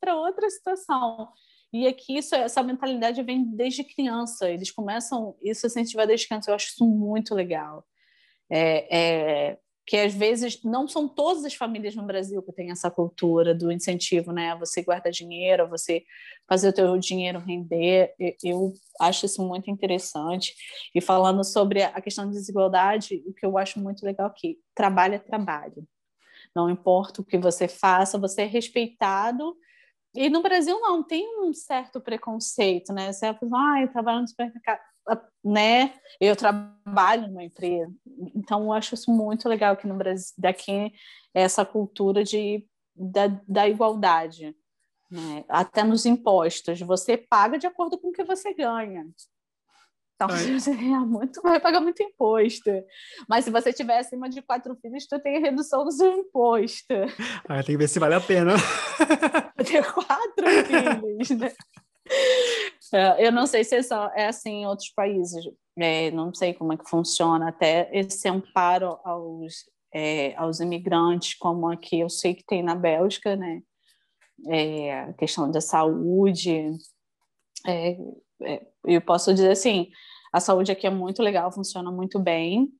para 0.00 0.16
outra 0.16 0.50
situação. 0.50 1.28
E 1.72 1.86
aqui 1.86 2.16
isso, 2.16 2.34
essa 2.34 2.64
mentalidade 2.64 3.22
vem 3.22 3.44
desde 3.44 3.84
criança. 3.84 4.50
Eles 4.50 4.72
começam 4.72 5.36
isso 5.40 5.66
a 5.66 5.68
incentivar 5.68 6.04
desde 6.04 6.26
criança. 6.26 6.50
Eu 6.50 6.56
acho 6.56 6.66
isso 6.66 6.84
muito 6.84 7.32
legal. 7.32 7.86
É, 8.50 8.98
é, 8.98 9.58
que 9.86 9.96
às 9.96 10.14
vezes 10.14 10.62
não 10.62 10.86
são 10.86 11.08
todas 11.08 11.44
as 11.44 11.54
famílias 11.54 11.96
no 11.96 12.06
Brasil 12.06 12.42
que 12.42 12.52
têm 12.52 12.70
essa 12.70 12.90
cultura 12.90 13.54
do 13.54 13.72
incentivo, 13.72 14.32
né? 14.32 14.54
Você 14.56 14.82
guarda 14.82 15.10
dinheiro, 15.10 15.68
você 15.68 16.04
fazer 16.48 16.68
o 16.68 16.72
teu 16.72 16.96
dinheiro 16.98 17.38
render. 17.38 18.14
Eu 18.44 18.72
acho 19.00 19.26
isso 19.26 19.46
muito 19.46 19.70
interessante. 19.70 20.54
E 20.94 21.00
falando 21.00 21.44
sobre 21.44 21.82
a 21.82 22.00
questão 22.00 22.26
de 22.26 22.36
desigualdade, 22.36 23.22
o 23.26 23.34
que 23.34 23.44
eu 23.44 23.58
acho 23.58 23.80
muito 23.80 24.04
legal 24.04 24.26
aqui, 24.26 24.58
trabalho 24.74 25.14
é 25.14 25.18
trabalho. 25.18 25.86
Não 26.54 26.70
importa 26.70 27.20
o 27.20 27.24
que 27.24 27.38
você 27.38 27.66
faça, 27.66 28.18
você 28.18 28.42
é 28.42 28.46
respeitado 28.46 29.56
e 30.14 30.28
no 30.28 30.42
Brasil 30.42 30.78
não, 30.80 31.02
tem 31.04 31.24
um 31.40 31.52
certo 31.52 32.00
preconceito, 32.00 32.92
né? 32.92 33.12
Você 33.12 33.32
fala, 33.34 33.74
ah, 33.74 33.82
eu 33.82 33.92
trabalho 33.92 34.20
no 34.22 34.28
supermercado, 34.28 34.80
né? 35.44 35.94
Eu 36.20 36.36
trabalho 36.36 37.28
numa 37.28 37.44
empresa. 37.44 37.92
Então, 38.34 38.64
eu 38.64 38.72
acho 38.72 38.94
isso 38.94 39.10
muito 39.10 39.48
legal 39.48 39.72
aqui 39.72 39.86
no 39.86 39.96
Brasil, 39.96 40.34
daqui, 40.36 40.92
essa 41.32 41.64
cultura 41.64 42.22
de, 42.22 42.66
da, 42.94 43.26
da 43.48 43.68
igualdade. 43.68 44.54
Né? 45.10 45.44
Até 45.48 45.82
nos 45.82 46.06
impostos, 46.06 46.80
você 46.80 47.16
paga 47.16 47.58
de 47.58 47.66
acordo 47.66 47.98
com 47.98 48.08
o 48.08 48.12
que 48.12 48.24
você 48.24 48.54
ganha. 48.54 49.06
Então, 50.14 50.28
você 50.60 50.74
muito, 50.74 51.40
vai 51.40 51.58
pagar 51.58 51.80
muito 51.80 52.02
imposto. 52.02 52.70
Mas 53.28 53.44
se 53.44 53.50
você 53.50 53.72
tiver 53.72 53.98
acima 53.98 54.28
de 54.28 54.42
quatro 54.42 54.76
filhos, 54.76 55.06
tu 55.06 55.18
tem 55.18 55.40
redução 55.40 55.84
do 55.84 55.90
seu 55.90 56.12
imposto. 56.12 56.94
Ah, 57.48 57.62
tem 57.62 57.74
que 57.74 57.78
ver 57.78 57.88
se 57.88 57.98
vale 57.98 58.14
a 58.14 58.20
pena. 58.20 58.52
Ter 59.64 59.92
quatro 59.92 60.46
filhos, 60.66 61.30
né? 61.30 61.52
É, 62.92 63.26
eu 63.26 63.32
não 63.32 63.46
sei 63.46 63.62
se 63.64 63.76
é, 63.76 63.82
só, 63.82 64.10
é 64.14 64.26
assim 64.26 64.62
em 64.62 64.66
outros 64.66 64.90
países. 64.90 65.44
É, 65.78 66.10
não 66.10 66.34
sei 66.34 66.52
como 66.52 66.72
é 66.72 66.76
que 66.76 66.88
funciona 66.88 67.48
até 67.48 67.88
esse 67.92 68.28
amparo 68.28 68.98
aos, 69.04 69.64
é, 69.94 70.34
aos 70.36 70.60
imigrantes, 70.60 71.34
como 71.34 71.68
aqui 71.68 72.00
eu 72.00 72.08
sei 72.08 72.34
que 72.34 72.44
tem 72.44 72.62
na 72.62 72.74
Bélgica, 72.74 73.36
né? 73.36 73.62
É, 74.48 75.12
questão 75.14 75.50
da 75.50 75.60
saúde. 75.60 76.72
É, 77.66 77.96
é, 78.42 78.66
eu 78.84 79.00
posso 79.00 79.32
dizer 79.32 79.50
assim, 79.50 79.90
a 80.32 80.40
saúde 80.40 80.72
aqui 80.72 80.86
é 80.86 80.90
muito 80.90 81.22
legal, 81.22 81.52
funciona 81.52 81.90
muito 81.90 82.18
bem. 82.18 82.72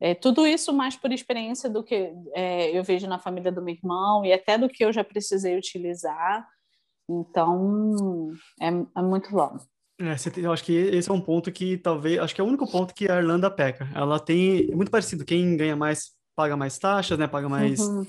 É, 0.00 0.14
tudo 0.14 0.46
isso 0.46 0.72
mais 0.72 0.96
por 0.96 1.12
experiência 1.12 1.70
do 1.70 1.82
que 1.82 2.12
é, 2.34 2.76
eu 2.76 2.82
vejo 2.82 3.06
na 3.06 3.18
família 3.18 3.52
do 3.52 3.62
meu 3.62 3.74
irmão 3.74 4.24
e 4.24 4.32
até 4.32 4.58
do 4.58 4.68
que 4.68 4.84
eu 4.84 4.92
já 4.92 5.04
precisei 5.04 5.56
utilizar. 5.56 6.46
Então, 7.08 8.32
é, 8.60 8.68
é 8.68 9.02
muito 9.02 9.30
bom. 9.30 9.58
É, 10.00 10.16
eu 10.38 10.52
acho 10.52 10.64
que 10.64 10.72
esse 10.72 11.08
é 11.08 11.12
um 11.12 11.20
ponto 11.20 11.52
que 11.52 11.78
talvez, 11.78 12.18
acho 12.18 12.34
que 12.34 12.40
é 12.40 12.44
o 12.44 12.46
único 12.46 12.70
ponto 12.70 12.94
que 12.94 13.10
a 13.10 13.18
Irlanda 13.18 13.50
peca. 13.50 13.88
Ela 13.94 14.18
tem, 14.18 14.70
é 14.70 14.74
muito 14.74 14.90
parecido, 14.90 15.24
quem 15.24 15.56
ganha 15.56 15.76
mais 15.76 16.12
paga 16.34 16.56
mais 16.56 16.76
taxas, 16.78 17.16
né, 17.16 17.28
paga 17.28 17.48
mais 17.48 17.78
uhum 17.78 18.04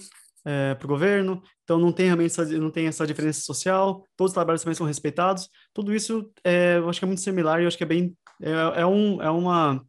é, 0.46 0.76
para 0.76 0.86
o 0.86 0.88
governo, 0.88 1.42
então 1.64 1.80
não 1.80 1.92
tem 1.92 2.06
realmente 2.06 2.32
essa, 2.32 2.46
não 2.46 2.70
tem 2.70 2.86
essa 2.86 3.06
diferença 3.06 3.42
social, 3.42 4.06
todos 4.16 4.30
os 4.30 4.34
trabalhos 4.34 4.62
também 4.62 4.76
são 4.76 4.86
respeitados, 4.86 5.50
tudo 5.74 5.94
isso 5.94 6.32
é, 6.44 6.78
eu 6.78 6.88
acho 6.88 7.00
que 7.00 7.06
é 7.06 7.08
muito 7.08 7.22
similar 7.22 7.60
e 7.60 7.64
eu 7.64 7.68
acho 7.68 7.78
que 7.78 7.84
é 7.84 7.88
bem, 7.88 8.16
é, 8.42 8.82
é 8.82 8.86
um, 8.86 9.22
é 9.22 9.30
uma, 9.30 9.84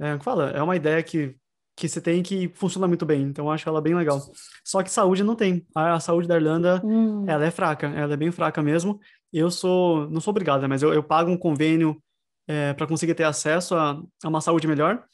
é, 0.00 0.18
fala, 0.18 0.50
é 0.50 0.60
uma 0.60 0.74
ideia 0.74 1.00
que, 1.02 1.36
que 1.76 1.88
você 1.88 2.00
tem 2.00 2.22
que 2.22 2.48
funciona 2.54 2.86
muito 2.86 3.04
bem, 3.04 3.22
então 3.22 3.46
eu 3.46 3.50
acho 3.50 3.68
ela 3.68 3.80
bem 3.80 3.94
legal. 3.94 4.20
Só 4.64 4.82
que 4.82 4.90
saúde 4.90 5.24
não 5.24 5.34
tem, 5.34 5.66
a, 5.74 5.94
a 5.94 6.00
saúde 6.00 6.28
da 6.28 6.36
Irlanda, 6.36 6.80
hum. 6.84 7.24
ela 7.26 7.44
é 7.44 7.50
fraca, 7.50 7.88
ela 7.88 8.14
é 8.14 8.16
bem 8.16 8.30
fraca 8.30 8.62
mesmo, 8.62 9.00
eu 9.32 9.50
sou, 9.50 10.08
não 10.10 10.20
sou 10.20 10.30
obrigada, 10.30 10.62
né, 10.62 10.68
mas 10.68 10.82
eu, 10.82 10.92
eu 10.92 11.02
pago 11.02 11.30
um 11.30 11.36
convênio 11.36 12.00
é, 12.46 12.72
para 12.74 12.86
conseguir 12.86 13.14
ter 13.14 13.24
acesso 13.24 13.74
a, 13.74 14.00
a 14.22 14.28
uma 14.28 14.40
saúde 14.40 14.66
melhor, 14.66 15.04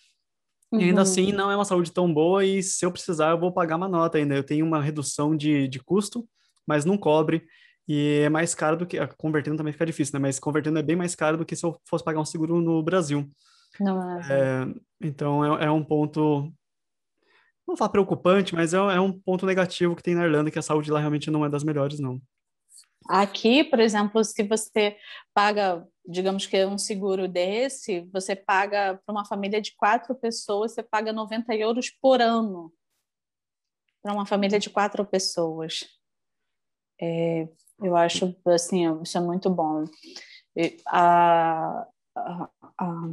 Uhum. 0.72 0.80
E 0.80 0.84
ainda 0.84 1.02
assim 1.02 1.32
não 1.32 1.50
é 1.50 1.56
uma 1.56 1.64
saúde 1.64 1.90
tão 1.90 2.12
boa 2.12 2.44
e 2.44 2.62
se 2.62 2.84
eu 2.84 2.92
precisar 2.92 3.30
eu 3.30 3.38
vou 3.38 3.52
pagar 3.52 3.76
uma 3.76 3.88
nota 3.88 4.18
ainda. 4.18 4.34
Eu 4.34 4.44
tenho 4.44 4.64
uma 4.64 4.80
redução 4.80 5.36
de, 5.36 5.66
de 5.66 5.80
custo, 5.80 6.28
mas 6.66 6.84
não 6.84 6.96
cobre 6.96 7.44
e 7.88 8.22
é 8.24 8.28
mais 8.28 8.54
caro 8.54 8.76
do 8.76 8.86
que... 8.86 9.04
Convertendo 9.16 9.56
também 9.56 9.72
fica 9.72 9.86
difícil, 9.86 10.12
né? 10.14 10.20
Mas 10.20 10.38
convertendo 10.38 10.78
é 10.78 10.82
bem 10.82 10.94
mais 10.94 11.16
caro 11.16 11.36
do 11.36 11.44
que 11.44 11.56
se 11.56 11.66
eu 11.66 11.76
fosse 11.84 12.04
pagar 12.04 12.20
um 12.20 12.24
seguro 12.24 12.61
no 12.61 12.82
Brasil. 12.82 13.28
Não 13.80 14.20
é. 14.20 14.26
é 14.30 14.66
então 15.01 15.59
é, 15.59 15.66
é, 15.66 15.70
um 15.70 15.84
ponto... 15.84 16.53
Não 17.66 17.76
falar 17.76 17.90
preocupante, 17.90 18.55
mas 18.55 18.74
é, 18.74 18.78
é 18.78 19.01
um 19.01 19.12
ponto 19.12 19.46
negativo 19.46 19.94
que 19.94 20.03
tem 20.03 20.14
na 20.14 20.24
Irlanda, 20.24 20.51
que 20.51 20.59
a 20.59 20.62
saúde 20.62 20.90
lá 20.90 20.98
realmente 20.98 21.30
não 21.30 21.44
é 21.44 21.48
das 21.48 21.62
melhores, 21.62 22.01
não. 22.01 22.20
Aqui, 23.09 23.64
por 23.64 23.80
exemplo, 23.80 24.22
se 24.22 24.42
você 24.42 24.96
paga, 25.32 25.86
digamos 26.07 26.46
que 26.46 26.64
um 26.64 26.78
seguro 26.78 27.26
desse, 27.26 28.03
você 28.12 28.36
paga 28.36 29.01
para 29.05 29.12
uma 29.12 29.24
família 29.24 29.61
de 29.61 29.74
quatro 29.74 30.14
pessoas, 30.14 30.72
você 30.74 30.82
paga 30.82 31.12
90 31.12 31.55
euros 31.55 31.90
por 31.90 32.20
ano 32.20 32.72
para 34.03 34.12
uma 34.12 34.26
família 34.26 34.59
de 34.59 34.70
quatro 34.70 35.05
pessoas. 35.05 35.80
É, 37.01 37.48
eu 37.82 37.96
acho 37.96 38.36
assim, 38.46 38.84
isso 39.03 39.16
é 39.16 39.20
muito 39.20 39.48
bom. 39.51 39.84
A, 40.86 41.86
a, 42.14 42.51
a, 42.78 43.09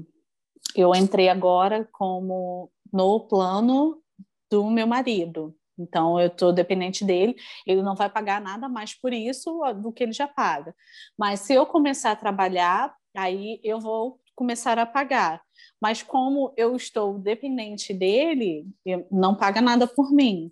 eu 0.76 0.94
entrei 0.96 1.30
agora 1.30 1.88
como 1.92 2.72
no 2.92 3.22
plano 3.22 4.02
do 4.50 4.70
meu 4.70 4.88
marido. 4.88 5.56
Então, 5.80 6.20
eu 6.20 6.28
estou 6.28 6.52
dependente 6.52 7.06
dele, 7.06 7.36
ele 7.66 7.84
não 7.84 7.96
vai 7.96 8.10
pagar 8.10 8.42
nada 8.42 8.68
mais 8.68 8.96
por 8.96 9.14
isso 9.14 9.62
do 9.76 9.92
que 9.92 10.04
ele 10.04 10.12
já 10.12 10.28
paga. 10.28 10.74
Mas 11.18 11.42
se 11.42 11.54
eu 11.54 11.66
começar 11.66 12.12
a 12.12 12.16
trabalhar, 12.16 12.96
aí 13.16 13.60
eu 13.64 13.80
vou 13.80 14.20
começar 14.36 14.80
a 14.80 14.86
pagar. 14.86 15.42
Mas 15.80 16.02
como 16.02 16.54
eu 16.58 16.76
estou 16.76 17.20
dependente 17.20 17.94
dele, 17.94 18.66
não 19.12 19.36
paga 19.36 19.62
nada 19.62 19.86
por 19.86 20.12
mim. 20.12 20.52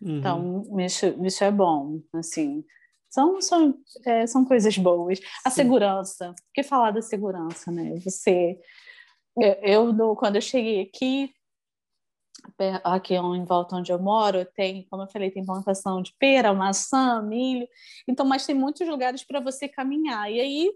Uhum. 0.00 0.18
Então, 0.18 0.64
isso, 0.78 1.06
isso 1.24 1.44
é 1.44 1.50
bom, 1.50 2.00
assim. 2.12 2.64
São, 3.08 3.40
são, 3.40 3.74
é, 4.06 4.26
são 4.26 4.44
coisas 4.44 4.78
boas. 4.78 5.20
A 5.44 5.50
Sim. 5.50 5.62
segurança, 5.62 6.30
o 6.30 6.52
que 6.54 6.62
falar 6.62 6.92
da 6.92 7.02
segurança, 7.02 7.70
né? 7.72 7.96
Você, 8.04 8.58
eu, 9.62 10.16
quando 10.16 10.36
eu 10.36 10.42
cheguei 10.42 10.82
aqui, 10.82 11.34
aqui 12.84 13.14
em 13.14 13.44
volta 13.44 13.76
onde 13.76 13.92
eu 13.92 13.98
moro, 13.98 14.44
tem, 14.44 14.86
como 14.88 15.02
eu 15.02 15.08
falei, 15.08 15.30
tem 15.30 15.44
plantação 15.44 16.02
de 16.02 16.12
pera, 16.18 16.52
maçã, 16.52 17.22
milho, 17.22 17.68
então, 18.08 18.26
mas 18.26 18.46
tem 18.46 18.54
muitos 18.54 18.86
lugares 18.88 19.24
para 19.24 19.40
você 19.40 19.68
caminhar. 19.68 20.30
E 20.30 20.40
aí, 20.40 20.72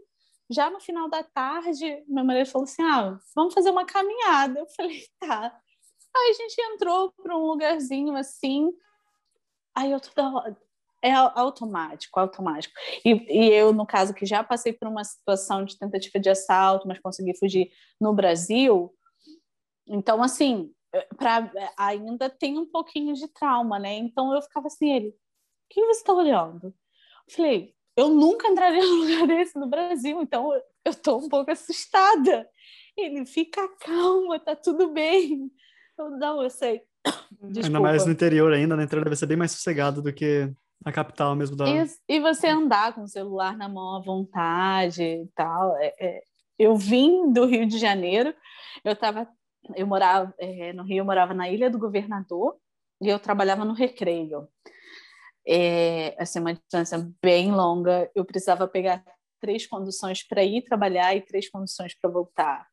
já 0.50 0.70
no 0.70 0.80
final 0.80 1.08
da 1.08 1.22
tarde, 1.22 2.04
meu 2.06 2.24
marido 2.24 2.48
falou 2.48 2.64
assim: 2.64 2.82
ah, 2.82 3.18
vamos 3.34 3.54
fazer 3.54 3.70
uma 3.70 3.84
caminhada. 3.84 4.60
Eu 4.60 4.66
falei, 4.68 5.02
tá. 5.20 5.60
Aí 6.16 6.30
a 6.30 6.34
gente 6.34 6.60
entrou 6.72 7.12
para 7.12 7.36
um 7.36 7.46
lugarzinho 7.46 8.14
assim, 8.16 8.72
aí 9.74 9.90
eu 9.90 10.00
toda 10.00 10.56
é 11.04 11.12
automático, 11.12 12.18
automático. 12.18 12.74
E, 13.04 13.10
e, 13.28 13.52
eu, 13.52 13.72
no 13.72 13.86
caso, 13.86 14.14
que 14.14 14.24
já 14.24 14.42
passei 14.42 14.72
por 14.72 14.88
uma 14.88 15.04
situação 15.04 15.64
de 15.64 15.78
tentativa 15.78 16.18
de 16.18 16.30
assalto, 16.30 16.88
mas 16.88 16.98
consegui 17.00 17.36
fugir 17.36 17.70
no 18.00 18.12
Brasil, 18.14 18.92
então, 19.86 20.22
assim, 20.22 20.72
pra, 21.16 21.50
ainda 21.76 22.30
tem 22.30 22.58
um 22.58 22.66
pouquinho 22.66 23.14
de 23.14 23.28
trauma, 23.28 23.78
né? 23.78 23.94
Então 23.94 24.32
eu 24.34 24.42
ficava 24.42 24.66
assim, 24.66 24.92
ele, 24.92 25.08
o 25.08 25.14
que 25.70 25.84
você 25.84 26.00
está 26.00 26.12
olhando? 26.12 26.68
Eu 27.28 27.34
falei, 27.34 27.74
eu 27.96 28.08
nunca 28.08 28.48
entraria 28.48 28.82
num 28.82 29.00
lugar 29.04 29.26
desse 29.26 29.58
no 29.58 29.66
Brasil, 29.66 30.20
então 30.22 30.52
eu 30.54 30.62
estou 30.90 31.22
um 31.22 31.28
pouco 31.28 31.50
assustada. 31.50 32.48
Ele, 32.96 33.26
fica 33.26 33.68
calma, 33.80 34.38
tá 34.38 34.54
tudo 34.54 34.92
bem. 34.92 35.50
Eu, 35.98 36.10
não, 36.10 36.42
eu 36.42 36.50
sei. 36.50 36.82
Desculpa. 37.30 37.66
Ainda 37.66 37.80
mais 37.80 38.06
no 38.06 38.12
interior 38.12 38.52
ainda, 38.52 38.68
na 38.68 38.76
né? 38.78 38.84
entrada 38.84 39.04
deve 39.04 39.16
ser 39.16 39.26
bem 39.26 39.36
mais 39.36 39.52
sossegado 39.52 40.00
do 40.00 40.12
que 40.12 40.50
a 40.84 40.92
capital 40.92 41.34
mesmo 41.34 41.56
da. 41.56 41.66
E, 41.68 41.86
e, 42.08 42.20
você 42.20 42.48
andar 42.48 42.94
com 42.94 43.02
o 43.02 43.08
celular 43.08 43.56
na 43.56 43.68
mão 43.68 43.96
à 43.96 44.00
vontade 44.00 45.02
e 45.02 45.28
tal. 45.34 45.76
É, 45.78 45.94
é, 45.98 46.22
eu 46.58 46.76
vim 46.76 47.32
do 47.32 47.46
Rio 47.46 47.66
de 47.66 47.78
Janeiro, 47.78 48.34
eu 48.84 48.94
tava, 48.94 49.28
eu 49.74 49.86
morava 49.86 50.32
é, 50.38 50.72
no 50.72 50.82
Rio, 50.82 50.98
eu 50.98 51.04
morava 51.04 51.34
na 51.34 51.48
Ilha 51.48 51.70
do 51.70 51.78
Governador 51.78 52.56
e 53.00 53.08
eu 53.08 53.18
trabalhava 53.18 53.64
no 53.64 53.72
Recreio. 53.72 54.48
É, 55.46 56.14
assim, 56.18 56.40
uma 56.40 56.54
distância 56.54 57.10
bem 57.22 57.52
longa, 57.52 58.10
eu 58.14 58.24
precisava 58.24 58.66
pegar 58.66 59.04
três 59.40 59.66
conduções 59.66 60.26
para 60.26 60.42
ir 60.42 60.62
trabalhar 60.62 61.14
e 61.14 61.20
três 61.20 61.50
conduções 61.50 61.94
para 62.00 62.10
voltar. 62.10 62.66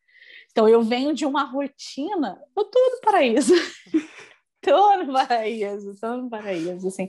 Então 0.52 0.68
eu 0.68 0.82
venho 0.82 1.14
de 1.14 1.26
uma 1.26 1.44
rotina, 1.44 2.42
eu 2.56 2.66
tô 2.66 2.80
no 2.80 3.02
paraíso. 3.02 3.54
tô 4.62 4.98
no 4.98 5.14
paraíso, 5.14 5.96
tô 6.00 6.18
no 6.18 6.30
paraíso, 6.30 6.88
assim. 6.88 7.08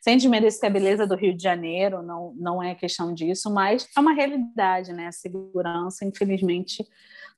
Sem 0.00 0.16
desmerecer 0.16 0.68
a 0.68 0.72
beleza 0.72 1.06
do 1.06 1.14
Rio 1.14 1.36
de 1.36 1.42
Janeiro, 1.42 2.02
não, 2.02 2.32
não 2.36 2.62
é 2.62 2.74
questão 2.74 3.14
disso, 3.14 3.52
mas 3.52 3.88
é 3.96 4.00
uma 4.00 4.12
realidade, 4.12 4.92
né? 4.92 5.06
A 5.06 5.12
segurança, 5.12 6.04
infelizmente, 6.04 6.84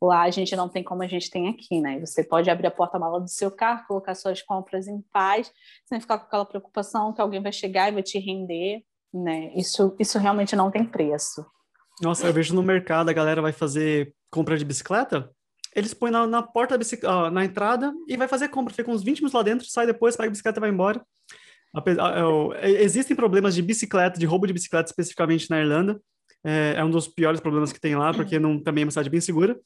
lá 0.00 0.22
a 0.22 0.30
gente 0.30 0.54
não 0.56 0.68
tem 0.68 0.82
como 0.82 1.02
a 1.02 1.06
gente 1.06 1.30
tem 1.30 1.48
aqui, 1.48 1.80
né? 1.80 2.00
Você 2.00 2.24
pode 2.24 2.48
abrir 2.48 2.66
a 2.66 2.70
porta-mala 2.70 3.20
do 3.20 3.28
seu 3.28 3.50
carro, 3.50 3.86
colocar 3.86 4.14
suas 4.14 4.40
compras 4.42 4.86
em 4.88 5.00
paz, 5.12 5.52
sem 5.86 6.00
ficar 6.00 6.18
com 6.18 6.26
aquela 6.26 6.46
preocupação 6.46 7.12
que 7.12 7.20
alguém 7.20 7.42
vai 7.42 7.52
chegar 7.52 7.88
e 7.88 7.92
vai 7.92 8.02
te 8.02 8.18
render, 8.18 8.82
né? 9.12 9.52
Isso, 9.54 9.94
isso 9.98 10.18
realmente 10.18 10.56
não 10.56 10.70
tem 10.70 10.84
preço. 10.84 11.44
Nossa, 12.00 12.26
eu 12.26 12.32
vejo 12.32 12.54
no 12.54 12.62
mercado 12.62 13.10
a 13.10 13.12
galera 13.12 13.42
vai 13.42 13.52
fazer 13.52 14.14
compra 14.30 14.56
de 14.56 14.64
bicicleta, 14.64 15.30
eles 15.74 15.94
põem 15.94 16.10
na, 16.10 16.26
na 16.26 16.42
porta 16.42 16.74
da 16.74 16.78
bicicleta, 16.78 17.30
na 17.30 17.44
entrada 17.44 17.92
e 18.06 18.16
vai 18.16 18.28
fazer 18.28 18.48
compra. 18.48 18.74
Fica 18.74 18.90
uns 18.90 19.02
20 19.02 19.18
minutos 19.18 19.34
lá 19.34 19.42
dentro, 19.42 19.66
sai 19.66 19.86
depois, 19.86 20.16
pega 20.16 20.28
a 20.28 20.30
bicicleta 20.30 20.58
e 20.58 20.60
vai 20.60 20.70
embora. 20.70 21.00
É 22.60 22.70
existem 22.82 23.16
problemas 23.16 23.54
de 23.54 23.62
bicicleta, 23.62 24.18
de 24.18 24.26
roubo 24.26 24.46
de 24.46 24.52
bicicleta 24.52 24.90
especificamente 24.90 25.48
na 25.48 25.60
Irlanda. 25.60 26.00
É, 26.44 26.74
é 26.76 26.84
um 26.84 26.90
dos 26.90 27.08
piores 27.08 27.40
problemas 27.40 27.72
que 27.72 27.80
tem 27.80 27.96
lá, 27.96 28.12
porque 28.12 28.38
não, 28.38 28.58
também 28.58 28.82
é 28.82 28.84
uma 28.84 28.90
cidade 28.90 29.08
bem 29.08 29.20
segura. 29.20 29.58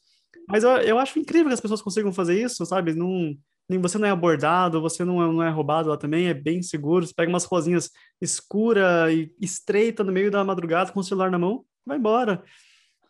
Mas 0.49 0.63
eu, 0.63 0.71
eu 0.79 0.99
acho 0.99 1.19
incrível 1.19 1.49
que 1.49 1.55
as 1.55 1.61
pessoas 1.61 1.83
consigam 1.83 2.13
fazer 2.13 2.41
isso, 2.41 2.65
sabe? 2.65 2.95
Não, 2.95 3.37
você 3.81 3.99
não 3.99 4.07
é 4.07 4.11
abordado, 4.11 4.81
você 4.81 5.05
não 5.05 5.23
é, 5.23 5.27
não 5.27 5.43
é 5.43 5.51
roubado 5.51 5.89
lá 5.89 5.97
também, 5.97 6.29
é 6.29 6.35
bem 6.35 6.63
seguro. 6.63 7.05
Você 7.05 7.13
pega 7.13 7.29
umas 7.29 7.45
ruazinhas 7.45 7.91
escura 8.21 9.13
e 9.13 9.33
estreita 9.41 10.05
no 10.05 10.13
meio 10.13 10.31
da 10.31 10.45
madrugada 10.45 10.93
com 10.93 11.01
o 11.01 11.05
celular 11.05 11.31
na 11.31 11.39
mão, 11.39 11.65
vai 11.85 11.99
embora. 11.99 12.45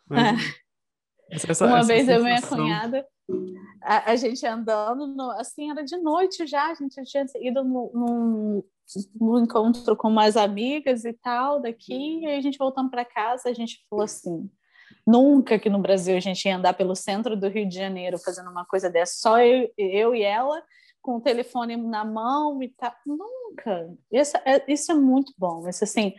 Mas, 0.09 0.39
essa, 0.39 0.55
essa, 1.29 1.65
Uma 1.65 1.79
essa 1.79 1.87
vez 1.87 2.05
sensação... 2.05 2.15
eu 2.15 2.21
e 2.21 2.23
minha 2.23 2.41
cunhada, 2.41 3.07
a, 3.81 4.11
a 4.11 4.15
gente 4.15 4.45
andando, 4.45 5.07
no, 5.07 5.31
assim, 5.31 5.69
era 5.69 5.83
de 5.83 5.97
noite 5.97 6.45
já, 6.47 6.71
a 6.71 6.73
gente 6.73 7.01
tinha 7.03 7.25
ido 7.41 7.63
num, 7.63 8.63
num 9.19 9.43
encontro 9.43 9.95
com 9.95 10.07
umas 10.07 10.37
amigas 10.37 11.03
e 11.05 11.13
tal 11.13 11.61
daqui, 11.61 12.21
e 12.21 12.25
aí 12.25 12.37
a 12.37 12.41
gente 12.41 12.57
voltando 12.57 12.89
para 12.89 13.03
casa, 13.03 13.49
a 13.49 13.53
gente 13.53 13.85
falou 13.89 14.05
assim, 14.05 14.49
nunca 15.05 15.59
que 15.59 15.69
no 15.69 15.79
Brasil 15.79 16.15
a 16.15 16.19
gente 16.19 16.45
ia 16.45 16.57
andar 16.57 16.73
pelo 16.73 16.95
centro 16.95 17.35
do 17.35 17.47
Rio 17.49 17.67
de 17.67 17.75
Janeiro 17.75 18.17
fazendo 18.17 18.49
uma 18.49 18.65
coisa 18.65 18.89
dessa, 18.89 19.13
só 19.17 19.39
eu, 19.39 19.69
eu 19.77 20.15
e 20.15 20.23
ela 20.23 20.61
com 21.01 21.17
o 21.17 21.21
telefone 21.21 21.77
na 21.77 22.03
mão 22.03 22.61
e 22.61 22.67
tal, 22.69 22.93
nunca. 23.05 23.89
Isso 24.11 24.35
é, 24.43 24.63
isso 24.67 24.91
é 24.91 24.95
muito 24.95 25.33
bom, 25.37 25.67
isso 25.67 25.83
assim, 25.83 26.13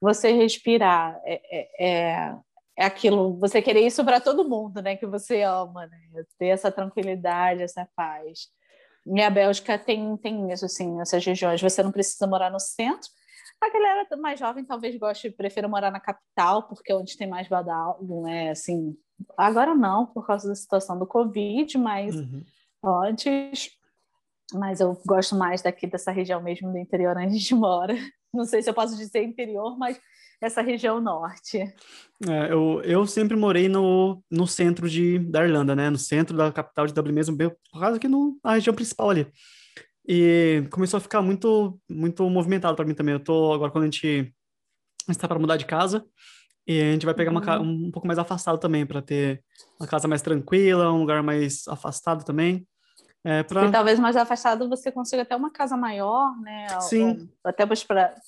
você 0.00 0.32
respirar, 0.32 1.20
é, 1.24 1.40
é, 1.50 1.88
é 1.88 2.36
é 2.76 2.84
aquilo, 2.84 3.36
você 3.38 3.60
querer 3.60 3.86
isso 3.86 4.04
para 4.04 4.20
todo 4.20 4.48
mundo, 4.48 4.80
né? 4.80 4.96
Que 4.96 5.06
você 5.06 5.42
ama, 5.42 5.86
né? 5.86 5.98
Ter 6.38 6.46
essa 6.46 6.70
tranquilidade, 6.70 7.62
essa 7.62 7.88
paz. 7.94 8.48
E 9.06 9.20
a 9.20 9.28
Bélgica 9.28 9.78
tem, 9.78 10.16
tem 10.16 10.52
isso, 10.52 10.64
assim, 10.64 11.00
essas 11.00 11.24
regiões. 11.24 11.60
Você 11.60 11.82
não 11.82 11.92
precisa 11.92 12.26
morar 12.26 12.50
no 12.50 12.60
centro. 12.60 13.08
A 13.60 13.70
galera 13.70 14.06
mais 14.16 14.40
jovem 14.40 14.64
talvez 14.64 14.96
goste, 14.96 15.30
prefira 15.30 15.68
morar 15.68 15.90
na 15.90 16.00
capital, 16.00 16.64
porque 16.64 16.90
é 16.90 16.96
onde 16.96 17.16
tem 17.16 17.28
mais 17.28 17.46
badal, 17.46 17.98
né? 18.02 18.50
Assim, 18.50 18.96
agora 19.36 19.74
não, 19.74 20.06
por 20.06 20.26
causa 20.26 20.48
da 20.48 20.54
situação 20.54 20.98
do 20.98 21.06
Covid, 21.06 21.76
mas 21.78 22.14
uhum. 22.14 22.42
antes. 22.84 23.70
Mas 24.54 24.80
eu 24.80 25.00
gosto 25.06 25.34
mais 25.36 25.62
daqui 25.62 25.86
dessa 25.86 26.10
região 26.10 26.42
mesmo 26.42 26.70
do 26.70 26.78
interior 26.78 27.16
onde 27.16 27.26
a 27.26 27.30
gente 27.30 27.54
mora. 27.54 27.94
Não 28.32 28.44
sei 28.44 28.62
se 28.62 28.70
eu 28.70 28.74
posso 28.74 28.96
dizer 28.96 29.22
interior, 29.22 29.78
mas 29.78 30.00
essa 30.46 30.60
região 30.60 31.00
norte. 31.00 31.58
É, 32.28 32.52
eu, 32.52 32.82
eu 32.84 33.06
sempre 33.06 33.36
morei 33.36 33.68
no, 33.68 34.22
no 34.30 34.46
centro 34.46 34.88
de, 34.88 35.18
da 35.18 35.44
Irlanda, 35.44 35.74
né? 35.76 35.88
No 35.88 35.98
centro 35.98 36.36
da 36.36 36.50
capital 36.50 36.86
de 36.86 36.92
Dublin 36.92 37.12
mesmo, 37.12 37.36
por 37.36 37.80
causa 37.80 37.98
que 37.98 38.08
no, 38.08 38.38
na 38.44 38.54
região 38.54 38.74
principal 38.74 39.10
ali. 39.10 39.26
E 40.06 40.64
começou 40.70 40.98
a 40.98 41.00
ficar 41.00 41.22
muito 41.22 41.78
muito 41.88 42.28
movimentado 42.28 42.74
para 42.74 42.84
mim 42.84 42.94
também. 42.94 43.14
Eu 43.14 43.20
tô 43.20 43.52
agora 43.52 43.70
quando 43.70 43.84
a 43.84 43.86
gente 43.86 44.34
está 45.08 45.28
para 45.28 45.38
mudar 45.38 45.56
de 45.56 45.64
casa 45.64 46.04
e 46.66 46.80
a 46.80 46.92
gente 46.92 47.06
vai 47.06 47.14
pegar 47.14 47.30
uma 47.30 47.60
uhum. 47.60 47.86
um 47.86 47.90
pouco 47.90 48.06
mais 48.06 48.18
afastado 48.18 48.58
também 48.58 48.84
para 48.84 49.00
ter 49.00 49.42
uma 49.80 49.88
casa 49.88 50.08
mais 50.08 50.22
tranquila, 50.22 50.92
um 50.92 51.00
lugar 51.00 51.22
mais 51.22 51.66
afastado 51.68 52.24
também. 52.24 52.66
É 53.24 53.42
pra... 53.42 53.66
E 53.66 53.70
talvez 53.70 54.00
mais 54.00 54.16
afastado 54.16 54.68
você 54.68 54.90
consiga 54.90 55.22
até 55.22 55.36
uma 55.36 55.50
casa 55.50 55.76
maior, 55.76 56.36
né? 56.40 56.66
Sim. 56.80 57.28
Ou, 57.44 57.50
até 57.50 57.64
para 57.64 57.72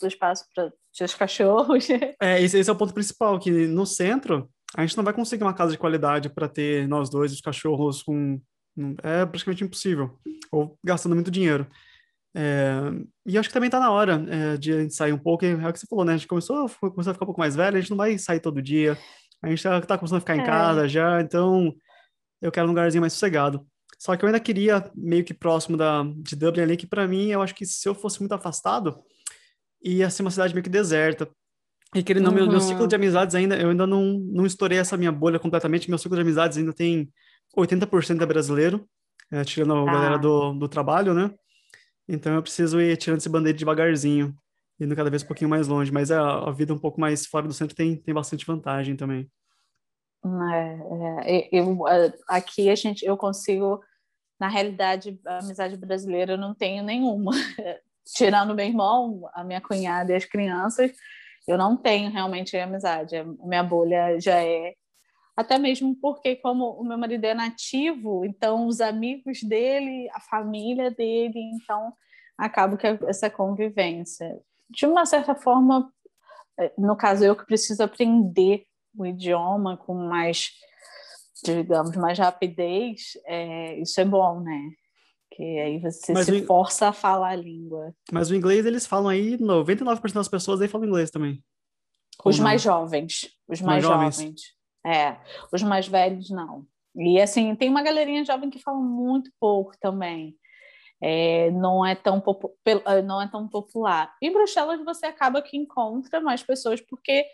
o 0.03 0.07
espaço 0.07 0.47
para 0.55 0.73
os 1.03 1.15
cachorros. 1.15 1.89
É, 2.23 2.41
esse, 2.41 2.59
esse, 2.59 2.71
é 2.71 2.73
o 2.73 2.77
ponto 2.77 2.95
principal, 2.95 3.39
que 3.39 3.51
no 3.67 3.85
centro 3.85 4.49
a 4.77 4.83
gente 4.83 4.97
não 4.97 5.05
vai 5.05 5.13
conseguir 5.13 5.43
uma 5.43 5.55
casa 5.55 5.73
de 5.73 5.79
qualidade 5.79 6.29
para 6.29 6.49
ter 6.49 6.89
nós 6.89 7.11
dois, 7.11 7.33
os 7.33 7.41
cachorros, 7.41 8.03
com. 8.03 8.41
É 9.03 9.25
praticamente 9.25 9.63
impossível. 9.63 10.19
Ou 10.51 10.77
gastando 10.85 11.15
muito 11.15 11.31
dinheiro. 11.31 11.67
É, 12.37 12.75
e 13.25 13.39
acho 13.39 13.49
que 13.49 13.53
também 13.53 13.69
está 13.69 13.79
na 13.79 13.93
hora 13.93 14.25
é, 14.29 14.57
de 14.57 14.73
a 14.73 14.81
gente 14.81 14.95
sair 14.95 15.13
um 15.13 15.19
pouco. 15.19 15.45
É 15.45 15.69
o 15.69 15.73
que 15.73 15.79
você 15.79 15.87
falou, 15.87 16.05
né? 16.05 16.15
A 16.15 16.17
gente 16.17 16.27
começou, 16.27 16.69
começou 16.81 17.11
a 17.11 17.15
ficar 17.15 17.25
um 17.25 17.27
pouco 17.27 17.41
mais 17.41 17.55
velho, 17.55 17.77
a 17.77 17.81
gente 17.81 17.91
não 17.91 17.97
vai 17.97 18.19
sair 18.19 18.41
todo 18.41 18.63
dia. 18.63 18.99
A 19.43 19.49
gente 19.49 19.59
está 19.59 19.81
tá 19.81 19.99
começando 19.99 20.19
a 20.19 20.21
ficar 20.21 20.37
em 20.37 20.41
é. 20.41 20.45
casa 20.45 20.89
já, 20.89 21.21
então 21.21 21.73
eu 22.43 22.51
quero 22.51 22.67
um 22.67 22.71
lugarzinho 22.71 23.01
mais 23.01 23.13
sossegado. 23.13 23.65
Só 24.05 24.15
que 24.17 24.25
eu 24.25 24.27
ainda 24.27 24.41
queria 24.41 24.91
meio 24.95 25.25
que 25.25 25.33
próximo 25.33 25.79
da, 25.79 26.03
de 26.19 26.37
Dublin 26.37 26.63
ali, 26.63 26.77
que 26.77 26.87
para 26.87 27.09
mim, 27.09 27.29
eu 27.29 27.41
acho 27.41 27.55
que 27.55 27.65
se 27.65 27.89
eu 27.89 27.95
fosse 27.95 28.21
muito 28.21 28.33
afastado, 28.33 29.03
ia 29.83 30.11
ser 30.11 30.21
uma 30.21 30.31
cidade 30.31 30.53
meio 30.53 30.63
que 30.63 30.69
deserta. 30.69 31.27
E 31.95 32.03
querendo 32.03 32.29
uhum. 32.29 32.35
meu, 32.35 32.47
meu 32.47 32.61
ciclo 32.61 32.87
de 32.87 32.95
amizades 32.95 33.35
ainda, 33.35 33.57
eu 33.57 33.71
ainda 33.71 33.87
não, 33.87 34.19
não 34.19 34.45
estourei 34.45 34.77
essa 34.77 34.97
minha 34.97 35.13
bolha 35.13 35.39
completamente. 35.39 35.89
Meu 35.89 35.97
ciclo 35.97 36.17
de 36.17 36.23
amizades 36.23 36.59
ainda 36.59 36.73
tem 36.73 37.11
80% 37.57 38.21
é 38.21 38.27
brasileiro, 38.27 38.87
é, 39.31 39.43
tirando 39.43 39.73
a 39.73 39.83
ah. 39.83 39.87
galera 39.87 40.19
do, 40.19 40.53
do 40.53 40.69
trabalho, 40.69 41.15
né? 41.15 41.31
Então 42.07 42.35
eu 42.35 42.43
preciso 42.43 42.79
ir 42.81 42.95
tirando 42.99 43.21
esse 43.21 43.29
band-aid 43.31 43.59
devagarzinho, 43.59 44.37
indo 44.79 44.95
cada 44.95 45.09
vez 45.09 45.23
um 45.23 45.27
pouquinho 45.27 45.49
mais 45.49 45.67
longe. 45.67 45.91
Mas 45.91 46.11
a, 46.11 46.47
a 46.47 46.53
vida 46.53 46.75
um 46.75 46.79
pouco 46.79 47.01
mais 47.01 47.25
fora 47.25 47.47
do 47.47 47.55
centro 47.55 47.75
tem, 47.75 47.97
tem 47.97 48.13
bastante 48.13 48.45
vantagem 48.45 48.97
também. 48.97 49.31
É, 50.53 51.47
é, 51.47 51.49
eu, 51.53 51.85
aqui 52.29 52.69
a 52.69 52.75
gente, 52.75 53.05
eu 53.05 53.17
consigo, 53.17 53.81
na 54.45 54.49
realidade, 54.49 55.19
amizade 55.25 55.75
brasileira 55.75 56.35
eu 56.35 56.39
não 56.39 56.55
tenho 56.55 56.85
nenhuma. 56.85 57.33
Tirando 58.15 58.55
meu 58.55 58.67
irmão, 58.67 59.27
a 59.33 59.43
minha 59.43 59.59
cunhada 59.59 60.13
e 60.13 60.17
as 60.17 60.27
crianças, 60.27 60.93
eu 61.49 61.57
não 61.57 61.75
tenho 61.75 62.11
realmente 62.11 62.55
amizade. 62.59 63.17
A 63.17 63.25
minha 63.25 63.63
bolha 63.63 64.21
já 64.21 64.37
é. 64.45 64.75
Até 65.35 65.59
mesmo 65.59 65.97
porque, 65.97 66.37
como 66.37 66.73
o 66.73 66.85
meu 66.85 66.99
marido 66.99 67.25
é 67.25 67.33
nativo, 67.33 68.23
então 68.27 68.67
os 68.67 68.83
amigos 68.83 69.43
dele, 69.43 70.11
a 70.13 70.21
família 70.21 70.91
dele, 70.91 71.41
então 71.55 71.95
acaba 72.37 72.77
que 72.77 72.87
essa 73.09 73.31
convivência. 73.31 74.39
De 74.69 74.85
uma 74.85 75.07
certa 75.07 75.35
forma, 75.35 75.91
no 76.77 76.95
caso, 76.97 77.25
eu 77.25 77.35
que 77.35 77.47
preciso 77.47 77.83
aprender 77.83 78.67
o 78.95 79.07
idioma 79.07 79.79
com 79.79 79.95
mais, 79.95 80.51
digamos, 81.45 81.97
mais 81.97 82.19
rapidez, 82.19 83.19
é, 83.27 83.79
isso 83.79 84.01
é 84.01 84.05
bom, 84.05 84.41
né? 84.41 84.71
Que 85.31 85.43
aí 85.61 85.79
você 85.81 86.13
Mas 86.13 86.27
se 86.27 86.33
o... 86.33 86.47
força 86.47 86.89
a 86.89 86.93
falar 86.93 87.31
a 87.31 87.37
língua. 87.37 87.95
Mas 88.13 88.31
o 88.31 88.35
inglês 88.35 88.65
eles 88.65 88.87
falam 88.87 89.09
aí, 89.09 89.37
99% 89.37 90.13
das 90.13 90.29
pessoas 90.29 90.61
aí 90.61 90.69
falam 90.69 90.87
inglês 90.87 91.11
também. 91.11 91.43
Os 92.25 92.39
mais 92.39 92.63
jovens. 92.63 93.31
Os 93.49 93.61
mais, 93.61 93.85
mais 93.85 94.17
jovens. 94.17 94.43
É, 94.87 95.17
os 95.53 95.63
mais 95.63 95.89
velhos 95.89 96.31
não. 96.31 96.67
E 96.95 97.21
assim, 97.21 97.55
tem 97.57 97.69
uma 97.69 97.83
galerinha 97.83 98.25
jovem 98.25 98.51
que 98.51 98.61
fala 98.61 98.79
muito 98.79 99.31
pouco 99.41 99.73
também. 99.81 100.37
É, 101.03 101.51
não, 101.51 101.85
é 101.85 101.95
tão 101.95 102.23
não 103.05 103.21
é 103.21 103.29
tão 103.29 103.49
popular. 103.49 104.15
Em 104.23 104.33
Bruxelas 104.33 104.83
você 104.85 105.07
acaba 105.07 105.43
que 105.43 105.57
encontra 105.57 106.21
mais 106.21 106.43
pessoas 106.43 106.81
porque 106.81 107.27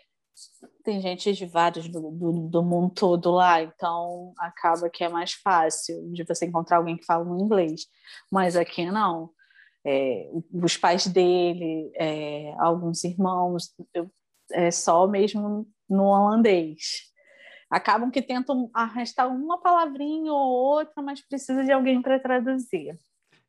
tem 0.83 0.99
gente 0.99 1.33
de 1.33 1.45
vários 1.45 1.87
do, 1.87 2.11
do, 2.11 2.31
do, 2.49 2.63
mundo 2.63 2.93
todo 2.93 3.31
lá, 3.31 3.61
então 3.61 4.33
acaba 4.37 4.89
que 4.89 5.03
é 5.03 5.09
mais 5.09 5.33
fácil 5.33 6.11
de 6.11 6.23
você 6.23 6.45
encontrar 6.45 6.77
alguém 6.77 6.97
que 6.97 7.05
fala 7.05 7.25
um 7.25 7.39
inglês. 7.39 7.85
Mas 8.31 8.55
aqui 8.55 8.89
não. 8.89 9.31
É, 9.85 10.29
os 10.53 10.77
pais 10.77 11.07
dele, 11.07 11.91
é, 11.95 12.53
alguns 12.59 13.03
irmãos, 13.03 13.73
eu, 13.93 14.09
é 14.51 14.69
só 14.69 15.07
mesmo 15.07 15.67
no 15.89 16.03
holandês. 16.03 17.09
Acabam 17.69 18.11
que 18.11 18.21
tentam 18.21 18.69
arrastar 18.73 19.27
uma 19.27 19.59
palavrinha 19.59 20.31
ou 20.31 20.51
outra, 20.77 21.01
mas 21.01 21.21
precisa 21.21 21.63
de 21.63 21.71
alguém 21.71 22.01
para 22.01 22.19
traduzir. 22.19 22.97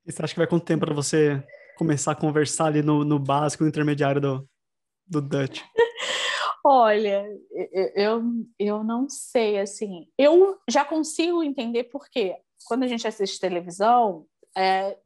E 0.06 0.12
você 0.12 0.22
acha 0.22 0.32
que 0.32 0.40
vai 0.40 0.46
quanto 0.46 0.64
tempo 0.64 0.86
para 0.86 0.94
você 0.94 1.42
começar 1.76 2.12
a 2.12 2.16
conversar 2.16 2.66
ali 2.66 2.82
no, 2.82 3.04
no 3.04 3.18
básico, 3.18 3.64
no 3.64 3.68
intermediário 3.68 4.20
do, 4.20 4.48
do 5.06 5.20
Dutch? 5.20 5.60
Olha, 6.64 7.26
eu, 7.96 8.22
eu 8.58 8.84
não 8.84 9.08
sei, 9.08 9.58
assim, 9.58 10.06
eu 10.16 10.56
já 10.70 10.84
consigo 10.84 11.42
entender 11.42 11.84
porque 11.84 12.36
quando 12.66 12.84
a 12.84 12.86
gente 12.86 13.06
assiste 13.06 13.40
televisão, 13.40 14.26
é 14.56 14.96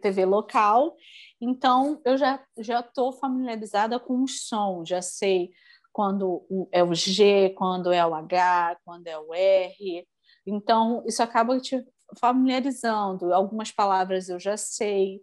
TV 0.00 0.24
local, 0.24 0.96
então 1.40 2.00
eu 2.04 2.16
já 2.16 2.42
já 2.58 2.80
estou 2.80 3.12
familiarizada 3.12 3.98
com 4.00 4.22
os 4.22 4.46
sons, 4.46 4.88
já 4.88 5.02
sei 5.02 5.50
quando 5.92 6.46
é 6.72 6.82
o 6.82 6.94
G, 6.94 7.50
quando 7.50 7.92
é 7.92 8.04
o 8.06 8.14
H, 8.14 8.78
quando 8.84 9.06
é 9.06 9.18
o 9.18 9.34
R, 9.34 10.06
então 10.46 11.04
isso 11.06 11.22
acaba 11.22 11.58
te 11.60 11.84
familiarizando. 12.18 13.32
Algumas 13.34 13.70
palavras 13.70 14.28
eu 14.28 14.40
já 14.40 14.56
sei, 14.56 15.20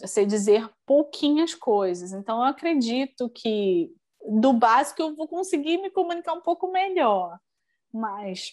eu 0.00 0.08
sei 0.08 0.26
dizer 0.26 0.68
pouquinhas 0.86 1.54
coisas, 1.54 2.12
então 2.12 2.38
eu 2.38 2.44
acredito 2.44 3.30
que 3.30 3.90
do 4.26 4.52
básico 4.52 5.02
eu 5.02 5.14
vou 5.14 5.28
conseguir 5.28 5.78
me 5.78 5.90
comunicar 5.90 6.32
um 6.32 6.40
pouco 6.40 6.70
melhor, 6.70 7.38
mas 7.92 8.52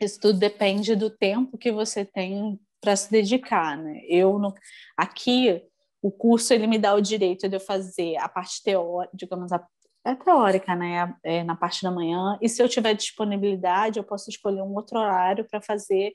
isso 0.00 0.20
tudo 0.20 0.38
depende 0.38 0.94
do 0.94 1.10
tempo 1.10 1.58
que 1.58 1.72
você 1.72 2.04
tem 2.04 2.58
para 2.80 2.96
se 2.96 3.10
dedicar, 3.10 3.76
né? 3.76 4.00
Eu 4.08 4.38
no, 4.38 4.54
aqui 4.96 5.62
o 6.02 6.10
curso 6.10 6.54
ele 6.54 6.66
me 6.66 6.78
dá 6.78 6.94
o 6.94 7.00
direito 7.00 7.48
de 7.48 7.56
eu 7.56 7.60
fazer 7.60 8.16
a 8.16 8.28
parte 8.28 8.62
teórica, 8.62 9.16
digamos 9.16 9.52
a 9.52 9.64
é 10.04 10.14
teórica, 10.14 10.74
né? 10.74 11.14
É 11.22 11.44
na 11.44 11.54
parte 11.54 11.82
da 11.82 11.90
manhã. 11.90 12.38
E 12.40 12.48
se 12.48 12.62
eu 12.62 12.68
tiver 12.68 12.94
disponibilidade, 12.94 13.98
eu 13.98 14.04
posso 14.04 14.30
escolher 14.30 14.62
um 14.62 14.74
outro 14.74 14.98
horário 14.98 15.46
para 15.46 15.60
fazer 15.60 16.14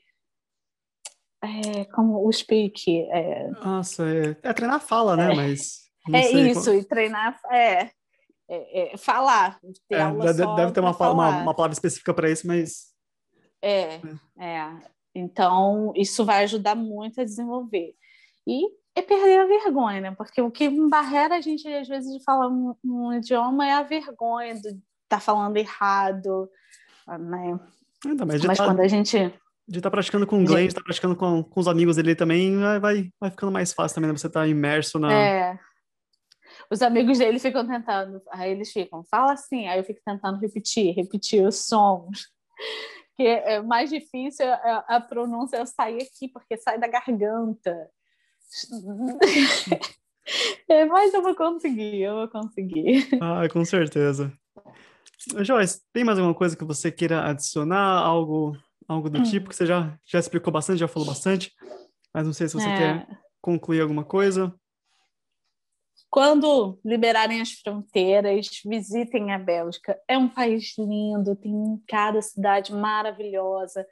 é, 1.40 1.84
como 1.86 2.26
o 2.26 2.32
speak. 2.32 3.02
É... 3.10 3.48
Nossa, 3.50 4.04
é, 4.08 4.36
é 4.42 4.52
treinar 4.52 4.80
fala, 4.80 5.16
né? 5.16 5.32
Mas 5.34 5.86
é 6.12 6.30
isso, 6.30 6.72
e 6.72 6.84
treinar 6.84 7.38
é, 7.52 7.90
é, 8.48 8.94
é, 8.94 8.96
falar. 8.96 9.58
Ter 9.88 9.96
é, 9.96 10.12
deve, 10.12 10.56
deve 10.56 10.72
ter 10.72 10.80
uma, 10.80 10.96
uma, 10.96 11.42
uma, 11.42 11.54
palavra 11.54 11.74
específica 11.74 12.14
para 12.14 12.30
isso, 12.30 12.46
mas. 12.46 12.94
É, 13.62 14.00
é. 14.38 14.72
Então, 15.14 15.92
isso 15.96 16.24
vai 16.24 16.44
ajudar 16.44 16.74
muito 16.74 17.20
a 17.20 17.24
desenvolver. 17.24 17.94
E 18.46 18.68
é 18.94 19.02
perder 19.02 19.40
a 19.40 19.46
vergonha, 19.46 20.00
né? 20.00 20.14
Porque 20.16 20.40
o 20.40 20.50
que 20.50 20.68
barreira 20.88 21.36
a 21.36 21.40
gente, 21.40 21.66
às 21.68 21.88
vezes, 21.88 22.12
de 22.12 22.22
falar 22.22 22.48
um, 22.48 22.74
um 22.84 23.12
idioma 23.12 23.66
é 23.66 23.72
a 23.72 23.82
vergonha 23.82 24.54
de 24.54 24.68
estar 24.68 24.80
tá 25.08 25.20
falando 25.20 25.56
errado, 25.56 26.48
né? 27.18 27.58
Então, 28.06 28.26
mas, 28.26 28.44
mas 28.44 28.58
tá, 28.58 28.64
quando 28.64 28.80
a 28.80 28.88
gente... 28.88 29.18
De 29.68 29.78
estar 29.78 29.90
tá 29.90 29.90
praticando 29.90 30.26
com 30.26 30.40
inglês, 30.40 30.68
estar 30.68 30.80
tá 30.80 30.84
praticando 30.84 31.16
com, 31.16 31.42
com 31.42 31.60
os 31.60 31.66
amigos 31.66 31.96
dele 31.96 32.14
também, 32.14 32.58
vai, 32.58 32.78
vai, 32.78 33.10
vai 33.18 33.30
ficando 33.30 33.50
mais 33.50 33.72
fácil 33.72 33.96
também, 33.96 34.12
né? 34.12 34.16
Você 34.16 34.28
tá 34.30 34.46
imerso 34.46 34.98
na... 34.98 35.12
É, 35.12 35.58
os 36.70 36.82
amigos 36.82 37.18
dele 37.18 37.38
ficam 37.38 37.66
tentando, 37.66 38.20
aí 38.30 38.50
eles 38.50 38.72
ficam, 38.72 39.04
fala 39.04 39.32
assim, 39.32 39.66
aí 39.66 39.78
eu 39.78 39.84
fico 39.84 40.00
tentando 40.04 40.38
repetir, 40.38 40.94
repetir 40.94 41.46
os 41.46 41.66
sons. 41.66 42.28
Que 43.16 43.26
é 43.26 43.62
mais 43.62 43.88
difícil 43.88 44.46
a, 44.46 44.84
a 44.88 45.00
pronúncia 45.00 45.64
sair 45.64 46.02
aqui, 46.02 46.28
porque 46.28 46.56
sai 46.56 46.78
da 46.78 46.86
garganta. 46.86 47.88
é, 50.68 50.84
mas 50.84 51.14
eu 51.14 51.22
vou 51.22 51.34
conseguir, 51.34 52.02
eu 52.02 52.14
vou 52.14 52.28
conseguir. 52.28 53.08
Ah, 53.20 53.48
com 53.48 53.64
certeza. 53.64 54.32
Joyce, 55.42 55.80
tem 55.92 56.04
mais 56.04 56.18
alguma 56.18 56.34
coisa 56.34 56.56
que 56.56 56.64
você 56.64 56.92
queira 56.92 57.24
adicionar? 57.24 58.00
Algo, 58.00 58.56
algo 58.86 59.08
do 59.08 59.22
tipo 59.22 59.48
que 59.48 59.56
você 59.56 59.66
já, 59.66 59.98
já 60.04 60.18
explicou 60.18 60.52
bastante, 60.52 60.78
já 60.78 60.88
falou 60.88 61.08
bastante, 61.08 61.52
mas 62.12 62.26
não 62.26 62.32
sei 62.32 62.48
se 62.48 62.54
você 62.54 62.68
é. 62.68 62.76
quer 62.76 63.08
concluir 63.40 63.80
alguma 63.80 64.04
coisa. 64.04 64.54
Quando 66.10 66.78
liberarem 66.84 67.40
as 67.40 67.52
fronteiras, 67.52 68.48
visitem 68.64 69.32
a 69.32 69.38
Bélgica. 69.38 69.98
É 70.08 70.16
um 70.16 70.28
país 70.28 70.74
lindo, 70.78 71.36
tem 71.36 71.52
cada 71.86 72.22
cidade 72.22 72.72
maravilhosa. 72.72 73.86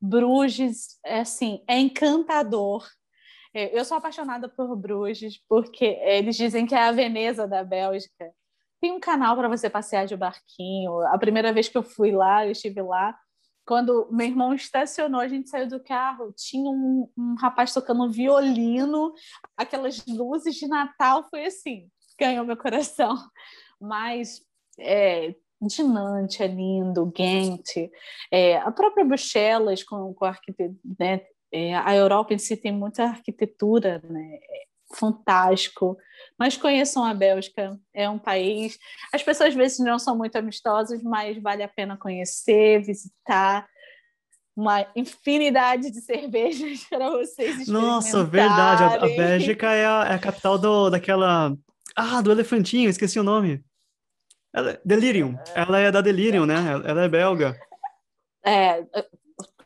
Bruges, 0.00 0.98
é 1.04 1.20
assim, 1.20 1.62
é 1.66 1.78
encantador. 1.78 2.86
É, 3.54 3.76
eu 3.76 3.84
sou 3.84 3.96
apaixonada 3.96 4.48
por 4.48 4.76
Bruges, 4.76 5.40
porque 5.48 5.84
eles 6.02 6.36
dizem 6.36 6.66
que 6.66 6.74
é 6.74 6.82
a 6.82 6.92
Veneza 6.92 7.46
da 7.46 7.64
Bélgica. 7.64 8.30
Tem 8.80 8.92
um 8.92 9.00
canal 9.00 9.36
para 9.36 9.48
você 9.48 9.68
passear 9.68 10.06
de 10.06 10.16
barquinho. 10.16 11.00
A 11.08 11.18
primeira 11.18 11.52
vez 11.52 11.68
que 11.68 11.76
eu 11.76 11.82
fui 11.82 12.12
lá, 12.12 12.46
eu 12.46 12.52
estive 12.52 12.80
lá, 12.82 13.16
quando 13.70 14.08
meu 14.10 14.26
irmão 14.26 14.52
estacionou, 14.52 15.20
a 15.20 15.28
gente 15.28 15.48
saiu 15.48 15.68
do 15.68 15.78
carro, 15.78 16.34
tinha 16.36 16.68
um, 16.68 17.08
um 17.16 17.36
rapaz 17.36 17.72
tocando 17.72 18.10
violino, 18.10 19.14
aquelas 19.56 20.04
luzes 20.06 20.56
de 20.56 20.66
Natal, 20.66 21.28
foi 21.30 21.46
assim, 21.46 21.88
ganhou 22.18 22.44
meu 22.44 22.56
coração. 22.56 23.14
Mas 23.80 24.44
é, 24.76 25.36
Dinante 25.62 26.42
é 26.42 26.48
lindo, 26.48 27.06
Ghent, 27.14 27.92
é, 28.32 28.56
a 28.56 28.72
própria 28.72 29.04
Bruxelas 29.04 29.84
com, 29.84 30.12
com 30.14 30.24
a 30.24 30.30
arquitetura, 30.30 30.76
né, 30.98 31.20
é, 31.52 31.76
a 31.76 31.94
Europa 31.94 32.34
em 32.34 32.38
si 32.38 32.56
tem 32.56 32.72
muita 32.72 33.04
arquitetura, 33.04 34.02
né? 34.02 34.40
Fantástico. 34.92 35.96
Mas 36.38 36.56
conheçam 36.56 37.04
a 37.04 37.14
Bélgica, 37.14 37.78
é 37.94 38.08
um 38.08 38.18
país. 38.18 38.78
As 39.12 39.22
pessoas 39.22 39.50
às 39.50 39.54
vezes 39.54 39.78
não 39.78 39.98
são 39.98 40.16
muito 40.16 40.36
amistosas, 40.36 41.02
mas 41.02 41.40
vale 41.40 41.62
a 41.62 41.68
pena 41.68 41.96
conhecer, 41.96 42.82
visitar. 42.82 43.68
Uma 44.56 44.86
infinidade 44.96 45.90
de 45.90 46.00
cervejas 46.02 46.84
para 46.84 47.10
vocês 47.10 47.68
Nossa, 47.68 48.24
verdade. 48.24 48.82
A, 48.82 48.94
a 48.94 49.08
Bélgica 49.08 49.72
é 49.72 49.86
a, 49.86 50.04
é 50.10 50.14
a, 50.14 50.18
capital 50.18 50.58
do, 50.58 50.90
daquela. 50.90 51.56
Ah, 51.94 52.20
do 52.20 52.32
elefantinho, 52.32 52.90
esqueci 52.90 53.18
o 53.18 53.24
nome. 53.24 53.64
Ela, 54.52 54.80
Delirium. 54.84 55.38
Ela 55.54 55.78
é 55.78 55.92
da 55.92 56.00
Delirium, 56.00 56.44
né? 56.44 56.56
Ela 56.84 57.04
é 57.04 57.08
belga. 57.08 57.58
É, 58.44 58.82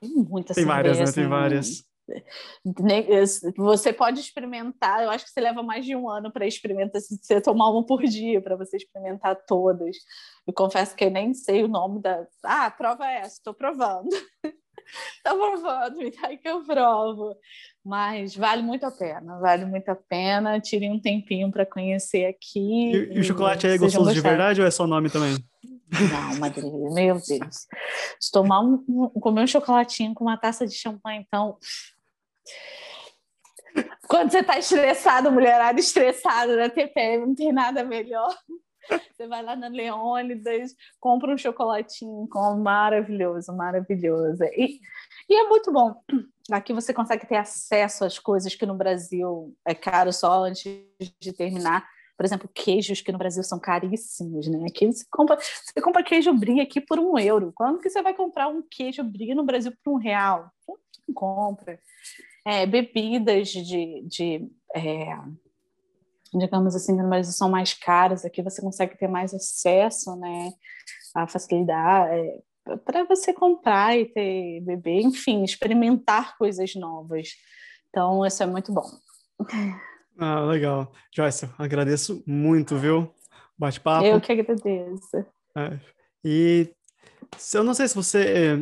tem 0.00 0.10
muitas 0.10 0.54
Tem 0.54 0.64
várias, 0.64 0.98
né? 0.98 1.12
Tem 1.12 1.26
várias. 1.26 1.84
Você 3.56 3.92
pode 3.92 4.20
experimentar, 4.20 5.02
eu 5.02 5.10
acho 5.10 5.24
que 5.24 5.30
você 5.30 5.40
leva 5.40 5.62
mais 5.62 5.84
de 5.84 5.96
um 5.96 6.08
ano 6.08 6.30
para 6.30 6.46
experimentar, 6.46 7.00
se 7.00 7.16
você 7.16 7.40
tomar 7.40 7.70
uma 7.70 7.84
por 7.84 8.02
dia 8.02 8.40
para 8.40 8.56
você 8.56 8.76
experimentar 8.76 9.36
todas. 9.46 9.96
Eu 10.46 10.52
confesso 10.52 10.94
que 10.94 11.04
eu 11.04 11.10
nem 11.10 11.32
sei 11.34 11.62
o 11.64 11.68
nome 11.68 12.00
da. 12.00 12.26
Ah, 12.42 12.70
prova 12.70 13.06
é 13.06 13.18
essa, 13.18 13.36
estou 13.36 13.54
provando. 13.54 14.08
Estou 15.16 15.38
provando, 15.38 15.96
me 15.96 16.10
dá 16.10 16.36
que 16.36 16.46
eu 16.46 16.62
provo. 16.62 17.34
Mas 17.82 18.36
vale 18.36 18.62
muito 18.62 18.84
a 18.84 18.90
pena, 18.90 19.38
vale 19.38 19.64
muito 19.64 19.88
a 19.88 19.94
pena. 19.94 20.60
Tire 20.60 20.90
um 20.90 21.00
tempinho 21.00 21.50
para 21.50 21.64
conhecer 21.64 22.26
aqui. 22.26 22.92
E, 22.92 23.14
e, 23.14 23.20
o 23.20 23.24
chocolate 23.24 23.66
é 23.66 23.78
gostoso 23.78 24.12
de 24.12 24.20
verdade 24.20 24.60
ou 24.60 24.66
é 24.66 24.70
só 24.70 24.86
nome 24.86 25.08
também? 25.08 25.36
Não, 25.90 26.38
Madrinha, 26.38 26.90
meu 26.90 27.14
Deus. 27.14 27.66
Se 28.20 28.30
tomar 28.32 28.60
um, 28.60 28.84
um, 28.88 29.08
comer 29.20 29.42
um 29.42 29.46
chocolatinho 29.46 30.14
com 30.14 30.24
uma 30.24 30.36
taça 30.36 30.66
de 30.66 30.74
champanhe, 30.74 31.24
então. 31.26 31.56
Quando 34.08 34.30
você 34.30 34.40
está 34.40 34.58
estressado, 34.58 35.32
mulherada 35.32 35.80
estressada 35.80 36.56
na 36.56 36.68
TPM, 36.68 37.26
não 37.26 37.34
tem 37.34 37.52
nada 37.52 37.82
melhor. 37.84 38.34
Você 39.10 39.26
vai 39.26 39.42
lá 39.42 39.56
na 39.56 39.68
Leônidas, 39.68 40.74
compra 41.00 41.32
um 41.32 41.38
chocolatinho, 41.38 42.28
com 42.28 42.56
maravilhoso, 42.58 43.56
maravilhoso. 43.56 44.44
E, 44.44 44.78
e 45.28 45.34
é 45.34 45.48
muito 45.48 45.72
bom. 45.72 45.94
Aqui 46.52 46.72
você 46.72 46.92
consegue 46.92 47.26
ter 47.26 47.36
acesso 47.36 48.04
às 48.04 48.18
coisas 48.18 48.54
que 48.54 48.66
no 48.66 48.74
Brasil 48.74 49.56
é 49.66 49.74
caro 49.74 50.12
só 50.12 50.44
antes 50.44 50.66
de 51.18 51.32
terminar 51.32 51.84
por 52.16 52.24
exemplo, 52.24 52.48
queijos 52.54 53.00
que 53.00 53.10
no 53.10 53.18
Brasil 53.18 53.42
são 53.42 53.58
caríssimos, 53.58 54.46
né? 54.46 54.66
Aqui 54.68 54.86
você 54.86 55.04
compra, 55.10 55.36
você 55.36 55.80
compra 55.82 56.02
queijo 56.02 56.32
brie 56.32 56.60
aqui 56.60 56.80
por 56.80 56.98
um 56.98 57.18
euro. 57.18 57.52
Quando 57.54 57.80
que 57.80 57.90
você 57.90 58.02
vai 58.02 58.14
comprar 58.14 58.48
um 58.48 58.62
queijo 58.62 59.02
brie 59.02 59.34
no 59.34 59.44
Brasil 59.44 59.72
por 59.82 59.94
um 59.94 59.96
real? 59.96 60.50
Não 60.68 61.14
compra. 61.14 61.78
É, 62.44 62.66
bebidas 62.66 63.48
de, 63.48 64.02
de 64.06 64.50
é, 64.74 65.16
digamos 66.32 66.74
assim, 66.74 66.92
no 66.94 67.08
Brasil 67.08 67.32
são 67.32 67.48
mais 67.48 67.72
caras. 67.74 68.24
Aqui 68.24 68.42
você 68.42 68.60
consegue 68.60 68.98
ter 68.98 69.08
mais 69.08 69.32
acesso, 69.32 70.16
né? 70.16 70.52
A 71.14 71.26
facilidade 71.26 72.14
é, 72.14 72.76
para 72.84 73.04
você 73.04 73.32
comprar 73.32 73.96
e 73.96 74.06
ter 74.06 74.60
beber, 74.62 75.02
enfim, 75.02 75.44
experimentar 75.44 76.36
coisas 76.36 76.74
novas. 76.74 77.28
Então, 77.88 78.24
isso 78.26 78.42
é 78.42 78.46
muito 78.46 78.72
bom. 78.72 78.86
Ah, 80.18 80.40
legal. 80.40 80.92
Joyce, 81.14 81.48
agradeço 81.58 82.22
muito, 82.26 82.76
viu? 82.76 83.12
Bate-papo. 83.58 84.04
Eu 84.04 84.20
que 84.20 84.32
agradeço. 84.32 85.26
É. 85.56 85.78
E 86.24 86.72
eu 87.52 87.64
não 87.64 87.74
sei 87.74 87.88
se 87.88 87.94
você. 87.94 88.56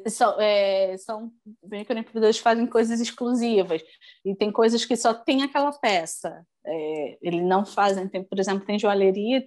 São, 0.07 0.39
é, 0.39 0.95
são 0.97 1.31
microempreendedores 1.63 2.37
que 2.37 2.43
fazem 2.43 2.67
coisas 2.67 2.99
exclusivas 2.99 3.81
e 4.23 4.35
tem 4.35 4.51
coisas 4.51 4.85
que 4.85 4.95
só 4.95 5.13
tem 5.13 5.41
aquela 5.41 5.71
peça. 5.71 6.45
É, 6.65 7.17
eles 7.21 7.41
não 7.41 7.65
fazem, 7.65 8.07
tem, 8.07 8.23
por 8.23 8.39
exemplo, 8.39 8.65
tem 8.65 8.77
joalheria 8.77 9.41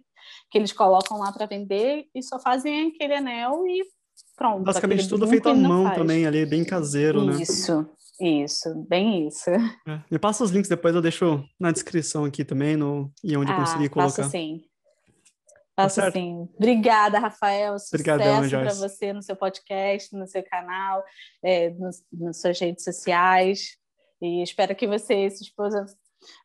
que 0.51 0.59
eles 0.59 0.72
colocam 0.72 1.18
lá 1.18 1.30
para 1.33 1.47
vender 1.47 2.07
e 2.14 2.22
só 2.22 2.41
fazem 2.41 2.89
aquele 2.89 3.14
anel 3.14 3.64
e 3.66 3.85
pronto. 4.37 4.64
Basicamente 4.64 5.09
tudo 5.09 5.26
feito 5.26 5.49
à 5.49 5.55
mão 5.55 5.93
também 5.93 6.26
ali, 6.26 6.45
bem 6.47 6.64
caseiro, 6.64 7.18
isso, 7.18 7.26
né? 7.26 7.43
Isso, 7.43 7.91
isso, 8.20 8.87
bem 8.89 9.28
isso. 9.28 9.51
É. 9.51 10.05
Me 10.11 10.18
passa 10.18 10.45
os 10.45 10.51
links 10.51 10.68
depois, 10.68 10.95
eu 10.95 11.03
deixo 11.03 11.45
na 11.59 11.70
descrição 11.70 12.24
aqui 12.24 12.45
também, 12.45 12.76
no, 12.76 13.12
e 13.22 13.37
onde 13.37 13.53
ah, 13.53 13.57
conseguir 13.57 13.89
colocar. 13.89 14.24
sim. 14.24 14.62
Faço 15.74 16.01
tá 16.01 16.11
sim. 16.11 16.49
Obrigada, 16.57 17.18
Rafael. 17.18 17.78
Sucesso 17.78 18.51
para 18.51 18.74
você 18.74 19.12
no 19.12 19.22
seu 19.22 19.35
podcast, 19.35 20.14
no 20.14 20.26
seu 20.26 20.43
canal, 20.43 21.03
é, 21.43 21.70
no, 21.70 21.91
nas 22.12 22.41
suas 22.41 22.61
redes 22.61 22.85
sociais. 22.85 23.76
E 24.20 24.43
espero 24.43 24.76
que 24.76 24.87
você 24.87 25.26
e 25.26 25.30
sua 25.30 25.45
esposa 25.45 25.87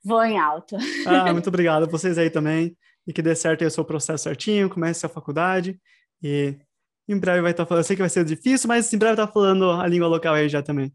voem 0.04 0.40
alto. 0.40 0.76
Ah, 1.06 1.32
muito 1.32 1.48
obrigado. 1.50 1.90
Vocês 1.90 2.18
aí 2.18 2.30
também. 2.30 2.76
E 3.06 3.14
que 3.14 3.22
dê 3.22 3.36
certo 3.36 3.62
aí 3.62 3.68
o 3.68 3.72
seu 3.72 3.86
processo 3.86 4.24
certinho, 4.24 4.70
comece 4.70 5.06
a 5.06 5.10
faculdade. 5.10 5.80
E 6.22 6.58
em 7.08 7.18
breve 7.20 7.42
vai 7.42 7.52
estar 7.52 7.66
falando. 7.66 7.82
Eu 7.82 7.88
sei 7.88 7.96
que 7.96 8.02
vai 8.02 8.10
ser 8.10 8.26
difícil, 8.26 8.68
mas 8.68 8.92
em 8.92 8.98
breve 8.98 9.14
estar 9.14 9.28
falando 9.28 9.72
a 9.72 9.88
língua 9.88 10.08
local 10.08 10.34
aí 10.36 10.50
já 10.50 10.62
também. 10.62 10.92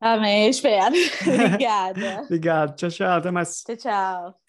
Amém, 0.00 0.50
espero. 0.50 0.94
Obrigada. 1.26 2.22
Obrigado. 2.24 2.76
Tchau, 2.76 2.90
tchau. 2.90 3.10
Até 3.10 3.30
mais. 3.30 3.62
Tchau, 3.62 3.76
tchau. 3.76 4.45